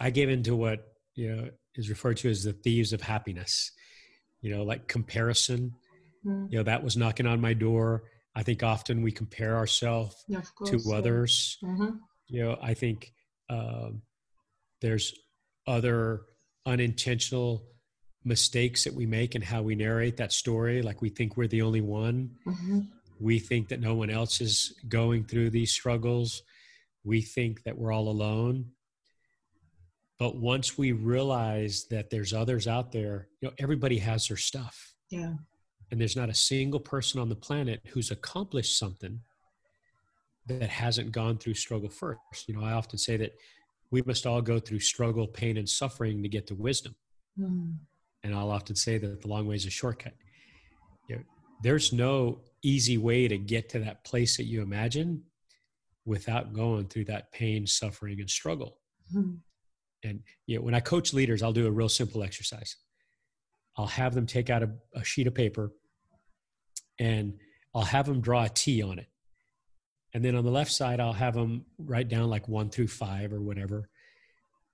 I 0.00 0.10
gave 0.10 0.28
into 0.28 0.54
what 0.54 0.80
you 1.14 1.34
know 1.34 1.50
is 1.74 1.88
referred 1.88 2.18
to 2.18 2.30
as 2.30 2.44
the 2.44 2.52
thieves 2.52 2.92
of 2.92 3.00
happiness. 3.00 3.72
You 4.40 4.54
know, 4.54 4.62
like 4.62 4.86
comparison. 4.86 5.74
Mm. 6.24 6.50
You 6.50 6.58
know, 6.58 6.64
that 6.64 6.84
was 6.84 6.96
knocking 6.96 7.26
on 7.26 7.40
my 7.40 7.54
door. 7.54 8.04
I 8.34 8.42
think 8.44 8.62
often 8.62 9.02
we 9.02 9.10
compare 9.10 9.56
ourselves 9.56 10.14
yeah, 10.28 10.42
to 10.66 10.78
others. 10.92 11.58
Mm-hmm. 11.62 11.96
You 12.28 12.44
know, 12.44 12.58
I 12.62 12.74
think 12.74 13.12
um, 13.48 14.02
there's 14.80 15.14
other 15.66 16.22
unintentional 16.66 17.64
mistakes 18.24 18.84
that 18.84 18.94
we 18.94 19.06
make 19.06 19.34
in 19.34 19.42
how 19.42 19.62
we 19.62 19.74
narrate 19.74 20.16
that 20.18 20.32
story. 20.32 20.82
Like 20.82 21.00
we 21.00 21.08
think 21.08 21.36
we're 21.36 21.48
the 21.48 21.62
only 21.62 21.80
one. 21.80 22.30
Mm-hmm. 22.46 22.80
We 23.20 23.38
think 23.38 23.68
that 23.68 23.80
no 23.80 23.94
one 23.94 24.10
else 24.10 24.40
is 24.40 24.74
going 24.88 25.24
through 25.24 25.50
these 25.50 25.72
struggles. 25.72 26.42
We 27.04 27.22
think 27.22 27.64
that 27.64 27.76
we're 27.76 27.92
all 27.92 28.08
alone. 28.08 28.72
But 30.18 30.36
once 30.36 30.76
we 30.76 30.92
realize 30.92 31.86
that 31.90 32.10
there's 32.10 32.32
others 32.32 32.66
out 32.66 32.92
there, 32.92 33.28
you 33.40 33.48
know, 33.48 33.54
everybody 33.58 33.98
has 33.98 34.28
their 34.28 34.36
stuff. 34.36 34.94
Yeah. 35.10 35.34
And 35.90 36.00
there's 36.00 36.16
not 36.16 36.28
a 36.28 36.34
single 36.34 36.80
person 36.80 37.20
on 37.20 37.28
the 37.28 37.36
planet 37.36 37.80
who's 37.88 38.10
accomplished 38.10 38.78
something 38.78 39.20
that 40.48 40.68
hasn't 40.68 41.12
gone 41.12 41.38
through 41.38 41.54
struggle 41.54 41.88
first. 41.88 42.48
You 42.48 42.56
know, 42.56 42.64
I 42.64 42.72
often 42.72 42.98
say 42.98 43.16
that 43.18 43.32
we 43.90 44.02
must 44.02 44.26
all 44.26 44.42
go 44.42 44.58
through 44.58 44.80
struggle, 44.80 45.26
pain, 45.26 45.56
and 45.56 45.68
suffering 45.68 46.22
to 46.22 46.28
get 46.28 46.46
to 46.48 46.54
wisdom. 46.54 46.94
Mm. 47.38 47.76
And 48.24 48.34
I'll 48.34 48.50
often 48.50 48.76
say 48.76 48.98
that 48.98 49.22
the 49.22 49.28
long 49.28 49.46
way 49.46 49.56
is 49.56 49.66
a 49.66 49.70
shortcut. 49.70 50.14
You 51.08 51.16
know, 51.16 51.22
there's 51.62 51.92
no 51.92 52.40
easy 52.62 52.98
way 52.98 53.28
to 53.28 53.38
get 53.38 53.68
to 53.70 53.78
that 53.80 54.04
place 54.04 54.36
that 54.36 54.44
you 54.44 54.62
imagine 54.62 55.22
without 56.04 56.52
going 56.52 56.86
through 56.86 57.04
that 57.04 57.30
pain, 57.32 57.66
suffering, 57.66 58.20
and 58.20 58.28
struggle. 58.28 58.78
Mm. 59.14 59.38
And 60.04 60.20
you 60.46 60.56
know, 60.56 60.62
when 60.62 60.74
I 60.74 60.80
coach 60.80 61.12
leaders, 61.12 61.42
I'll 61.42 61.52
do 61.52 61.66
a 61.66 61.70
real 61.70 61.88
simple 61.88 62.22
exercise. 62.22 62.76
I'll 63.76 63.86
have 63.86 64.14
them 64.14 64.26
take 64.26 64.50
out 64.50 64.62
a, 64.62 64.70
a 64.94 65.04
sheet 65.04 65.26
of 65.26 65.34
paper 65.34 65.72
and 66.98 67.34
I'll 67.74 67.82
have 67.82 68.06
them 68.06 68.20
draw 68.20 68.44
a 68.44 68.48
T 68.48 68.82
on 68.82 68.98
it. 68.98 69.06
And 70.14 70.24
then 70.24 70.34
on 70.34 70.44
the 70.44 70.50
left 70.50 70.72
side, 70.72 71.00
I'll 71.00 71.12
have 71.12 71.34
them 71.34 71.64
write 71.78 72.08
down 72.08 72.30
like 72.30 72.48
one 72.48 72.70
through 72.70 72.88
five 72.88 73.32
or 73.32 73.40
whatever. 73.40 73.88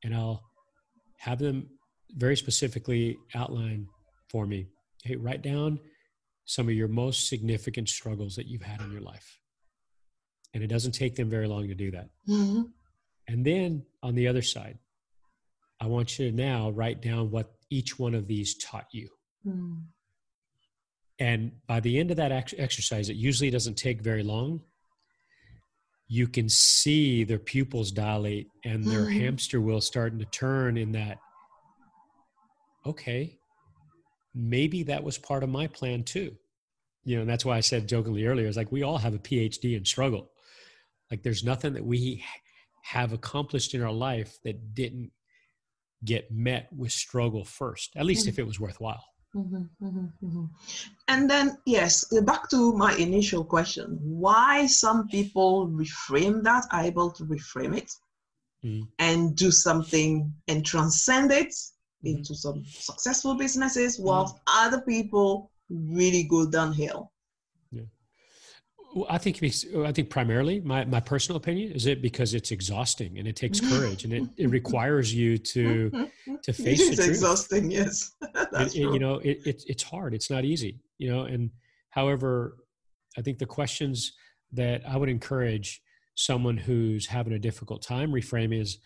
And 0.02 0.14
I'll 0.14 0.44
have 1.18 1.38
them 1.38 1.68
very 2.16 2.36
specifically 2.36 3.16
outline 3.34 3.88
for 4.28 4.46
me 4.46 4.66
hey, 5.04 5.16
write 5.16 5.42
down 5.42 5.78
some 6.46 6.68
of 6.68 6.74
your 6.74 6.88
most 6.88 7.28
significant 7.28 7.88
struggles 7.88 8.34
that 8.36 8.46
you've 8.46 8.62
had 8.62 8.80
in 8.80 8.90
your 8.90 9.00
life. 9.00 9.38
And 10.52 10.62
it 10.62 10.68
doesn't 10.68 10.92
take 10.92 11.14
them 11.14 11.30
very 11.30 11.46
long 11.46 11.68
to 11.68 11.74
do 11.74 11.90
that. 11.92 12.08
Mm-hmm. 12.28 12.62
And 13.28 13.44
then 13.44 13.84
on 14.02 14.14
the 14.14 14.28
other 14.28 14.42
side, 14.42 14.78
I 15.80 15.86
want 15.86 16.18
you 16.18 16.30
to 16.30 16.36
now 16.36 16.70
write 16.70 17.02
down 17.02 17.30
what 17.30 17.52
each 17.70 17.98
one 17.98 18.14
of 18.14 18.26
these 18.26 18.56
taught 18.56 18.86
you. 18.92 19.08
Mm. 19.46 19.82
And 21.18 21.52
by 21.66 21.80
the 21.80 21.98
end 21.98 22.10
of 22.10 22.16
that 22.18 22.32
ex- 22.32 22.54
exercise, 22.56 23.08
it 23.08 23.16
usually 23.16 23.50
doesn't 23.50 23.76
take 23.76 24.00
very 24.00 24.22
long. 24.22 24.60
You 26.08 26.28
can 26.28 26.48
see 26.48 27.24
their 27.24 27.38
pupils 27.38 27.90
dilate 27.90 28.48
and 28.64 28.84
their 28.84 29.06
mm. 29.06 29.20
hamster 29.20 29.60
wheel 29.60 29.80
starting 29.80 30.18
to 30.18 30.26
turn 30.26 30.76
in 30.76 30.92
that, 30.92 31.18
okay, 32.86 33.38
maybe 34.34 34.82
that 34.84 35.02
was 35.02 35.16
part 35.16 35.42
of 35.42 35.48
my 35.48 35.66
plan 35.66 36.02
too. 36.02 36.36
You 37.04 37.16
know, 37.16 37.22
and 37.22 37.30
that's 37.30 37.44
why 37.44 37.56
I 37.56 37.60
said 37.60 37.88
jokingly 37.88 38.26
earlier, 38.26 38.46
is 38.46 38.56
like 38.56 38.72
we 38.72 38.82
all 38.82 38.98
have 38.98 39.14
a 39.14 39.18
PhD 39.18 39.76
in 39.76 39.84
struggle. 39.84 40.30
Like 41.10 41.22
there's 41.22 41.44
nothing 41.44 41.74
that 41.74 41.84
we 41.84 42.24
have 42.82 43.12
accomplished 43.12 43.74
in 43.74 43.82
our 43.82 43.92
life 43.92 44.38
that 44.44 44.74
didn't 44.74 45.10
get 46.04 46.30
met 46.30 46.68
with 46.76 46.92
struggle 46.92 47.44
first, 47.44 47.94
at 47.96 48.04
least 48.04 48.22
mm-hmm. 48.22 48.30
if 48.30 48.38
it 48.38 48.46
was 48.46 48.60
worthwhile. 48.60 49.04
Mm-hmm, 49.34 49.86
mm-hmm, 49.86 50.26
mm-hmm. 50.26 50.44
And 51.08 51.28
then, 51.28 51.58
yes, 51.66 52.04
back 52.22 52.48
to 52.50 52.72
my 52.76 52.94
initial 52.96 53.44
question 53.44 53.98
why 54.00 54.66
some 54.66 55.08
people 55.08 55.68
reframe 55.68 56.42
that, 56.44 56.66
are 56.70 56.84
able 56.84 57.10
to 57.10 57.24
reframe 57.24 57.76
it 57.76 57.90
mm. 58.64 58.86
and 58.98 59.36
do 59.36 59.50
something 59.50 60.32
and 60.46 60.64
transcend 60.64 61.32
it 61.32 61.48
mm-hmm. 61.48 62.18
into 62.18 62.34
some 62.34 62.64
successful 62.64 63.34
businesses, 63.34 63.98
whilst 63.98 64.36
mm-hmm. 64.36 64.66
other 64.66 64.82
people 64.82 65.50
really 65.68 66.22
go 66.24 66.48
downhill. 66.48 67.10
I 69.08 69.18
think 69.18 69.42
I 69.42 69.92
think 69.92 70.08
primarily 70.08 70.60
my, 70.60 70.84
my 70.84 71.00
personal 71.00 71.36
opinion 71.36 71.72
is 71.72 71.86
it 71.86 72.00
because 72.00 72.32
it's 72.34 72.52
exhausting 72.52 73.18
and 73.18 73.26
it 73.26 73.34
takes 73.34 73.60
courage 73.60 74.04
and 74.04 74.12
it, 74.12 74.22
it 74.36 74.50
requires 74.50 75.12
you 75.12 75.36
to 75.38 76.08
to 76.42 76.52
face 76.52 76.80
it. 76.80 76.92
it 76.92 76.98
is 77.00 77.08
exhausting 77.08 77.70
yes. 77.70 78.12
It, 78.52 78.74
you 78.74 78.98
know 79.00 79.16
it, 79.16 79.40
it, 79.44 79.64
it's 79.66 79.82
hard. 79.82 80.14
It's 80.14 80.30
not 80.30 80.44
easy 80.44 80.80
you 80.98 81.10
know 81.10 81.22
and 81.22 81.50
however 81.90 82.56
I 83.18 83.22
think 83.22 83.38
the 83.38 83.46
questions 83.46 84.12
that 84.52 84.82
I 84.88 84.96
would 84.96 85.08
encourage 85.08 85.82
someone 86.14 86.56
who's 86.56 87.06
having 87.06 87.32
a 87.32 87.38
difficult 87.38 87.82
time 87.82 88.12
reframe 88.12 88.58
is 88.58 88.78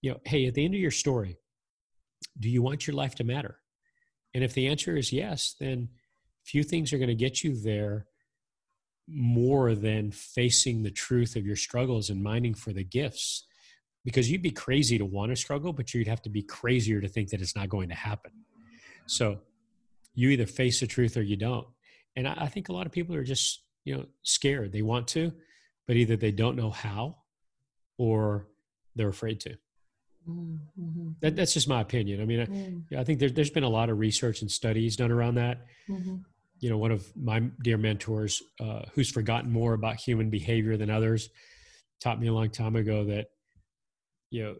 you 0.00 0.12
know 0.12 0.18
hey 0.24 0.46
at 0.46 0.54
the 0.54 0.64
end 0.64 0.74
of 0.74 0.80
your 0.80 0.92
story 0.92 1.38
do 2.38 2.48
you 2.48 2.62
want 2.62 2.86
your 2.86 2.94
life 2.94 3.14
to 3.16 3.24
matter? 3.24 3.58
And 4.34 4.44
if 4.44 4.54
the 4.54 4.68
answer 4.68 4.96
is 4.96 5.12
yes 5.12 5.56
then 5.58 5.88
few 6.44 6.62
things 6.62 6.92
are 6.92 6.98
going 6.98 7.08
to 7.08 7.14
get 7.16 7.42
you 7.42 7.60
there 7.60 8.06
more 9.08 9.74
than 9.74 10.10
facing 10.10 10.82
the 10.82 10.90
truth 10.90 11.36
of 11.36 11.46
your 11.46 11.56
struggles 11.56 12.10
and 12.10 12.22
mining 12.22 12.54
for 12.54 12.72
the 12.72 12.84
gifts. 12.84 13.46
Because 14.04 14.30
you'd 14.30 14.42
be 14.42 14.52
crazy 14.52 14.98
to 14.98 15.04
want 15.04 15.32
to 15.32 15.36
struggle 15.36 15.72
but 15.72 15.92
you'd 15.92 16.06
have 16.06 16.22
to 16.22 16.28
be 16.28 16.42
crazier 16.42 17.00
to 17.00 17.08
think 17.08 17.30
that 17.30 17.40
it's 17.40 17.56
not 17.56 17.68
going 17.68 17.88
to 17.88 17.94
happen. 17.94 18.32
So 19.06 19.38
you 20.14 20.30
either 20.30 20.46
face 20.46 20.80
the 20.80 20.86
truth 20.86 21.16
or 21.16 21.22
you 21.22 21.36
don't. 21.36 21.66
And 22.16 22.26
i, 22.26 22.46
think 22.46 22.68
a 22.68 22.72
lot 22.72 22.86
of 22.86 22.92
people 22.92 23.14
are 23.14 23.24
just 23.24 23.62
you 23.84 23.96
know 23.96 24.06
scared. 24.22 24.72
They 24.72 24.82
want 24.82 25.08
to 25.08 25.32
but 25.86 25.96
either 25.96 26.16
they 26.16 26.32
don't 26.32 26.56
know 26.56 26.70
how 26.70 27.16
or 27.98 28.48
they're 28.94 29.08
afraid 29.08 29.40
to. 29.40 29.56
Mm-hmm. 30.28 31.10
that, 31.20 31.36
that's 31.36 31.54
just 31.54 31.68
my 31.68 31.80
opinion. 31.80 32.20
I 32.20 32.24
mean 32.24 32.46
mm. 32.46 32.96
I, 32.96 33.00
I, 33.00 33.04
think 33.04 33.20
there, 33.20 33.30
has 33.36 33.50
been 33.50 33.62
a 33.62 33.68
lot 33.68 33.90
of 33.90 33.98
research 33.98 34.42
and 34.42 34.50
studies 34.50 34.96
done 34.96 35.12
around 35.12 35.36
that. 35.36 35.66
Mm-hmm 35.88 36.16
you 36.60 36.70
know, 36.70 36.78
one 36.78 36.92
of 36.92 37.06
my 37.16 37.40
dear 37.62 37.76
mentors, 37.76 38.42
uh, 38.60 38.82
who's 38.94 39.10
forgotten 39.10 39.50
more 39.50 39.74
about 39.74 39.96
human 39.96 40.30
behavior 40.30 40.76
than 40.76 40.90
others, 40.90 41.28
taught 42.00 42.20
me 42.20 42.28
a 42.28 42.32
long 42.32 42.50
time 42.50 42.76
ago 42.76 43.04
that, 43.04 43.26
you 44.30 44.42
know, 44.42 44.56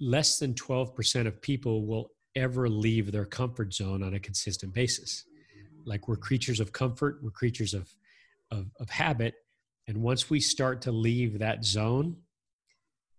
less 0.00 0.38
than 0.38 0.54
12% 0.54 1.26
of 1.26 1.40
people 1.40 1.86
will 1.86 2.10
ever 2.36 2.68
leave 2.68 3.12
their 3.12 3.24
comfort 3.24 3.72
zone 3.72 4.02
on 4.02 4.14
a 4.14 4.20
consistent 4.20 4.72
basis. 4.74 5.24
Like 5.84 6.08
we're 6.08 6.16
creatures 6.16 6.60
of 6.60 6.72
comfort, 6.72 7.18
we're 7.22 7.30
creatures 7.30 7.74
of, 7.74 7.88
of, 8.50 8.70
of 8.80 8.90
habit. 8.90 9.34
And 9.86 9.98
once 9.98 10.30
we 10.30 10.40
start 10.40 10.82
to 10.82 10.92
leave 10.92 11.38
that 11.40 11.64
zone, 11.64 12.16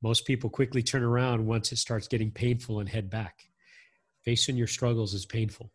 most 0.02 0.26
people 0.26 0.50
quickly 0.50 0.84
turn 0.84 1.04
around 1.04 1.46
once 1.46 1.72
it 1.72 1.78
starts 1.78 2.08
getting 2.08 2.32
painful 2.32 2.80
and 2.80 2.90
head 2.90 3.10
back. 3.10 3.44
Facing 4.24 4.58
your 4.58 4.68
struggles 4.68 5.14
is 5.14 5.26
painful. 5.26 5.72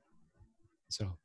So 0.88 1.16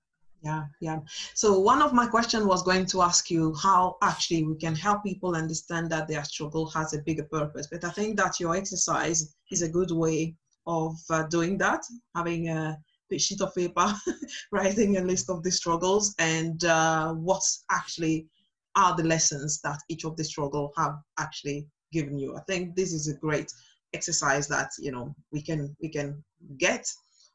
yeah 0.46 0.64
yeah. 0.80 1.00
So 1.34 1.60
one 1.60 1.82
of 1.82 1.92
my 1.94 2.06
questions 2.06 2.46
was 2.46 2.64
going 2.64 2.86
to 2.88 3.02
ask 3.02 3.30
you 3.30 3.54
how 3.56 3.98
actually 4.02 4.44
we 4.44 4.56
can 4.56 4.76
help 4.76 5.04
people 5.04 5.36
understand 5.36 5.90
that 5.90 6.08
their 6.08 6.24
struggle 6.24 6.70
has 6.70 6.94
a 6.94 7.00
bigger 7.00 7.28
purpose. 7.38 7.68
But 7.72 7.84
i 7.84 7.90
think 7.90 8.18
that 8.18 8.40
your 8.40 8.56
exercise 8.56 9.36
is 9.52 9.62
a 9.64 9.74
good 9.78 9.92
way 9.92 10.36
of 10.68 10.94
uh, 11.10 11.24
doing 11.24 11.58
that 11.60 11.82
having 12.16 12.50
a 12.50 12.78
sheet 13.18 13.42
of 13.42 13.54
paper 13.56 13.94
writing 14.52 14.98
a 14.98 15.02
list 15.02 15.30
of 15.30 15.44
the 15.44 15.52
struggles 15.52 16.16
and 16.20 16.66
uh, 16.66 17.14
what 17.14 17.44
actually 17.72 18.28
are 18.76 18.96
the 18.96 19.04
lessons 19.04 19.62
that 19.62 19.80
each 19.90 20.06
of 20.06 20.18
the 20.18 20.24
struggle 20.24 20.74
have 20.76 20.96
actually 21.20 21.68
given 21.94 22.18
you. 22.18 22.36
I 22.36 22.42
think 22.42 22.76
this 22.76 22.92
is 22.94 23.08
a 23.08 23.14
great 23.14 23.52
exercise 23.94 24.48
that 24.50 24.70
you 24.80 24.92
know 24.92 25.16
we 25.32 25.42
can 25.42 25.76
we 25.82 25.90
can 25.90 26.24
get 26.58 26.86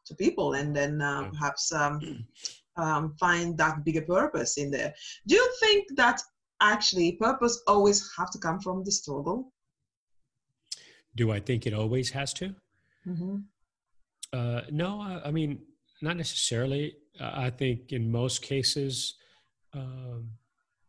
to 0.07 0.15
people 0.17 0.55
and 0.55 0.75
then 0.75 1.01
uh, 1.01 1.31
perhaps 1.31 1.73
um, 1.73 2.01
um, 2.77 3.15
find 3.19 3.57
that 3.59 3.85
bigger 3.85 4.03
purpose 4.03 4.57
in 4.57 4.71
there. 4.71 4.95
Do 5.27 5.35
you 5.35 5.55
think 5.61 5.89
that 5.97 6.21
actually 6.61 7.13
purpose 7.13 7.63
always 7.67 8.11
have 8.17 8.31
to 8.31 8.39
come 8.39 8.61
from 8.61 8.85
the 8.85 8.93
struggle? 8.93 9.53
Do 11.17 11.33
I 11.33 11.41
think 11.41 11.67
it 11.67 11.75
always 11.75 12.11
has 12.11 12.33
to? 12.35 12.55
Mm-hmm. 13.07 13.37
Uh, 14.33 14.61
no, 14.71 15.01
I, 15.01 15.29
I, 15.29 15.31
mean, 15.31 15.61
not 16.03 16.17
necessarily. 16.17 16.95
I 17.21 17.51
think 17.51 17.93
in 17.93 18.11
most 18.11 18.43
cases, 18.43 19.17
um, 19.75 20.31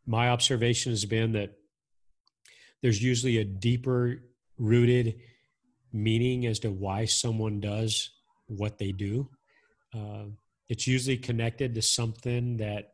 my 0.05 0.29
observation 0.29 0.91
has 0.91 1.05
been 1.05 1.31
that 1.33 1.53
there's 2.81 3.01
usually 3.01 3.37
a 3.37 3.43
deeper 3.45 4.23
rooted 4.57 5.15
meaning 5.93 6.45
as 6.45 6.59
to 6.59 6.71
why 6.71 7.05
someone 7.05 7.59
does 7.59 8.11
what 8.47 8.77
they 8.77 8.91
do. 8.91 9.29
Uh, 9.93 10.25
it's 10.71 10.87
usually 10.87 11.17
connected 11.17 11.75
to 11.75 11.81
something 11.81 12.55
that 12.55 12.93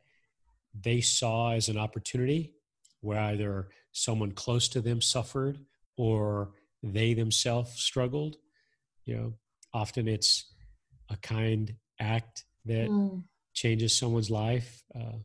they 0.81 0.99
saw 0.99 1.51
as 1.51 1.69
an 1.69 1.77
opportunity 1.77 2.55
where 3.01 3.19
either 3.19 3.67
someone 3.91 4.31
close 4.31 4.67
to 4.67 4.81
them 4.81 4.99
suffered 4.99 5.59
or 5.95 6.49
they 6.81 7.13
themselves 7.13 7.79
struggled. 7.79 8.37
You 9.05 9.15
know, 9.15 9.33
often 9.75 10.07
it's 10.07 10.51
a 11.11 11.17
kind 11.17 11.75
act 11.99 12.45
that 12.65 12.89
mm. 12.89 13.21
changes 13.53 13.95
someone's 13.95 14.31
life. 14.31 14.81
Uh, 14.95 15.19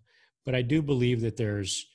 but 0.45 0.55
I 0.55 0.61
do 0.61 0.83
believe 0.83 1.23
that 1.23 1.39
there's 1.39 1.87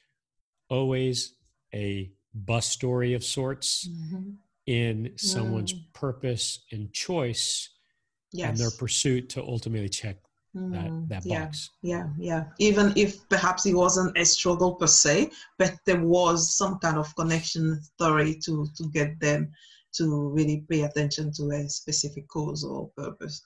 always 0.71 1.35
a 1.71 2.11
bus 2.33 2.67
story 2.67 3.13
of 3.13 3.23
sorts 3.23 3.87
mm-hmm. 3.87 4.31
in 4.65 5.13
someone's 5.17 5.73
mm. 5.73 5.83
purpose 5.93 6.65
and 6.71 6.91
choice 6.91 7.69
yes. 8.31 8.49
and 8.49 8.57
their 8.57 8.71
pursuit 8.71 9.29
to 9.29 9.43
ultimately 9.43 9.89
check 9.89 10.17
that, 10.71 10.91
mm, 10.91 11.07
that 11.09 11.25
yeah, 11.25 11.45
box. 11.45 11.69
Yeah, 11.81 12.07
yeah. 12.17 12.45
Even 12.59 12.93
if 12.95 13.27
perhaps 13.29 13.65
it 13.65 13.73
wasn't 13.73 14.17
a 14.17 14.25
struggle 14.25 14.75
per 14.75 14.87
se, 14.87 15.31
but 15.57 15.75
there 15.85 16.01
was 16.01 16.57
some 16.57 16.79
kind 16.79 16.97
of 16.97 17.15
connection 17.15 17.81
story 17.81 18.35
to 18.45 18.67
to 18.75 18.89
get 18.93 19.19
them 19.19 19.51
to 19.97 20.29
really 20.29 20.63
pay 20.69 20.81
attention 20.81 21.31
to 21.33 21.49
a 21.51 21.69
specific 21.69 22.27
cause 22.27 22.63
or 22.63 22.89
purpose. 22.97 23.43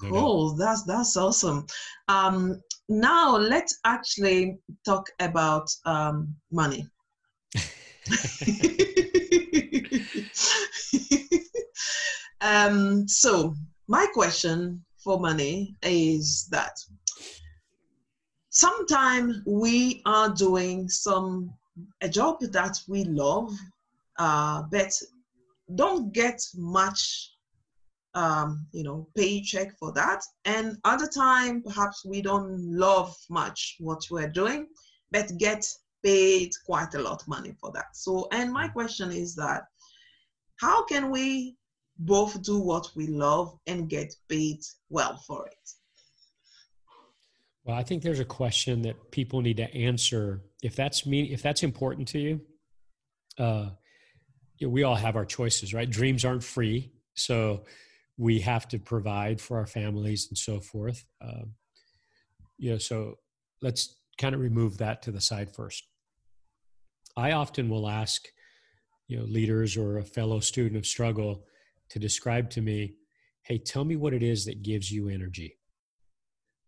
Cool. 0.00 0.56
That's 0.56 0.82
that's 0.84 1.16
awesome. 1.16 1.66
Um, 2.08 2.60
now 2.88 3.36
let's 3.36 3.78
actually 3.84 4.58
talk 4.84 5.08
about 5.20 5.68
um, 5.84 6.34
money. 6.50 6.88
um, 12.40 13.06
so 13.08 13.54
my 13.88 14.06
question 14.12 14.84
for 15.04 15.20
money 15.20 15.76
is 15.82 16.48
that 16.50 16.76
sometimes 18.48 19.42
we 19.46 20.00
are 20.06 20.30
doing 20.30 20.88
some 20.88 21.52
a 22.00 22.08
job 22.08 22.40
that 22.40 22.78
we 22.88 23.04
love 23.04 23.52
uh, 24.18 24.62
but 24.70 24.92
don't 25.74 26.12
get 26.12 26.40
much 26.56 27.30
um, 28.14 28.66
you 28.72 28.84
know 28.84 29.08
paycheck 29.16 29.76
for 29.78 29.92
that. 29.92 30.22
And 30.44 30.78
other 30.84 31.08
time 31.08 31.62
perhaps 31.62 32.04
we 32.04 32.22
don't 32.22 32.56
love 32.70 33.14
much 33.28 33.76
what 33.80 34.02
we're 34.10 34.28
doing 34.28 34.68
but 35.10 35.36
get 35.38 35.66
paid 36.04 36.50
quite 36.64 36.94
a 36.94 37.02
lot 37.02 37.22
of 37.22 37.28
money 37.28 37.54
for 37.60 37.72
that. 37.72 37.86
So 37.94 38.28
and 38.32 38.52
my 38.52 38.68
question 38.68 39.10
is 39.10 39.34
that 39.36 39.64
how 40.60 40.84
can 40.84 41.10
we 41.10 41.56
both 41.98 42.42
do 42.42 42.58
what 42.58 42.88
we 42.96 43.06
love 43.06 43.56
and 43.66 43.88
get 43.88 44.14
paid 44.28 44.60
well 44.90 45.16
for 45.26 45.46
it? 45.46 45.70
Well, 47.64 47.76
I 47.76 47.82
think 47.82 48.02
there's 48.02 48.20
a 48.20 48.24
question 48.24 48.82
that 48.82 49.10
people 49.10 49.40
need 49.40 49.56
to 49.56 49.74
answer. 49.74 50.42
If 50.62 50.76
that's 50.76 51.06
me, 51.06 51.32
if 51.32 51.40
that's 51.40 51.62
important 51.62 52.08
to 52.08 52.18
you, 52.18 52.40
uh, 53.38 53.70
we 54.60 54.82
all 54.82 54.94
have 54.94 55.16
our 55.16 55.24
choices, 55.24 55.72
right? 55.72 55.88
Dreams 55.88 56.24
aren't 56.24 56.44
free, 56.44 56.92
so 57.14 57.64
we 58.16 58.40
have 58.40 58.68
to 58.68 58.78
provide 58.78 59.40
for 59.40 59.58
our 59.58 59.66
families 59.66 60.26
and 60.28 60.38
so 60.38 60.60
forth. 60.60 61.04
Uh, 61.20 61.44
you 62.58 62.70
know, 62.70 62.78
so 62.78 63.18
let's 63.62 63.96
kind 64.18 64.34
of 64.34 64.40
remove 64.40 64.78
that 64.78 65.02
to 65.02 65.10
the 65.10 65.20
side 65.20 65.54
first. 65.54 65.84
I 67.16 67.32
often 67.32 67.68
will 67.68 67.88
ask, 67.88 68.26
you 69.08 69.18
know, 69.18 69.24
leaders 69.24 69.76
or 69.76 69.98
a 69.98 70.04
fellow 70.04 70.40
student 70.40 70.76
of 70.76 70.86
struggle, 70.86 71.44
to 71.90 71.98
describe 71.98 72.50
to 72.50 72.60
me, 72.60 72.94
hey, 73.42 73.58
tell 73.58 73.84
me 73.84 73.96
what 73.96 74.14
it 74.14 74.22
is 74.22 74.46
that 74.46 74.62
gives 74.62 74.90
you 74.90 75.08
energy. 75.08 75.58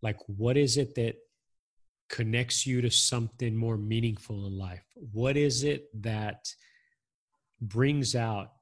Like, 0.03 0.19
what 0.27 0.57
is 0.57 0.77
it 0.77 0.95
that 0.97 1.17
connects 2.09 2.67
you 2.67 2.81
to 2.83 2.91
something 2.91 3.57
more 3.57 3.77
meaningful 3.77 4.47
in 4.47 4.57
life? 4.57 4.85
What 5.13 5.37
is 5.37 5.65
it 5.65 5.89
that 6.03 6.47
brings 7.61 8.15
out 8.15 8.53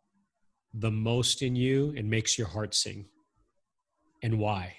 the 0.73 0.91
most 0.91 1.43
in 1.43 1.57
you 1.57 1.93
and 1.97 2.09
makes 2.09 2.39
your 2.39 2.47
heart 2.47 2.75
sing? 2.75 3.07
And 4.23 4.39
why? 4.39 4.75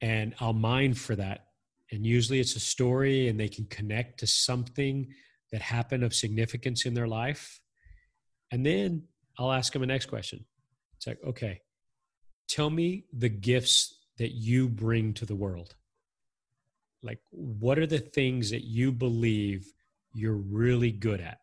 And 0.00 0.34
I'll 0.40 0.52
mine 0.52 0.94
for 0.94 1.16
that. 1.16 1.46
And 1.92 2.04
usually 2.04 2.40
it's 2.40 2.56
a 2.56 2.60
story 2.60 3.28
and 3.28 3.38
they 3.38 3.48
can 3.48 3.66
connect 3.66 4.20
to 4.20 4.26
something 4.26 5.08
that 5.52 5.62
happened 5.62 6.02
of 6.02 6.14
significance 6.14 6.84
in 6.84 6.94
their 6.94 7.06
life. 7.06 7.60
And 8.50 8.66
then 8.66 9.04
I'll 9.38 9.52
ask 9.52 9.74
him 9.74 9.82
a 9.82 9.86
next 9.86 10.06
question. 10.06 10.44
It's 10.96 11.06
like, 11.06 11.18
okay, 11.26 11.60
tell 12.48 12.70
me 12.70 13.04
the 13.12 13.28
gifts 13.28 13.94
that 14.18 14.32
you 14.32 14.68
bring 14.68 15.14
to 15.14 15.26
the 15.26 15.34
world. 15.34 15.74
Like, 17.02 17.18
what 17.30 17.78
are 17.78 17.86
the 17.86 17.98
things 17.98 18.50
that 18.50 18.64
you 18.64 18.92
believe 18.92 19.66
you're 20.14 20.36
really 20.36 20.92
good 20.92 21.20
at? 21.20 21.38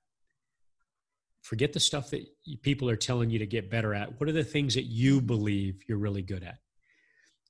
Forget 1.42 1.74
the 1.74 1.80
stuff 1.80 2.12
that 2.12 2.26
people 2.62 2.90
are 2.90 2.96
telling 2.96 3.30
you 3.30 3.40
to 3.40 3.46
get 3.46 3.72
better 3.72 3.94
at. 3.94 4.20
What 4.20 4.30
are 4.30 4.34
the 4.34 4.44
things 4.44 4.76
that 4.76 4.86
you 4.86 5.20
believe 5.20 5.82
you're 5.88 5.98
really 5.98 6.22
good 6.22 6.44
at? 6.44 6.60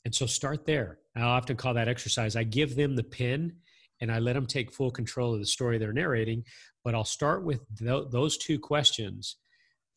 And 0.06 0.16
so 0.16 0.26
start 0.26 0.66
there. 0.66 1.00
I 1.16 1.22
often 1.22 1.58
call 1.58 1.74
that 1.74 1.90
exercise. 1.90 2.36
I 2.36 2.44
give 2.44 2.76
them 2.76 2.96
the 2.96 3.04
pin 3.04 3.58
and 4.02 4.12
I 4.12 4.20
let 4.20 4.34
them 4.34 4.46
take 4.46 4.72
full 4.72 4.92
control 4.92 5.34
of 5.34 5.40
the 5.40 5.46
story 5.46 5.78
they're 5.78 5.92
narrating. 5.92 6.46
But 6.84 6.96
I'll 6.96 7.04
start 7.04 7.44
with 7.44 7.62
th- 7.78 8.06
those 8.10 8.38
two 8.38 8.58
questions 8.58 9.36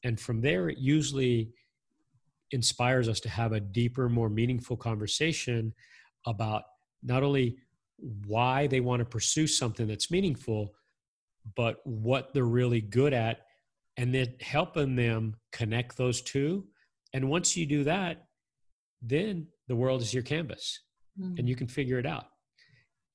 and 0.05 0.19
from 0.19 0.41
there 0.41 0.69
it 0.69 0.79
usually 0.79 1.51
inspires 2.51 3.09
us 3.09 3.21
to 3.21 3.29
have 3.29 3.53
a 3.53 3.61
deeper 3.61 4.09
more 4.09 4.29
meaningful 4.29 4.77
conversation 4.77 5.73
about 6.27 6.65
not 7.03 7.23
only 7.23 7.57
why 8.27 8.67
they 8.67 8.81
want 8.81 9.01
to 9.01 9.05
pursue 9.05 9.47
something 9.47 9.87
that's 9.87 10.11
meaningful 10.11 10.75
but 11.57 11.85
what 11.85 12.33
they're 12.33 12.45
really 12.45 12.81
good 12.81 13.13
at 13.13 13.47
and 13.97 14.15
then 14.15 14.35
helping 14.41 14.97
them 14.97 15.35
connect 15.53 15.97
those 15.97 16.21
two 16.23 16.67
and 17.15 17.29
once 17.29 17.57
you 17.57 17.67
do 17.67 17.85
that 17.85 18.27
then 19.01 19.47
the 19.69 19.77
world 19.77 20.03
is 20.03 20.15
your 20.15 20.23
canvas 20.23 20.81
mm. 21.21 21.39
and 21.39 21.49
you 21.49 21.57
can 21.57 21.67
figure 21.67 21.99
it 21.99 22.07
out 22.07 22.27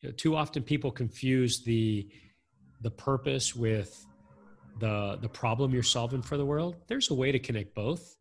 you 0.01 0.09
know, 0.09 0.15
too 0.15 0.35
often 0.35 0.63
people 0.63 0.91
confuse 0.91 1.63
the 1.63 2.09
the 2.81 2.91
purpose 2.91 3.55
with 3.55 4.06
the 4.80 5.17
the 5.21 5.30
problem 5.30 5.73
you're 5.73 5.84
solving 5.84 6.21
for 6.21 6.38
the 6.38 6.45
world 6.45 6.75
there's 6.88 7.09
a 7.11 7.13
way 7.13 7.32
to 7.32 7.39
connect 7.39 7.73
both 7.73 8.17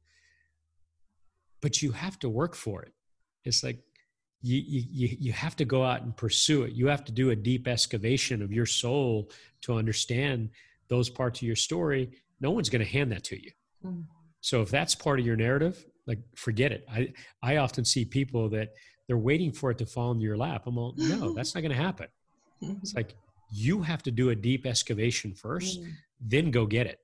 but 1.60 1.82
you 1.82 1.92
have 1.92 2.18
to 2.20 2.28
work 2.28 2.54
for 2.54 2.82
it. 2.82 2.92
It's 3.44 3.62
like 3.62 3.78
you 4.42 4.62
you 4.64 5.16
you 5.18 5.32
have 5.32 5.56
to 5.56 5.64
go 5.64 5.84
out 5.84 6.02
and 6.02 6.16
pursue 6.16 6.62
it. 6.62 6.72
You 6.72 6.86
have 6.88 7.04
to 7.06 7.12
do 7.12 7.30
a 7.30 7.36
deep 7.36 7.66
excavation 7.66 8.42
of 8.42 8.52
your 8.52 8.66
soul 8.66 9.30
to 9.62 9.74
understand 9.74 10.50
those 10.88 11.08
parts 11.10 11.40
of 11.40 11.42
your 11.42 11.56
story. 11.56 12.10
No 12.40 12.50
one's 12.50 12.68
going 12.68 12.84
to 12.84 12.90
hand 12.90 13.10
that 13.12 13.24
to 13.24 13.42
you. 13.42 13.50
Mm. 13.84 14.04
so 14.40 14.62
if 14.62 14.70
that's 14.70 14.94
part 14.94 15.20
of 15.20 15.26
your 15.26 15.36
narrative 15.36 15.84
like 16.06 16.20
forget 16.34 16.72
it. 16.72 16.86
I 16.90 17.12
i 17.42 17.56
often 17.56 17.84
see 17.84 18.04
people 18.04 18.48
that 18.50 18.68
they're 19.06 19.18
waiting 19.18 19.52
for 19.52 19.70
it 19.70 19.78
to 19.78 19.86
fall 19.86 20.12
into 20.12 20.24
your 20.24 20.36
lap. 20.36 20.62
I'm 20.66 20.78
all 20.78 20.94
no 20.96 21.32
that's 21.36 21.54
not 21.54 21.62
going 21.62 21.76
to 21.76 21.82
happen. 21.88 22.08
It's 22.62 22.94
like 23.00 23.14
you 23.52 23.82
have 23.82 24.02
to 24.04 24.10
do 24.10 24.30
a 24.30 24.36
deep 24.36 24.66
excavation 24.66 25.34
first 25.34 25.82
mm 25.82 25.92
then 26.20 26.50
go 26.50 26.66
get 26.66 26.86
it. 26.86 27.00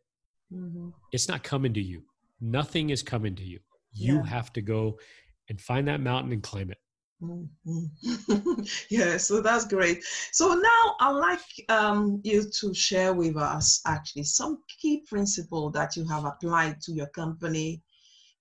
Mm-hmm. 0.53 0.89
It's 1.13 1.29
not 1.29 1.43
coming 1.43 1.73
to 1.75 1.83
you. 1.83 2.03
Nothing 2.41 2.91
is 2.91 3.03
coming 3.03 3.35
to 3.37 3.45
you. 3.45 3.61
You 3.93 4.17
yeah. 4.17 4.27
have 4.27 4.53
to 4.55 4.63
go 4.63 4.99
and 5.49 5.61
find 5.61 5.87
that 5.89 6.01
mountain 6.01 6.33
and 6.33 6.43
climb 6.43 6.71
it. 6.71 6.79
Mm-hmm. 7.23 8.63
yeah, 8.91 9.17
so 9.17 9.41
that's 9.41 9.67
great. 9.67 10.03
So 10.33 10.55
now 10.55 10.97
I'd 11.01 11.11
like 11.13 11.41
um, 11.69 12.21
you 12.25 12.51
to 12.61 12.75
share 12.75 13.15
with 13.15 13.37
us 13.37 13.81
actually 13.87 14.25
some 14.25 14.59
key 14.81 15.05
principle 15.09 15.71
that 15.71 15.97
you 15.97 16.05
have 16.09 16.25
applied 16.25 16.81
to 16.83 16.93
your 16.93 17.07
company 17.09 17.81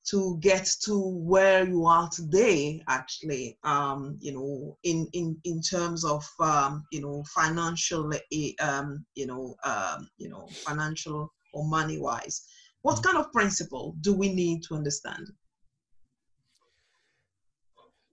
to 0.10 0.38
get 0.40 0.68
to 0.84 1.00
where 1.00 1.68
you 1.68 1.86
are 1.86 2.10
today 2.10 2.82
actually 2.88 3.58
um, 3.64 4.18
you 4.20 4.34
know 4.34 4.78
in 4.84 5.08
in 5.14 5.38
in 5.44 5.62
terms 5.62 6.04
of 6.04 6.28
um, 6.40 6.84
you 6.92 7.02
know 7.02 7.24
financial 7.34 8.12
eh, 8.14 8.52
um, 8.60 9.06
you 9.16 9.28
know 9.28 9.56
um, 9.64 10.10
you 10.18 10.30
know 10.30 10.48
financial 10.66 11.32
or 11.54 11.68
money 11.68 12.00
wise 12.00 12.48
what 12.82 12.98
mm. 12.98 13.04
kind 13.04 13.18
of 13.18 13.32
principle 13.32 13.96
do 14.02 14.14
we 14.14 14.34
need 14.34 14.64
to 14.64 14.76
understand? 14.76 15.28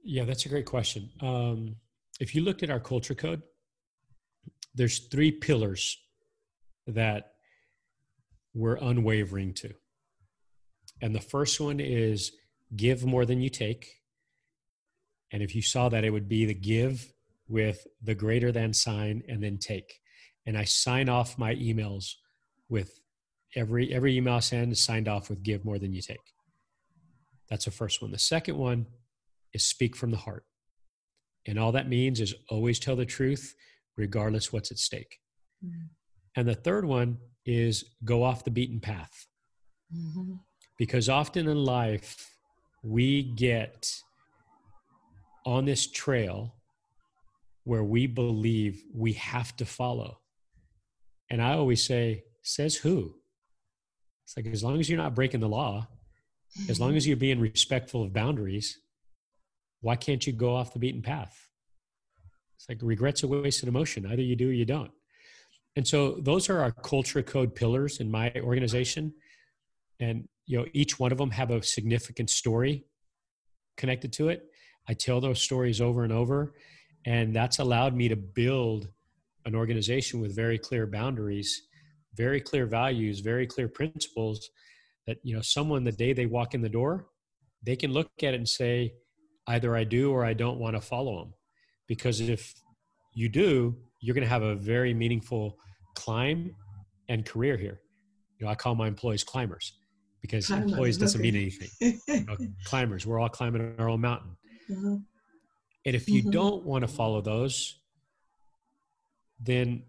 Yeah 0.05 0.25
that's 0.25 0.47
a 0.47 0.49
great 0.49 0.67
question. 0.67 1.11
Um, 1.21 1.77
if 2.21 2.35
you 2.35 2.43
looked 2.43 2.63
at 2.63 2.71
our 2.71 2.81
culture 2.81 3.15
code 3.15 3.43
there's 4.75 5.01
three 5.09 5.33
pillars 5.33 5.99
that 6.87 7.33
we're 8.55 8.77
unwavering 8.77 9.53
to 9.55 9.75
and 11.01 11.15
the 11.15 11.21
first 11.21 11.61
one 11.61 11.81
is 11.81 12.33
give 12.75 13.05
more 13.05 13.25
than 13.25 13.41
you 13.41 13.51
take. 13.51 14.01
And 15.33 15.43
if 15.43 15.55
you 15.55 15.63
saw 15.63 15.89
that, 15.89 16.05
it 16.05 16.11
would 16.11 16.29
be 16.29 16.45
the 16.45 16.55
give 16.55 17.13
with 17.49 17.87
the 18.03 18.15
greater 18.15 18.53
than 18.53 18.73
sign 18.73 19.23
and 19.29 19.43
then 19.43 19.59
take. 19.59 20.01
And 20.47 20.57
I 20.57 20.65
sign 20.65 21.09
off 21.09 21.39
my 21.39 21.55
emails 21.55 22.13
with 22.69 22.99
every 23.57 23.93
every 23.93 24.17
email 24.17 24.35
I 24.35 24.41
send 24.41 24.73
is 24.73 24.83
signed 24.83 25.09
off 25.09 25.31
with 25.31 25.43
give 25.43 25.65
more 25.65 25.79
than 25.79 25.93
you 25.93 26.03
take. 26.03 26.19
That's 27.49 27.65
the 27.65 27.71
first 27.71 28.03
one. 28.03 28.11
The 28.11 28.19
second 28.19 28.57
one 28.57 28.87
is 29.53 29.65
speak 29.65 29.97
from 29.97 30.11
the 30.11 30.19
heart. 30.19 30.45
And 31.47 31.59
all 31.59 31.73
that 31.73 31.89
means 31.89 32.21
is 32.21 32.35
always 32.51 32.79
tell 32.79 32.97
the 32.97 33.07
truth, 33.07 33.55
regardless 33.97 34.53
what's 34.53 34.71
at 34.71 34.79
stake. 34.79 35.19
Mm-hmm. 35.65 35.87
And 36.37 36.49
the 36.49 36.55
third 36.55 36.85
one 36.85 37.19
is 37.47 37.85
go 38.05 38.23
off 38.23 38.45
the 38.45 38.51
beaten 38.51 38.81
path 38.81 39.29
Mm-hmm. 39.95 40.35
Because 40.79 41.09
often 41.09 41.49
in 41.49 41.65
life, 41.65 42.31
we 42.83 43.23
get 43.23 43.93
on 45.45 45.65
this 45.65 45.91
trail 45.91 46.55
where 47.65 47.85
we 47.85 48.07
believe 48.07 48.83
we 48.95 49.13
have 49.15 49.55
to 49.57 49.67
follow. 49.67 50.21
And 51.31 51.43
I 51.43 51.55
always 51.55 51.85
say, 51.85 52.25
says 52.43 52.77
who? 52.77 53.15
It's 54.25 54.37
like 54.37 54.47
as 54.47 54.65
long 54.65 54.79
as 54.81 54.89
you're 54.89 54.99
not 54.99 55.15
breaking 55.15 55.41
the 55.41 55.49
law, 55.49 55.89
as 56.69 56.81
long 56.81 56.97
as 56.97 57.07
you're 57.07 57.17
being 57.17 57.41
respectful 57.41 58.03
of 58.03 58.13
boundaries, 58.13 58.79
why 59.81 59.97
can't 59.97 60.27
you 60.27 60.33
go 60.33 60.55
off 60.55 60.73
the 60.73 60.79
beaten 60.79 61.03
path? 61.03 61.49
It's 62.57 62.69
like 62.69 62.79
regret's 62.83 63.23
a 63.23 63.29
wasted 63.29 63.69
emotion. 63.69 64.07
Either 64.07 64.23
you 64.23 64.37
do 64.37 64.49
or 64.49 64.53
you 64.53 64.65
don't. 64.65 64.91
And 65.77 65.87
so 65.87 66.19
those 66.21 66.49
are 66.49 66.61
our 66.61 66.73
culture 66.73 67.23
code 67.23 67.55
pillars 67.55 68.01
in 68.01 68.11
my 68.11 68.33
organization. 68.37 69.15
And 70.01 70.29
you 70.49 70.59
know, 70.59 70.65
each 70.73 70.99
one 70.99 71.13
of 71.13 71.19
them 71.19 71.31
have 71.31 71.51
a 71.51 71.63
significant 71.63 72.31
story 72.31 72.85
connected 73.77 74.13
to 74.15 74.31
it. 74.31 74.47
I 74.89 74.95
tell 74.95 75.21
those 75.21 75.43
stories 75.43 75.81
over 75.81 76.05
and 76.05 76.13
over, 76.13 76.55
and 77.05 77.37
that's 77.37 77.59
allowed 77.59 77.95
me 77.95 78.09
to 78.09 78.17
build 78.17 78.89
an 79.45 79.55
organization 79.55 80.21
with 80.21 80.35
very 80.35 80.59
clear 80.59 80.87
boundaries, 80.87 81.63
very 82.15 82.41
clear 82.41 82.65
values, 82.65 83.21
very 83.21 83.47
clear 83.47 83.69
principles 83.69 84.49
that 85.07 85.19
you 85.23 85.37
know 85.37 85.43
someone 85.43 85.85
the 85.85 85.93
day 85.93 86.15
they 86.15 86.27
walk 86.27 86.55
in 86.55 86.63
the 86.63 86.69
door, 86.69 87.09
they 87.63 87.77
can 87.77 87.93
look 87.93 88.11
at 88.23 88.33
it 88.33 88.39
and 88.39 88.49
say 88.49 88.95
either 89.49 89.77
I 89.77 89.85
do 89.85 90.11
or 90.11 90.25
I 90.25 90.33
don't 90.33 90.59
want 90.59 90.77
to 90.77 90.81
follow 90.81 91.19
them. 91.19 91.35
Because 91.87 92.21
if 92.21 92.55
you 93.13 93.29
do, 93.29 93.77
you're 94.01 94.15
going 94.15 94.27
to 94.27 94.31
have 94.31 94.43
a 94.43 94.55
very 94.55 94.95
meaningful 94.95 95.59
climb 95.95 96.55
and 97.11 97.25
career 97.27 97.59
here. 97.59 97.81
You 98.39 98.47
know, 98.47 98.53
I 98.53 98.55
call 98.55 98.75
my 98.75 98.89
employees 98.89 99.25
climbers 99.25 99.75
because 100.21 100.51
employees 100.51 100.99
doesn't 100.99 101.21
mean 101.21 101.37
anything. 101.37 102.01
You 102.09 102.25
know, 102.25 102.37
climbers, 102.65 103.07
we're 103.07 103.19
all 103.19 103.29
climbing 103.29 103.75
our 103.79 103.89
own 103.89 104.01
mountain. 104.01 104.37
Mm-hmm. 104.71 104.97
And 105.87 105.97
if 105.97 106.09
you 106.09 106.23
mm-hmm. 106.23 106.31
don't 106.31 106.65
want 106.65 106.83
to 106.83 106.89
follow 106.89 107.21
those, 107.21 107.79
then 109.41 109.83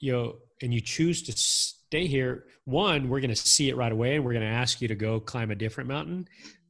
you 0.00 0.12
know, 0.12 0.36
and 0.62 0.72
you 0.74 0.80
choose 0.80 1.22
to 1.22 1.32
stay 1.32 2.06
here, 2.06 2.44
one, 2.64 3.08
we're 3.08 3.20
going 3.20 3.30
to 3.30 3.36
see 3.36 3.68
it 3.68 3.76
right 3.76 3.92
away 3.92 4.16
and 4.16 4.24
we're 4.24 4.32
going 4.32 4.44
to 4.44 4.50
ask 4.50 4.80
you 4.80 4.88
to 4.88 4.94
go 4.94 5.18
climb 5.20 5.50
a 5.50 5.54
different 5.54 5.88
mountain. 5.88 6.28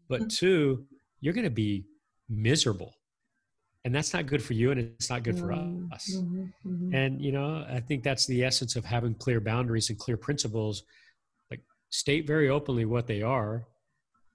But 0.09 0.21
mm-hmm. 0.21 0.29
two, 0.29 0.85
you're 1.21 1.35
going 1.35 1.45
to 1.45 1.51
be 1.51 1.87
miserable 2.29 2.95
and 3.85 3.95
that's 3.95 4.13
not 4.13 4.27
good 4.27 4.43
for 4.43 4.53
you 4.53 4.71
and 4.71 4.79
it's 4.79 5.09
not 5.09 5.23
good 5.23 5.39
for 5.39 5.47
mm-hmm. 5.47 5.91
us 5.93 6.15
mm-hmm, 6.15 6.45
mm-hmm. 6.67 6.95
and 6.95 7.23
you 7.23 7.33
know 7.33 7.65
i 7.71 7.81
think 7.81 8.03
that's 8.03 8.27
the 8.27 8.45
essence 8.45 8.77
of 8.77 8.85
having 8.85 9.15
clear 9.15 9.41
boundaries 9.41 9.89
and 9.89 9.99
clear 9.99 10.17
principles 10.17 10.83
state 11.91 12.27
very 12.27 12.49
openly 12.49 12.85
what 12.85 13.07
they 13.07 13.23
are 13.23 13.67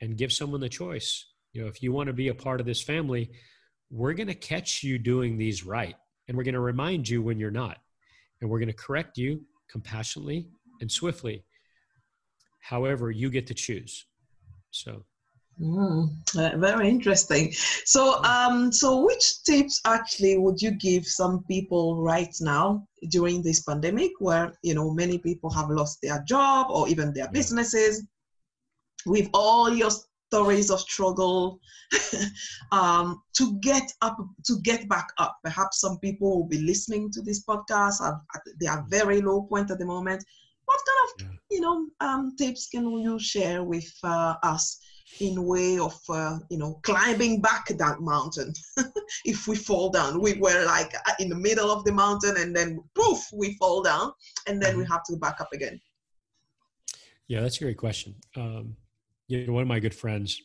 and 0.02 0.18
give 0.18 0.32
someone 0.32 0.62
the 0.62 0.70
choice. 0.70 1.26
You 1.54 1.62
know 1.62 1.68
if 1.68 1.84
you 1.84 1.92
want 1.92 2.08
to 2.08 2.14
be 2.14 2.30
a 2.30 2.36
part 2.36 2.60
of 2.60 2.66
this 2.66 2.82
family 2.82 3.32
we're 3.94 4.14
going 4.14 4.28
to 4.28 4.34
catch 4.34 4.82
you 4.82 4.98
doing 4.98 5.38
these 5.38 5.64
right 5.64 5.96
and 6.28 6.36
we're 6.36 6.44
going 6.44 6.54
to 6.56 6.60
remind 6.60 7.08
you 7.08 7.22
when 7.22 7.40
you're 7.40 7.52
not. 7.52 7.78
And 8.42 8.50
we're 8.50 8.60
going 8.60 8.68
to 8.68 8.74
correct 8.74 9.18
you 9.18 9.42
compassionately 9.70 10.50
and 10.82 10.92
swiftly 10.92 11.46
however 12.60 13.12
you 13.12 13.30
get 13.30 13.48
to 13.48 13.54
choose. 13.54 14.06
So 14.72 15.06
Mm, 15.62 16.10
uh, 16.36 16.58
very 16.58 16.90
interesting. 16.90 17.52
So, 17.86 18.24
um, 18.24 18.72
so 18.72 19.06
which 19.06 19.44
tips 19.44 19.82
actually 19.86 20.38
would 20.38 20.62
you 20.62 20.72
give 20.72 21.06
some 21.06 21.44
people 21.44 22.02
right 22.02 22.34
now 22.42 22.88
during 23.10 23.44
this 23.44 23.62
pandemic, 23.62 24.12
where 24.20 24.54
you 24.64 24.74
know 24.74 24.92
many 24.92 25.20
people 25.20 25.50
have 25.52 25.70
lost 25.70 26.00
their 26.02 26.24
job 26.28 26.68
or 26.70 26.90
even 26.90 27.14
their 27.14 27.30
businesses? 27.30 28.04
With 29.06 29.30
all 29.34 29.70
your 29.74 29.92
stories 30.32 30.72
of 30.72 30.80
struggle, 30.80 31.60
um, 32.72 33.22
to 33.34 33.60
get 33.60 33.94
up, 34.02 34.18
to 34.46 34.60
get 34.64 34.90
back 34.90 35.08
up. 35.20 35.38
Perhaps 35.44 35.82
some 35.82 36.00
people 36.00 36.36
will 36.36 36.48
be 36.48 36.62
listening 36.62 37.12
to 37.12 37.22
this 37.22 37.44
podcast. 37.46 38.02
They 38.60 38.68
are 38.68 38.86
very 38.90 39.22
low 39.22 39.44
point 39.44 39.70
at 39.70 39.78
the 39.78 39.86
moment. 39.86 40.24
What 40.66 40.80
kind 40.88 41.30
of 41.30 41.38
you 41.52 41.62
know 41.62 41.88
um, 42.00 42.36
tips 42.38 42.70
can 42.70 42.90
you 42.90 43.20
share 43.20 43.64
with 43.64 43.92
uh, 44.04 44.36
us? 44.42 44.80
In 45.20 45.46
way 45.46 45.78
of 45.80 46.00
uh, 46.10 46.40
you 46.50 46.58
know 46.58 46.80
climbing 46.84 47.42
back 47.42 47.68
that 47.68 48.02
mountain. 48.02 48.54
If 49.26 49.48
we 49.48 49.56
fall 49.56 49.90
down 49.90 50.22
we 50.22 50.34
were 50.34 50.66
like 50.66 50.94
uh, 50.96 51.14
in 51.20 51.30
the 51.30 51.36
middle 51.36 51.70
of 51.72 51.84
the 51.86 51.92
mountain 51.92 52.36
and 52.38 52.56
then 52.56 52.84
poof 52.96 53.20
we 53.34 53.54
fall 53.56 53.84
down 53.84 54.12
and 54.48 54.62
then 54.62 54.78
we 54.78 54.84
mm-hmm. 54.84 54.92
have 54.94 55.04
to 55.06 55.18
back 55.18 55.40
up 55.40 55.50
again. 55.54 55.80
Yeah 57.28 57.42
that's 57.42 57.58
a 57.58 57.64
great 57.64 57.78
question. 57.78 58.16
Um, 58.36 58.76
you 59.28 59.46
know 59.46 59.54
one 59.54 59.62
of 59.62 59.68
my 59.68 59.80
good 59.80 59.96
friends 59.96 60.42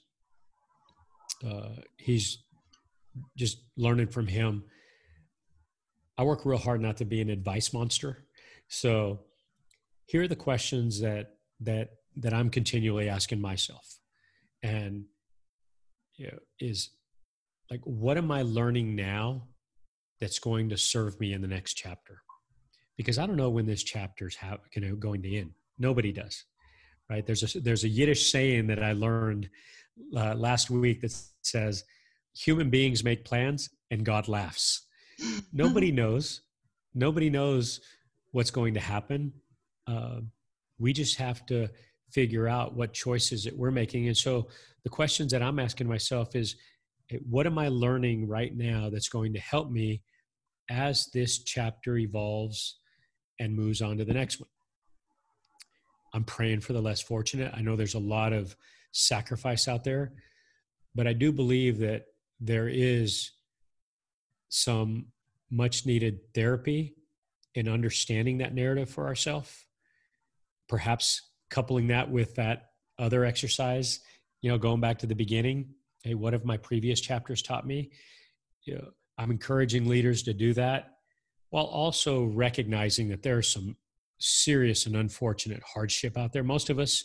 uh, 1.47 1.77
he's 1.97 2.39
just 3.37 3.59
learning 3.77 4.09
from 4.09 4.27
him. 4.27 4.65
I 6.19 6.25
work 6.25 6.45
real 6.45 6.59
hard 6.59 6.81
not 6.81 6.97
to 6.97 7.05
be 7.05 7.21
an 7.21 7.31
advice 7.31 7.73
monster. 7.73 8.27
So 8.67 9.21
here 10.09 10.23
are 10.23 10.29
the 10.29 10.37
questions 10.37 11.01
that 11.01 11.35
that 11.61 11.91
that 12.17 12.35
i'm 12.35 12.51
continually 12.51 13.09
asking 13.09 13.41
myself 13.41 13.99
and 14.63 15.05
you 16.17 16.27
know, 16.27 16.39
is 16.61 16.91
like 17.71 17.81
what 17.85 18.17
am 18.17 18.31
i 18.31 18.43
learning 18.43 18.97
now 18.97 19.43
that's 20.21 20.39
going 20.39 20.69
to 20.69 20.77
serve 20.77 21.19
me 21.21 21.33
in 21.33 21.43
the 21.43 21.49
next 21.49 21.75
chapter? 21.75 22.23
Because 22.97 23.19
i 23.19 23.27
don't 23.27 23.37
know 23.37 23.51
when 23.51 23.67
this 23.67 23.83
chapter's 23.83 24.37
how 24.37 24.59
you 24.75 24.83
know 24.83 24.97
going 24.97 25.23
to 25.23 25.37
end. 25.37 25.53
Nobody 25.79 26.13
does 26.13 26.45
right? 27.11 27.27
There's 27.27 27.55
a 27.55 27.61
there's 27.61 27.85
a 27.85 27.89
yiddish 27.89 28.31
saying 28.31 28.67
that 28.69 28.83
i 28.83 28.93
learned 28.93 29.49
uh, 30.17 30.35
last 30.35 30.71
week 30.71 31.01
that 31.01 31.17
says 31.43 31.85
human 32.35 32.71
beings 32.71 33.03
make 33.03 33.25
plans 33.25 33.71
and 33.91 34.05
god 34.05 34.29
laughs. 34.29 34.87
Nobody 35.53 35.91
knows. 35.91 36.43
Nobody 36.95 37.31
knows 37.31 37.81
what's 38.33 38.51
going 38.51 38.75
to 38.75 38.81
happen. 38.81 39.33
Uh, 39.87 40.21
we 40.79 40.93
just 40.93 41.17
have 41.17 41.45
to 41.47 41.69
figure 42.11 42.49
out 42.49 42.75
what 42.75 42.93
choices 42.93 43.45
that 43.45 43.57
we're 43.57 43.71
making. 43.71 44.07
And 44.07 44.17
so 44.17 44.49
the 44.85 44.91
questions 44.91 45.33
that 45.33 45.43
I'm 45.43 45.59
asking 45.59 45.89
myself 45.89 46.35
is 46.35 46.57
eh, 47.11 47.19
what 47.29 47.47
am 47.47 47.59
I 47.59 47.69
learning 47.69 48.29
right 48.29 48.57
now 48.57 48.91
that's 48.91 49.09
going 49.09 49.33
to 49.35 49.41
help 49.41 49.71
me 49.71 50.03
as 50.71 51.09
this 51.13 51.43
chapter 51.43 51.97
evolves 51.97 52.79
and 53.39 53.55
moves 53.55 53.83
on 53.83 53.99
to 53.99 54.05
the 54.05 54.15
next 54.15 54.41
one? 54.41 54.49
I'm 56.15 56.25
praying 56.25 56.61
for 56.61 56.73
the 56.73 56.81
less 56.81 57.01
fortunate. 57.01 57.53
I 57.55 57.61
know 57.61 57.77
there's 57.77 57.95
a 57.95 57.99
lot 57.99 58.33
of 58.33 58.57
sacrifice 58.93 59.69
out 59.69 59.85
there, 59.85 60.13
but 60.95 61.07
I 61.07 61.13
do 61.13 61.33
believe 61.33 61.79
that 61.79 62.07
there 62.41 62.69
is 62.69 63.33
some 64.49 65.07
much 65.51 65.87
needed 65.87 66.21
therapy 66.35 66.95
in 67.55 67.69
understanding 67.69 68.39
that 68.39 68.55
narrative 68.55 68.89
for 68.89 69.07
ourselves. 69.07 69.67
Perhaps 70.69 71.28
coupling 71.51 71.89
that 71.89 72.11
with 72.11 72.35
that 72.37 72.71
other 72.99 73.25
exercise, 73.25 74.01
you 74.43 74.51
know, 74.51 74.59
going 74.59 74.81
back 74.81 74.99
to 74.99 75.07
the 75.07 75.15
beginning, 75.15 75.75
hey, 76.03 76.15
what 76.15 76.33
have 76.33 76.45
my 76.45 76.57
previous 76.57 77.01
chapters 77.01 77.43
taught 77.43 77.67
me? 77.67 77.91
You 78.63 78.75
know, 78.75 78.89
I'm 79.17 79.31
encouraging 79.31 79.89
leaders 79.89 80.23
to 80.25 80.33
do 80.33 80.53
that 80.55 80.95
while 81.51 81.65
also 81.65 82.25
recognizing 82.25 83.09
that 83.09 83.23
there 83.23 83.37
are 83.37 83.43
some 83.43 83.77
serious 84.19 84.87
and 84.87 84.97
unfortunate 84.97 85.63
hardship 85.75 86.17
out 86.17 86.33
there. 86.33 86.45
Most 86.45 86.71
of 86.71 86.79
us 86.79 87.05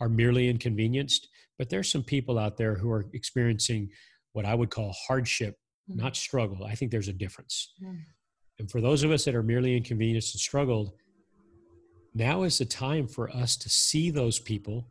are 0.00 0.08
merely 0.08 0.48
inconvenienced, 0.48 1.28
but 1.58 1.70
there's 1.70 1.90
some 1.90 2.02
people 2.02 2.38
out 2.38 2.56
there 2.56 2.74
who 2.74 2.90
are 2.90 3.06
experiencing 3.12 3.90
what 4.32 4.44
I 4.44 4.54
would 4.54 4.70
call 4.70 4.94
hardship, 5.06 5.56
mm-hmm. 5.90 6.02
not 6.02 6.16
struggle. 6.16 6.64
I 6.64 6.74
think 6.74 6.90
there's 6.90 7.08
a 7.08 7.12
difference. 7.12 7.72
Mm-hmm. 7.82 7.96
And 8.60 8.70
for 8.70 8.80
those 8.80 9.02
of 9.02 9.10
us 9.10 9.24
that 9.24 9.34
are 9.34 9.42
merely 9.42 9.76
inconvenienced 9.76 10.34
and 10.34 10.40
struggled, 10.40 10.92
now 12.14 12.44
is 12.44 12.58
the 12.58 12.64
time 12.64 13.08
for 13.08 13.30
us 13.30 13.56
to 13.56 13.68
see 13.68 14.10
those 14.10 14.38
people 14.38 14.86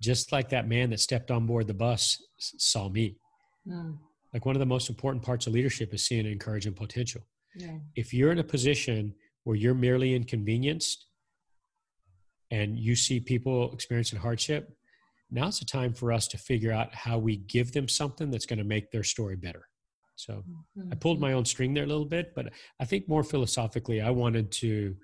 just 0.00 0.30
like 0.32 0.50
that 0.50 0.68
man 0.68 0.90
that 0.90 1.00
stepped 1.00 1.30
on 1.30 1.46
board 1.46 1.66
the 1.66 1.74
bus 1.74 2.22
saw 2.38 2.88
me. 2.88 3.16
Mm. 3.66 3.96
Like 4.34 4.44
one 4.44 4.54
of 4.54 4.60
the 4.60 4.66
most 4.66 4.90
important 4.90 5.24
parts 5.24 5.46
of 5.46 5.54
leadership 5.54 5.94
is 5.94 6.04
seeing 6.04 6.26
encouraging 6.26 6.74
potential. 6.74 7.22
Yeah. 7.54 7.78
If 7.94 8.12
you're 8.12 8.32
in 8.32 8.38
a 8.38 8.44
position 8.44 9.14
where 9.44 9.56
you're 9.56 9.74
merely 9.74 10.14
inconvenienced 10.14 11.06
and 12.50 12.78
you 12.78 12.94
see 12.94 13.20
people 13.20 13.72
experiencing 13.72 14.18
hardship, 14.18 14.76
now's 15.30 15.58
the 15.58 15.64
time 15.64 15.94
for 15.94 16.12
us 16.12 16.28
to 16.28 16.38
figure 16.38 16.72
out 16.72 16.94
how 16.94 17.18
we 17.18 17.38
give 17.38 17.72
them 17.72 17.88
something 17.88 18.30
that's 18.30 18.46
going 18.46 18.58
to 18.58 18.64
make 18.64 18.90
their 18.90 19.02
story 19.02 19.36
better. 19.36 19.68
So 20.16 20.44
mm-hmm. 20.78 20.92
I 20.92 20.96
pulled 20.96 21.20
my 21.20 21.32
own 21.32 21.44
string 21.44 21.72
there 21.72 21.84
a 21.84 21.88
little 21.88 22.04
bit, 22.04 22.34
but 22.34 22.52
I 22.80 22.84
think 22.84 23.08
more 23.08 23.24
philosophically, 23.24 24.00
I 24.00 24.10
wanted 24.10 24.50
to 24.52 24.94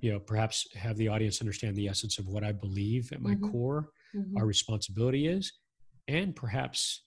you 0.00 0.12
know 0.12 0.18
perhaps 0.18 0.66
have 0.74 0.96
the 0.96 1.08
audience 1.08 1.40
understand 1.40 1.76
the 1.76 1.88
essence 1.88 2.18
of 2.18 2.26
what 2.26 2.44
i 2.44 2.52
believe 2.52 3.10
at 3.12 3.20
my 3.20 3.34
mm-hmm. 3.34 3.50
core 3.50 3.90
mm-hmm. 4.14 4.36
our 4.36 4.46
responsibility 4.46 5.26
is 5.26 5.52
and 6.08 6.34
perhaps 6.34 7.04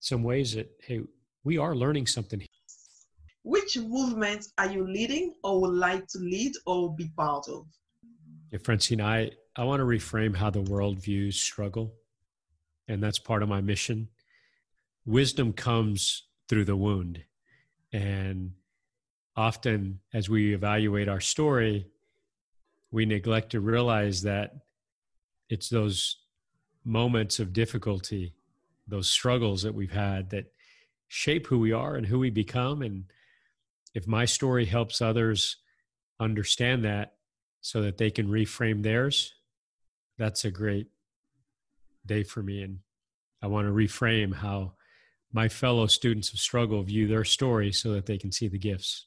some 0.00 0.22
ways 0.22 0.54
that 0.54 0.70
hey 0.82 1.00
we 1.44 1.58
are 1.58 1.74
learning 1.74 2.06
something 2.06 2.42
which 3.42 3.76
movement 3.78 4.46
are 4.58 4.70
you 4.70 4.86
leading 4.86 5.34
or 5.44 5.60
would 5.62 5.74
like 5.74 6.06
to 6.06 6.18
lead 6.18 6.52
or 6.66 6.94
be 6.94 7.10
part 7.16 7.46
of 7.48 7.66
yeah, 8.50 8.58
francine 8.62 9.00
i 9.00 9.30
I 9.56 9.64
want 9.64 9.80
to 9.80 9.84
reframe 9.84 10.36
how 10.36 10.50
the 10.50 10.62
world 10.62 11.02
views 11.02 11.40
struggle, 11.40 11.92
and 12.86 13.02
that's 13.02 13.18
part 13.18 13.42
of 13.42 13.48
my 13.48 13.60
mission. 13.60 14.08
Wisdom 15.04 15.52
comes 15.52 16.28
through 16.48 16.66
the 16.66 16.76
wound, 16.76 17.22
and 17.92 18.52
often 19.36 20.00
as 20.14 20.30
we 20.30 20.54
evaluate 20.54 21.08
our 21.08 21.20
story, 21.20 21.86
we 22.90 23.06
neglect 23.06 23.50
to 23.50 23.60
realize 23.60 24.22
that 24.22 24.54
it's 25.48 25.68
those 25.68 26.16
moments 26.84 27.38
of 27.38 27.52
difficulty, 27.52 28.34
those 28.88 29.08
struggles 29.08 29.62
that 29.62 29.74
we've 29.74 29.92
had 29.92 30.30
that 30.30 30.52
shape 31.08 31.46
who 31.46 31.58
we 31.58 31.72
are 31.72 31.96
and 31.96 32.06
who 32.06 32.18
we 32.18 32.30
become. 32.30 32.82
And 32.82 33.04
if 33.94 34.06
my 34.06 34.24
story 34.24 34.64
helps 34.64 35.00
others 35.00 35.56
understand 36.18 36.84
that 36.84 37.14
so 37.60 37.82
that 37.82 37.98
they 37.98 38.10
can 38.10 38.28
reframe 38.28 38.82
theirs, 38.82 39.34
that's 40.18 40.44
a 40.44 40.50
great 40.50 40.88
day 42.06 42.22
for 42.22 42.42
me. 42.42 42.62
And 42.62 42.78
I 43.42 43.46
want 43.46 43.66
to 43.66 43.72
reframe 43.72 44.34
how 44.34 44.74
my 45.32 45.48
fellow 45.48 45.86
students 45.86 46.32
of 46.32 46.38
struggle 46.38 46.82
view 46.82 47.06
their 47.06 47.24
story 47.24 47.72
so 47.72 47.92
that 47.92 48.06
they 48.06 48.18
can 48.18 48.32
see 48.32 48.48
the 48.48 48.58
gifts. 48.58 49.06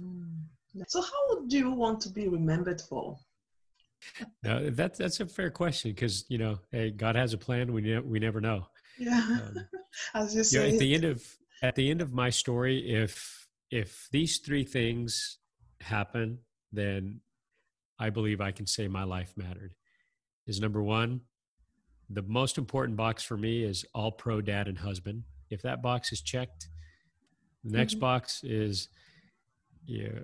Mm. 0.00 0.44
So, 0.86 1.02
how 1.02 1.44
do 1.46 1.58
you 1.58 1.70
want 1.70 2.00
to 2.02 2.10
be 2.10 2.28
remembered 2.28 2.80
for? 2.80 3.18
No, 4.42 4.70
that's 4.70 4.98
that's 4.98 5.20
a 5.20 5.26
fair 5.26 5.50
question 5.50 5.92
because 5.92 6.24
you 6.28 6.38
know, 6.38 6.58
hey, 6.70 6.90
God 6.90 7.16
has 7.16 7.34
a 7.34 7.38
plan. 7.38 7.72
We 7.72 7.82
ne- 7.82 7.98
we 7.98 8.18
never 8.18 8.40
know. 8.40 8.66
Yeah, 8.98 9.20
um, 9.20 9.66
as 10.14 10.34
you 10.34 10.44
say. 10.44 10.58
You 10.58 10.68
know, 10.68 10.74
at 10.74 10.80
the 10.80 10.94
end 10.94 11.04
of 11.04 11.36
at 11.62 11.74
the 11.74 11.90
end 11.90 12.00
of 12.00 12.12
my 12.12 12.30
story, 12.30 12.88
if 12.88 13.48
if 13.70 14.08
these 14.12 14.38
three 14.38 14.64
things 14.64 15.38
happen, 15.80 16.38
then 16.72 17.20
I 17.98 18.10
believe 18.10 18.40
I 18.40 18.52
can 18.52 18.66
say 18.66 18.88
my 18.88 19.04
life 19.04 19.34
mattered. 19.36 19.74
Is 20.46 20.60
number 20.60 20.82
one, 20.82 21.20
the 22.08 22.22
most 22.22 22.58
important 22.58 22.96
box 22.96 23.22
for 23.22 23.36
me 23.36 23.62
is 23.62 23.84
all 23.94 24.10
pro 24.10 24.40
dad 24.40 24.68
and 24.68 24.78
husband. 24.78 25.24
If 25.50 25.62
that 25.62 25.82
box 25.82 26.12
is 26.12 26.22
checked, 26.22 26.68
the 27.64 27.76
next 27.76 27.94
mm-hmm. 27.94 28.00
box 28.00 28.42
is 28.44 28.88
yeah, 29.84 30.20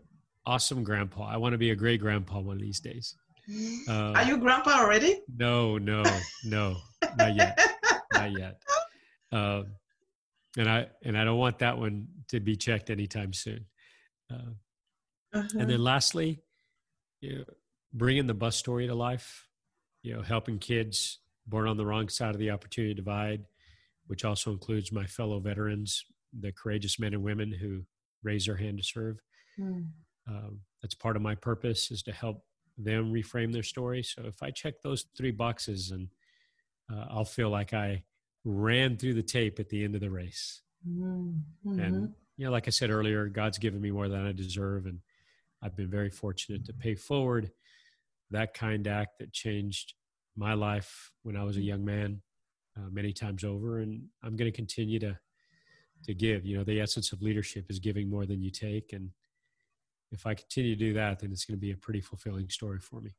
awesome 0.47 0.85
grandpa. 0.85 1.29
I 1.29 1.37
want 1.37 1.53
to 1.53 1.59
be 1.59 1.71
a 1.71 1.77
great 1.77 2.01
grandpa 2.01 2.41
one 2.41 2.57
of 2.57 2.63
these 2.63 2.81
days. 2.81 3.15
Uh, 3.89 4.13
Are 4.13 4.25
you 4.25 4.39
grandpa 4.39 4.81
already? 4.81 5.21
No, 5.37 5.79
no, 5.79 6.03
no, 6.45 6.77
not 7.17 7.35
yet, 7.37 7.61
not 8.13 8.33
yet. 8.33 8.61
Um, 9.31 9.67
and 10.57 10.69
I 10.69 10.87
and 11.05 11.17
I 11.17 11.25
don't 11.25 11.39
want 11.39 11.59
that 11.61 11.79
one 11.79 12.09
to 12.29 12.41
be 12.41 12.57
checked 12.57 12.91
anytime 12.91 13.33
soon. 13.33 13.67
Uh, 14.33 14.53
uh-huh. 15.33 15.49
And 15.59 15.71
then 15.71 15.83
lastly, 15.83 16.41
you 17.21 17.39
know, 17.39 17.45
bringing 17.93 18.27
the 18.27 18.35
bus 18.35 18.57
story 18.57 18.87
to 18.87 18.95
life. 18.95 19.47
You 20.03 20.15
know, 20.15 20.23
helping 20.23 20.59
kids 20.61 21.19
born 21.49 21.67
on 21.67 21.77
the 21.77 21.85
wrong 21.85 22.09
side 22.09 22.35
of 22.35 22.39
the 22.39 22.51
opportunity 22.51 22.95
divide, 22.95 23.45
which 24.07 24.25
also 24.25 24.53
includes 24.53 24.93
my 24.93 25.05
fellow 25.07 25.41
veterans, 25.41 26.05
the 26.39 26.53
courageous 26.53 27.01
men 27.01 27.13
and 27.13 27.25
women 27.25 27.51
who 27.53 27.83
raise 28.23 28.47
their 28.47 28.57
hand 28.57 28.79
to 28.79 28.85
serve. 28.85 29.17
Mm. 29.59 29.87
Um, 30.29 30.61
that's 30.83 30.95
part 30.95 31.17
of 31.17 31.23
my 31.23 31.35
purpose 31.35 31.91
is 31.91 32.03
to 32.05 32.13
help 32.13 32.45
them 32.79 33.13
reframe 33.13 33.53
their 33.53 33.63
story. 33.63 34.03
So 34.03 34.23
if 34.27 34.43
I 34.43 34.51
check 34.51 34.83
those 34.83 35.07
three 35.17 35.31
boxes, 35.31 35.91
and 35.91 36.09
uh, 36.93 37.07
I'll 37.11 37.25
feel 37.25 37.51
like 37.51 37.73
I 37.73 38.03
ran 38.45 38.97
through 38.97 39.15
the 39.15 39.23
tape 39.23 39.59
at 39.59 39.69
the 39.69 39.83
end 39.85 39.95
of 39.95 40.01
the 40.01 40.11
race. 40.11 40.63
Mm-hmm. 40.89 41.81
And 41.81 42.13
you 42.37 42.45
know, 42.45 42.53
like 42.53 42.67
I 42.67 42.71
said 42.71 42.91
earlier, 42.91 43.29
God's 43.29 43.59
given 43.59 43.81
me 43.81 43.91
more 43.91 44.09
than 44.09 44.27
I 44.27 44.33
deserve, 44.33 44.87
and 44.87 45.01
I've 45.63 45.77
been 45.77 45.91
very 45.91 46.11
fortunate 46.11 46.67
to 46.67 46.73
pay 46.73 46.95
forward 46.95 47.51
that 48.31 48.55
kind 48.55 48.87
act 48.87 49.19
that 49.19 49.33
changed 49.33 49.95
my 50.37 50.55
life 50.55 51.13
when 51.23 51.37
I 51.37 51.45
was 51.45 51.57
a 51.57 51.63
young 51.63 51.85
man 51.85 52.21
uh, 52.77 52.89
many 52.91 53.13
times 53.13 53.45
over, 53.45 53.79
and 53.79 54.03
I'm 54.23 54.37
going 54.37 54.51
to 54.51 54.57
continue 54.57 54.99
to 55.01 55.19
to 56.05 56.15
give. 56.15 56.45
You 56.45 56.59
know, 56.59 56.65
the 56.65 56.81
essence 56.81 57.13
of 57.13 57.23
leadership 57.23 57.67
is 57.71 57.79
giving 57.79 58.11
more 58.11 58.27
than 58.27 58.43
you 58.43 58.51
take, 58.51 58.93
and 58.93 59.11
if 60.13 60.27
I 60.27 60.35
continue 60.35 60.75
to 60.75 60.79
do 60.79 60.93
that, 60.95 61.21
then 61.21 61.33
it's 61.33 61.45
going 61.45 61.57
to 61.57 61.61
be 61.61 61.73
a 61.73 61.77
pretty 61.77 62.01
fulfilling 62.01 62.49
story 62.49 62.79
for 62.81 63.01
me. 63.01 63.13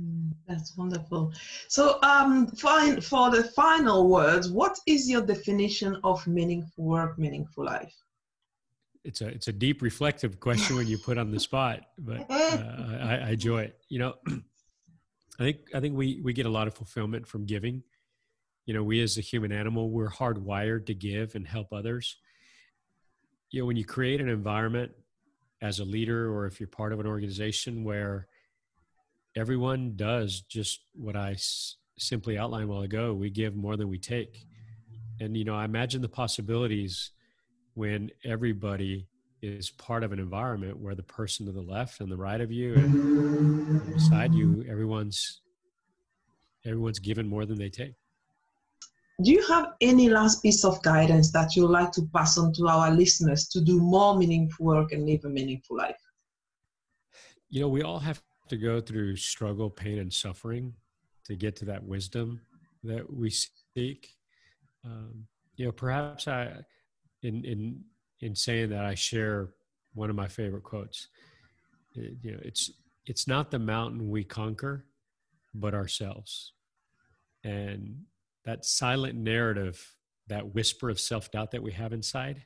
Mm, 0.00 0.32
that's 0.48 0.76
wonderful. 0.76 1.32
So, 1.68 1.98
um, 2.02 2.48
fine, 2.48 3.00
for 3.00 3.30
the 3.30 3.44
final 3.44 4.08
words, 4.08 4.50
what 4.50 4.78
is 4.86 5.08
your 5.08 5.22
definition 5.22 5.98
of 6.02 6.26
meaningful 6.26 6.84
work, 6.84 7.18
meaningful 7.18 7.64
life? 7.64 7.94
It's 9.04 9.20
a 9.20 9.28
it's 9.28 9.48
a 9.48 9.52
deep, 9.52 9.82
reflective 9.82 10.40
question 10.40 10.76
when 10.76 10.86
you 10.86 10.98
put 10.98 11.18
on 11.18 11.30
the 11.30 11.38
spot, 11.38 11.82
but 11.98 12.26
uh, 12.30 12.98
I, 13.02 13.20
I 13.22 13.30
enjoy 13.30 13.62
it. 13.62 13.78
You 13.88 13.98
know, 13.98 14.14
I 15.38 15.42
think 15.42 15.58
I 15.74 15.80
think 15.80 15.94
we 15.96 16.20
we 16.24 16.32
get 16.32 16.46
a 16.46 16.50
lot 16.50 16.66
of 16.66 16.74
fulfillment 16.74 17.26
from 17.26 17.44
giving. 17.44 17.82
You 18.66 18.72
know, 18.72 18.82
we 18.82 19.02
as 19.02 19.18
a 19.18 19.20
human 19.20 19.52
animal, 19.52 19.90
we're 19.90 20.10
hardwired 20.10 20.86
to 20.86 20.94
give 20.94 21.34
and 21.34 21.46
help 21.46 21.72
others. 21.72 22.16
You 23.50 23.60
know, 23.60 23.66
when 23.66 23.76
you 23.76 23.84
create 23.84 24.22
an 24.22 24.28
environment 24.30 24.92
as 25.64 25.78
a 25.80 25.84
leader 25.84 26.30
or 26.30 26.46
if 26.46 26.60
you're 26.60 26.66
part 26.66 26.92
of 26.92 27.00
an 27.00 27.06
organization 27.06 27.84
where 27.84 28.26
everyone 29.34 29.94
does 29.96 30.42
just 30.42 30.80
what 30.94 31.16
I 31.16 31.32
s- 31.32 31.76
simply 31.98 32.36
outlined 32.36 32.64
a 32.64 32.66
while 32.66 32.82
ago. 32.82 33.14
We 33.14 33.30
give 33.30 33.56
more 33.56 33.76
than 33.76 33.88
we 33.88 33.98
take. 33.98 34.44
And, 35.20 35.34
you 35.36 35.44
know, 35.44 35.54
I 35.54 35.64
imagine 35.64 36.02
the 36.02 36.08
possibilities 36.08 37.12
when 37.74 38.10
everybody 38.24 39.08
is 39.40 39.70
part 39.70 40.04
of 40.04 40.12
an 40.12 40.18
environment 40.18 40.78
where 40.78 40.94
the 40.94 41.02
person 41.02 41.46
to 41.46 41.52
the 41.52 41.62
left 41.62 42.00
and 42.00 42.10
the 42.12 42.16
right 42.16 42.40
of 42.42 42.52
you 42.52 42.74
and 42.74 43.94
beside 43.94 44.34
you, 44.34 44.64
everyone's 44.68 45.40
everyone's 46.66 46.98
given 46.98 47.26
more 47.26 47.46
than 47.46 47.58
they 47.58 47.68
take. 47.70 47.94
Do 49.22 49.30
you 49.30 49.46
have 49.46 49.74
any 49.80 50.08
last 50.08 50.42
piece 50.42 50.64
of 50.64 50.82
guidance 50.82 51.30
that 51.32 51.54
you'd 51.54 51.68
like 51.68 51.92
to 51.92 52.02
pass 52.14 52.36
on 52.36 52.52
to 52.54 52.66
our 52.66 52.90
listeners 52.90 53.46
to 53.48 53.60
do 53.60 53.80
more 53.80 54.16
meaningful 54.16 54.66
work 54.66 54.90
and 54.90 55.06
live 55.06 55.24
a 55.24 55.28
meaningful 55.28 55.76
life? 55.76 56.00
You 57.48 57.60
know, 57.60 57.68
we 57.68 57.82
all 57.82 58.00
have 58.00 58.20
to 58.48 58.56
go 58.56 58.80
through 58.80 59.16
struggle, 59.16 59.70
pain, 59.70 60.00
and 60.00 60.12
suffering 60.12 60.74
to 61.26 61.36
get 61.36 61.54
to 61.56 61.64
that 61.66 61.82
wisdom 61.82 62.40
that 62.82 63.10
we 63.10 63.30
seek. 63.30 64.10
Um, 64.84 65.26
you 65.56 65.66
know, 65.66 65.72
perhaps 65.72 66.26
I, 66.26 66.50
in 67.22 67.44
in 67.44 67.84
in 68.20 68.34
saying 68.34 68.70
that, 68.70 68.84
I 68.84 68.96
share 68.96 69.50
one 69.94 70.10
of 70.10 70.16
my 70.16 70.26
favorite 70.26 70.64
quotes. 70.64 71.08
It, 71.94 72.16
you 72.22 72.32
know, 72.32 72.40
it's 72.42 72.72
it's 73.06 73.28
not 73.28 73.52
the 73.52 73.60
mountain 73.60 74.10
we 74.10 74.24
conquer, 74.24 74.86
but 75.54 75.72
ourselves. 75.72 76.52
And 77.44 78.04
that 78.44 78.64
silent 78.64 79.16
narrative, 79.16 79.94
that 80.28 80.54
whisper 80.54 80.90
of 80.90 81.00
self 81.00 81.30
doubt 81.30 81.50
that 81.52 81.62
we 81.62 81.72
have 81.72 81.92
inside. 81.92 82.44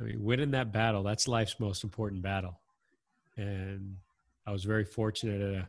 I 0.00 0.04
mean, 0.04 0.22
winning 0.22 0.50
that 0.50 0.72
battle, 0.72 1.02
that's 1.02 1.28
life's 1.28 1.58
most 1.58 1.84
important 1.84 2.22
battle. 2.22 2.60
And 3.36 3.96
I 4.46 4.52
was 4.52 4.64
very 4.64 4.84
fortunate 4.84 5.40
at 5.40 5.62
a 5.62 5.68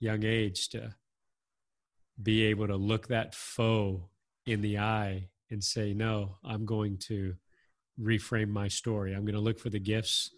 young 0.00 0.24
age 0.24 0.68
to 0.70 0.94
be 2.22 2.44
able 2.44 2.66
to 2.66 2.76
look 2.76 3.08
that 3.08 3.34
foe 3.34 4.08
in 4.46 4.62
the 4.62 4.78
eye 4.78 5.28
and 5.50 5.62
say, 5.62 5.92
no, 5.92 6.36
I'm 6.44 6.64
going 6.64 6.98
to 6.98 7.34
reframe 8.00 8.48
my 8.48 8.68
story. 8.68 9.14
I'm 9.14 9.22
going 9.22 9.34
to 9.34 9.40
look 9.40 9.58
for 9.58 9.70
the 9.70 9.78
gifts 9.78 10.30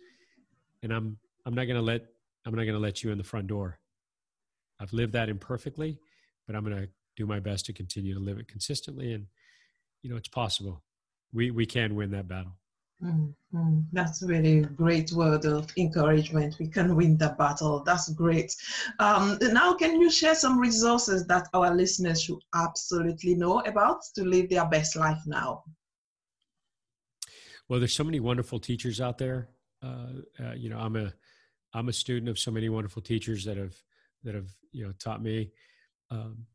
and 0.83 0.93
I'm, 0.93 1.19
I'm 1.47 1.55
not 1.55 1.65
going 1.65 1.77
to 1.77 1.83
let, 1.83 2.03
I'm 2.45 2.55
not 2.55 2.63
going 2.63 2.75
to 2.75 2.81
let 2.81 3.03
you 3.03 3.11
in 3.11 3.19
the 3.19 3.25
front 3.25 3.47
door. 3.47 3.79
I've 4.81 4.93
lived 4.93 5.13
that 5.15 5.29
imperfectly, 5.29 5.99
but 6.47 6.55
I'm 6.55 6.65
going 6.65 6.77
to 6.77 6.89
do 7.19 7.27
my 7.27 7.41
best 7.41 7.67
to 7.67 7.73
continue 7.73 8.15
to 8.15 8.21
live 8.21 8.39
it 8.39 8.49
consistently. 8.49 9.13
And, 9.13 9.27
you 10.03 10.09
know, 10.09 10.17
it's 10.17 10.29
possible. 10.29 10.83
We, 11.33 11.51
we 11.51 11.67
can 11.67 11.97
win 11.97 12.11
that 12.13 12.29
battle. 12.29 12.53
Mm-hmm. 13.03 13.81
That's 13.93 14.23
really 14.23 14.61
great 14.61 15.13
word 15.13 15.45
of 15.45 15.69
encouragement. 15.77 16.57
We 16.59 16.69
can 16.69 16.97
win 16.97 17.17
the 17.17 17.35
battle. 17.39 17.83
That's 17.85 18.09
great. 18.11 18.55
Um, 18.99 19.39
now, 19.41 19.75
can 19.75 20.01
you 20.01 20.11
share 20.11 20.35
some 20.35 20.59
resources 20.59 21.27
that 21.27 21.49
our 21.55 21.75
listeners 21.75 22.23
should 22.23 22.43
absolutely 22.55 23.35
know 23.35 23.61
about 23.61 24.01
to 24.15 24.25
live 24.25 24.49
their 24.51 24.67
best 24.67 24.97
life 24.97 25.21
now? 25.27 25.63
Well, 27.69 27.79
there's 27.79 27.95
so 27.95 28.05
many 28.05 28.21
wonderful 28.21 28.59
teachers 28.59 29.01
out 29.01 29.19
there. 29.19 29.49
Uh, 29.83 30.23
uh, 30.43 30.55
you 30.57 30.69
know, 30.71 30.79
I'm 30.79 30.97
a 30.97 31.13
I'm 31.75 31.89
a 31.89 31.93
student 31.93 32.29
of 32.29 32.39
so 32.39 32.51
many 32.51 32.69
wonderful 32.69 33.03
teachers 33.03 33.45
that 33.45 33.57
have 33.57 33.77
that 34.25 34.35
have 34.35 34.49
you 34.73 34.85
know 34.85 34.93
taught 34.99 35.23
me. 35.23 35.53
Um, 36.11 36.47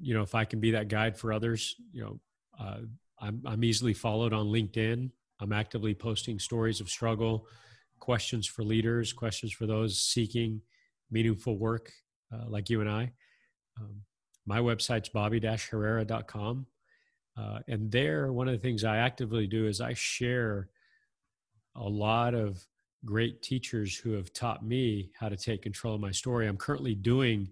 you 0.00 0.14
know, 0.14 0.22
if 0.22 0.34
I 0.34 0.44
can 0.44 0.60
be 0.60 0.72
that 0.72 0.88
guide 0.88 1.16
for 1.16 1.32
others, 1.32 1.76
you 1.92 2.02
know, 2.02 2.20
uh, 2.58 2.78
I'm, 3.20 3.42
I'm 3.44 3.64
easily 3.64 3.94
followed 3.94 4.32
on 4.32 4.46
LinkedIn. 4.46 5.10
I'm 5.40 5.52
actively 5.52 5.94
posting 5.94 6.38
stories 6.38 6.80
of 6.80 6.88
struggle, 6.88 7.46
questions 7.98 8.46
for 8.46 8.62
leaders, 8.62 9.12
questions 9.12 9.52
for 9.52 9.66
those 9.66 10.00
seeking 10.00 10.60
meaningful 11.10 11.56
work 11.56 11.92
uh, 12.32 12.44
like 12.48 12.70
you 12.70 12.80
and 12.80 12.90
I. 12.90 13.12
Um, 13.80 14.02
my 14.46 14.58
website's 14.58 15.08
bobby-herrera.com. 15.08 16.66
Uh, 17.36 17.58
and 17.68 17.90
there, 17.92 18.32
one 18.32 18.48
of 18.48 18.52
the 18.52 18.58
things 18.58 18.82
I 18.82 18.96
actively 18.96 19.46
do 19.46 19.66
is 19.66 19.80
I 19.80 19.94
share 19.94 20.70
a 21.76 21.88
lot 21.88 22.34
of 22.34 22.64
great 23.04 23.42
teachers 23.42 23.96
who 23.96 24.12
have 24.12 24.32
taught 24.32 24.66
me 24.66 25.10
how 25.18 25.28
to 25.28 25.36
take 25.36 25.62
control 25.62 25.94
of 25.94 26.00
my 26.00 26.10
story. 26.10 26.48
I'm 26.48 26.56
currently 26.56 26.94
doing 26.94 27.50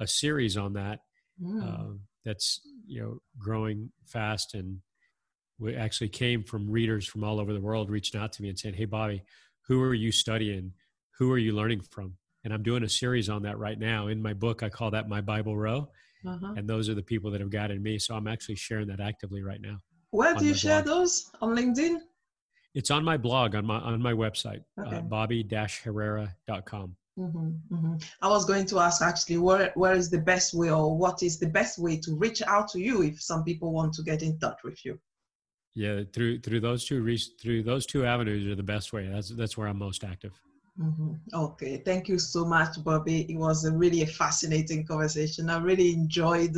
a 0.00 0.06
series 0.06 0.56
on 0.56 0.72
that 0.72 1.00
Mm. 1.42 1.62
um, 1.62 2.00
that's 2.24 2.60
you 2.86 3.00
know 3.00 3.18
growing 3.38 3.90
fast 4.04 4.54
and 4.54 4.80
we 5.60 5.74
actually 5.76 6.08
came 6.08 6.42
from 6.42 6.68
readers 6.70 7.06
from 7.06 7.22
all 7.24 7.38
over 7.40 7.52
the 7.52 7.60
world 7.60 7.90
reaching 7.90 8.20
out 8.20 8.32
to 8.32 8.42
me 8.42 8.48
and 8.48 8.58
saying 8.58 8.74
hey 8.74 8.84
bobby 8.86 9.22
who 9.66 9.80
are 9.82 9.94
you 9.94 10.10
studying 10.10 10.72
who 11.18 11.30
are 11.32 11.38
you 11.38 11.52
learning 11.52 11.80
from 11.90 12.14
and 12.44 12.52
i'm 12.52 12.62
doing 12.62 12.82
a 12.82 12.88
series 12.88 13.28
on 13.28 13.42
that 13.42 13.56
right 13.58 13.78
now 13.78 14.08
in 14.08 14.20
my 14.20 14.32
book 14.34 14.62
i 14.62 14.68
call 14.68 14.90
that 14.90 15.08
my 15.08 15.20
bible 15.20 15.56
row 15.56 15.88
Uh-huh. 16.26 16.54
and 16.56 16.68
those 16.68 16.88
are 16.88 16.94
the 16.94 17.02
people 17.12 17.30
that 17.30 17.40
have 17.40 17.50
guided 17.50 17.80
me 17.82 17.98
so 17.98 18.14
i'm 18.16 18.26
actually 18.26 18.56
sharing 18.56 18.88
that 18.88 19.00
actively 19.00 19.42
right 19.42 19.60
now 19.60 19.76
Where 20.10 20.34
do 20.34 20.44
you 20.44 20.54
share 20.54 20.82
blog. 20.82 20.92
those? 21.02 21.30
On 21.40 21.54
LinkedIn? 21.54 21.98
it's 22.74 22.90
on 22.90 23.04
my 23.04 23.16
blog 23.16 23.54
on 23.54 23.64
my 23.64 23.78
on 23.78 24.02
my 24.02 24.12
website 24.12 24.62
Okay. 24.80 24.96
uh, 24.96 25.00
bobby-herrera.com 25.02 26.96
hmm 27.18 27.50
hmm 27.70 27.94
I 28.22 28.28
was 28.28 28.44
going 28.44 28.66
to 28.66 28.78
ask 28.78 29.02
actually, 29.02 29.38
where 29.38 29.72
where 29.74 29.94
is 29.94 30.08
the 30.10 30.20
best 30.32 30.54
way, 30.54 30.70
or 30.70 30.96
what 30.96 31.22
is 31.22 31.38
the 31.38 31.48
best 31.48 31.78
way 31.78 31.96
to 32.04 32.14
reach 32.14 32.42
out 32.42 32.68
to 32.72 32.78
you 32.80 33.02
if 33.02 33.20
some 33.20 33.42
people 33.44 33.72
want 33.72 33.92
to 33.94 34.02
get 34.02 34.22
in 34.22 34.38
touch 34.38 34.58
with 34.64 34.84
you? 34.84 35.00
yeah 35.74 36.02
through 36.12 36.40
through 36.40 36.60
those 36.60 36.84
two 36.84 37.00
re- 37.02 37.32
through 37.40 37.62
those 37.62 37.86
two 37.86 38.04
avenues 38.04 38.46
are 38.50 38.56
the 38.56 38.62
best 38.62 38.92
way 38.92 39.08
that's 39.08 39.30
that's 39.30 39.56
where 39.56 39.68
i'm 39.68 39.78
most 39.78 40.04
active 40.04 40.32
hmm 40.76 41.14
Okay, 41.34 41.82
thank 41.84 42.08
you 42.08 42.18
so 42.18 42.44
much, 42.44 42.82
Bobby. 42.84 43.26
It 43.32 43.36
was 43.36 43.64
a 43.64 43.72
really 43.72 44.02
a 44.02 44.06
fascinating 44.06 44.86
conversation. 44.86 45.50
I 45.50 45.58
really 45.58 45.92
enjoyed 45.92 46.56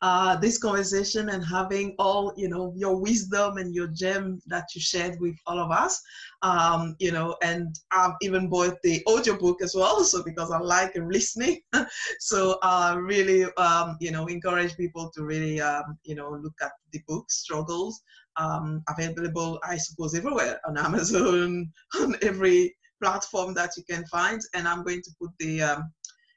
uh, 0.00 0.36
this 0.36 0.58
conversation 0.58 1.28
and 1.30 1.44
having 1.44 1.94
all 1.98 2.32
you 2.36 2.48
know 2.48 2.72
your 2.76 2.96
wisdom 2.96 3.56
and 3.58 3.74
your 3.74 3.88
gem 3.88 4.40
that 4.46 4.64
you 4.74 4.80
shared 4.80 5.18
with 5.20 5.36
all 5.46 5.58
of 5.58 5.70
us. 5.70 6.00
Um, 6.42 6.94
you 6.98 7.10
know, 7.10 7.36
and 7.42 7.74
I've 7.90 8.14
even 8.22 8.48
bought 8.48 8.76
the 8.82 9.02
audiobook 9.08 9.60
as 9.62 9.74
well, 9.74 10.04
so 10.04 10.22
because 10.22 10.50
I 10.50 10.58
like 10.58 10.96
listening. 10.96 11.60
so 12.20 12.58
I 12.62 12.94
really 12.94 13.44
um, 13.56 13.96
you 14.00 14.12
know 14.12 14.26
encourage 14.26 14.76
people 14.76 15.10
to 15.14 15.24
really 15.24 15.60
um, 15.60 15.98
you 16.04 16.14
know 16.14 16.30
look 16.30 16.54
at 16.62 16.72
the 16.92 17.00
book 17.06 17.30
Struggles. 17.30 18.00
Um, 18.36 18.84
available, 18.88 19.58
I 19.64 19.76
suppose, 19.78 20.14
everywhere 20.14 20.60
on 20.64 20.78
Amazon, 20.86 21.72
on 21.98 22.14
every 22.22 22.72
platform 23.02 23.52
that 23.54 23.70
you 23.76 23.82
can 23.82 24.06
find. 24.06 24.40
And 24.54 24.68
I'm 24.68 24.84
going 24.84 25.02
to 25.02 25.10
put 25.20 25.30
the 25.40 25.60
um, 25.62 25.92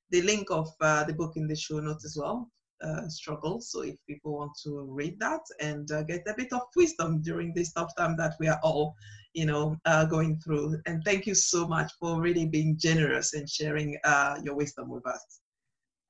the 0.09 0.23
link 0.23 0.49
of 0.49 0.67
uh, 0.81 1.03
the 1.03 1.13
book 1.13 1.33
in 1.35 1.47
the 1.47 1.55
show 1.55 1.79
notes 1.79 2.05
as 2.05 2.17
well. 2.19 2.49
Uh, 2.83 3.07
struggle. 3.07 3.61
So 3.61 3.81
if 3.83 3.95
people 4.07 4.35
want 4.39 4.53
to 4.63 4.81
read 4.89 5.19
that 5.19 5.41
and 5.59 5.91
uh, 5.91 6.01
get 6.01 6.23
a 6.27 6.33
bit 6.35 6.51
of 6.51 6.61
wisdom 6.75 7.21
during 7.21 7.53
this 7.53 7.73
tough 7.73 7.91
time 7.95 8.17
that 8.17 8.33
we 8.39 8.47
are 8.47 8.59
all, 8.63 8.95
you 9.35 9.45
know, 9.45 9.77
uh, 9.85 10.05
going 10.05 10.39
through. 10.39 10.81
And 10.87 11.03
thank 11.05 11.27
you 11.27 11.35
so 11.35 11.67
much 11.67 11.91
for 11.99 12.19
really 12.19 12.47
being 12.47 12.77
generous 12.79 13.35
and 13.35 13.47
sharing 13.47 13.99
uh, 14.03 14.39
your 14.43 14.55
wisdom 14.55 14.89
with 14.89 15.05
us. 15.05 15.41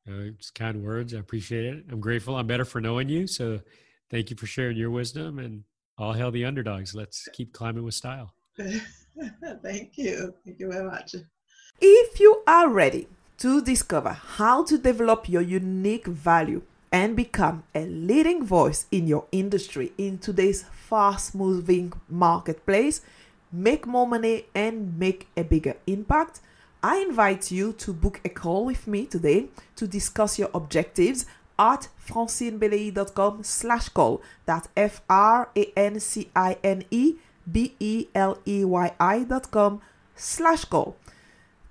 Uh, 0.07 0.31
it's 0.31 0.49
kind 0.49 0.81
words. 0.81 1.13
I 1.13 1.19
appreciate 1.19 1.65
it. 1.65 1.83
I'm 1.91 1.99
grateful. 1.99 2.37
I'm 2.37 2.47
better 2.47 2.63
for 2.63 2.79
knowing 2.79 3.09
you. 3.09 3.27
So 3.27 3.59
thank 4.09 4.29
you 4.29 4.37
for 4.37 4.45
sharing 4.45 4.77
your 4.77 4.91
wisdom 4.91 5.39
and 5.39 5.65
all 5.97 6.13
hail 6.13 6.31
the 6.31 6.45
underdogs. 6.45 6.95
Let's 6.95 7.27
keep 7.33 7.51
climbing 7.51 7.83
with 7.83 7.95
style. 7.95 8.33
thank 8.57 9.97
you. 9.97 10.33
Thank 10.45 10.57
you 10.59 10.71
very 10.71 10.89
much. 10.89 11.15
If 11.81 12.19
you 12.21 12.43
are 12.47 12.69
ready 12.69 13.09
to 13.41 13.59
discover 13.59 14.11
how 14.37 14.63
to 14.63 14.77
develop 14.77 15.27
your 15.27 15.41
unique 15.41 16.05
value 16.05 16.61
and 16.91 17.15
become 17.15 17.63
a 17.73 17.87
leading 17.87 18.45
voice 18.45 18.85
in 18.91 19.07
your 19.07 19.25
industry 19.31 19.91
in 19.97 20.19
today's 20.19 20.63
fast 20.71 21.33
moving 21.33 21.91
marketplace, 22.07 23.01
make 23.51 23.87
more 23.87 24.05
money 24.05 24.45
and 24.53 24.99
make 24.99 25.27
a 25.35 25.43
bigger 25.43 25.75
impact, 25.87 26.39
I 26.83 26.97
invite 26.97 27.49
you 27.49 27.73
to 27.73 27.91
book 27.91 28.21
a 28.23 28.29
call 28.29 28.63
with 28.65 28.85
me 28.85 29.07
today 29.07 29.47
to 29.75 29.87
discuss 29.87 30.37
your 30.37 30.51
objectives 30.53 31.25
at 31.57 31.87
francinebeleyi.com 32.07 33.43
slash 33.43 33.89
call. 33.89 34.21
That's 34.45 34.67
F-R-A-N-C-I-N-E 34.77 35.55
B-E-L-E-Y-I 37.51 39.23
dot 39.23 39.49
com 39.49 39.81
slash 40.15 40.65
call. 40.65 40.95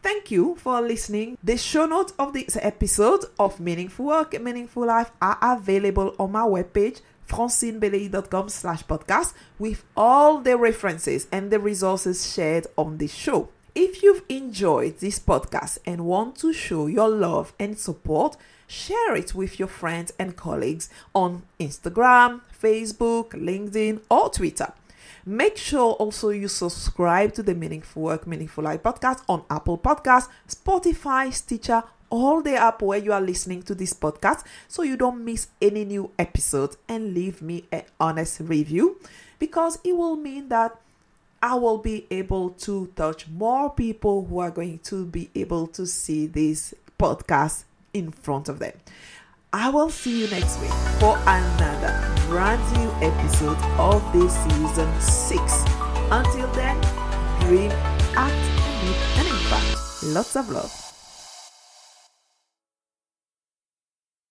Thank 0.03 0.31
you 0.31 0.57
for 0.57 0.81
listening. 0.81 1.37
The 1.45 1.59
show 1.59 1.85
notes 1.85 2.15
of 2.19 2.33
this 2.33 2.57
episode 2.61 3.27
of 3.39 3.61
Meaningful 3.61 4.07
Work, 4.07 4.41
Meaningful 4.41 4.87
Life 4.87 5.11
are 5.21 5.39
available 5.43 6.15
on 6.19 6.33
my 6.33 6.41
webpage, 6.41 7.03
francinebeleyi.com 7.29 8.49
slash 8.49 8.83
podcast, 8.85 9.35
with 9.59 9.85
all 9.95 10.41
the 10.41 10.57
references 10.57 11.27
and 11.31 11.51
the 11.51 11.61
resources 11.61 12.33
shared 12.33 12.67
on 12.79 12.97
this 12.97 13.13
show. 13.13 13.51
If 13.75 14.03
you've 14.03 14.23
enjoyed 14.29 14.99
this 14.99 15.19
podcast 15.19 15.79
and 15.85 16.07
want 16.07 16.37
to 16.37 16.53
show 16.55 16.87
your 16.87 17.09
love 17.09 17.53
and 17.59 17.79
support, 17.79 18.39
share 18.67 19.15
it 19.15 19.35
with 19.35 19.59
your 19.59 19.69
friends 19.69 20.13
and 20.19 20.35
colleagues 20.35 20.89
on 21.15 21.43
Instagram, 21.61 22.41
Facebook, 22.59 23.31
LinkedIn, 23.31 24.01
or 24.11 24.31
Twitter. 24.31 24.73
Make 25.31 25.59
sure 25.59 25.93
also 25.93 26.31
you 26.31 26.49
subscribe 26.49 27.35
to 27.35 27.45
the 27.45 27.55
Meaningful 27.55 28.03
Work, 28.03 28.27
Meaningful 28.27 28.65
Life 28.65 28.83
podcast 28.83 29.23
on 29.29 29.45
Apple 29.49 29.79
Podcasts, 29.79 30.27
Spotify, 30.49 31.33
Stitcher, 31.33 31.85
all 32.11 32.43
the 32.43 32.57
app 32.57 32.83
where 32.83 32.99
you 32.99 33.13
are 33.13 33.21
listening 33.21 33.63
to 33.63 33.77
this 33.77 33.93
podcast 33.93 34.43
so 34.67 34.83
you 34.83 34.97
don't 34.97 35.25
miss 35.25 35.47
any 35.63 35.85
new 35.85 36.11
episodes 36.19 36.79
and 36.89 37.15
leave 37.15 37.41
me 37.43 37.65
an 37.71 37.85
honest 38.01 38.41
review 38.41 38.99
because 39.39 39.79
it 39.85 39.97
will 39.97 40.17
mean 40.17 40.49
that 40.49 40.77
I 41.41 41.55
will 41.55 41.79
be 41.79 42.09
able 42.11 42.51
to 42.67 42.89
touch 42.97 43.29
more 43.29 43.71
people 43.71 44.25
who 44.25 44.41
are 44.41 44.51
going 44.51 44.81
to 44.81 45.07
be 45.07 45.31
able 45.37 45.69
to 45.69 45.87
see 45.87 46.27
this 46.27 46.75
podcast 46.99 47.63
in 47.95 48.11
front 48.11 48.49
of 48.49 48.59
them. 48.59 48.73
I 49.53 49.71
will 49.71 49.91
see 49.91 50.23
you 50.23 50.29
next 50.29 50.61
week 50.61 50.73
for 50.99 51.17
another 51.25 52.20
brand 52.31 52.63
new 52.79 52.89
episode 53.03 53.59
of 53.77 54.01
this 54.13 54.33
season 54.45 54.89
6. 55.01 55.65
Until 56.13 56.47
then, 56.53 56.81
dream, 57.41 57.73
act, 58.15 58.33
and 58.33 58.89
make 58.89 59.03
an 59.19 59.27
impact. 59.27 60.05
Lots 60.05 60.37
of 60.37 60.49
love. 60.49 60.90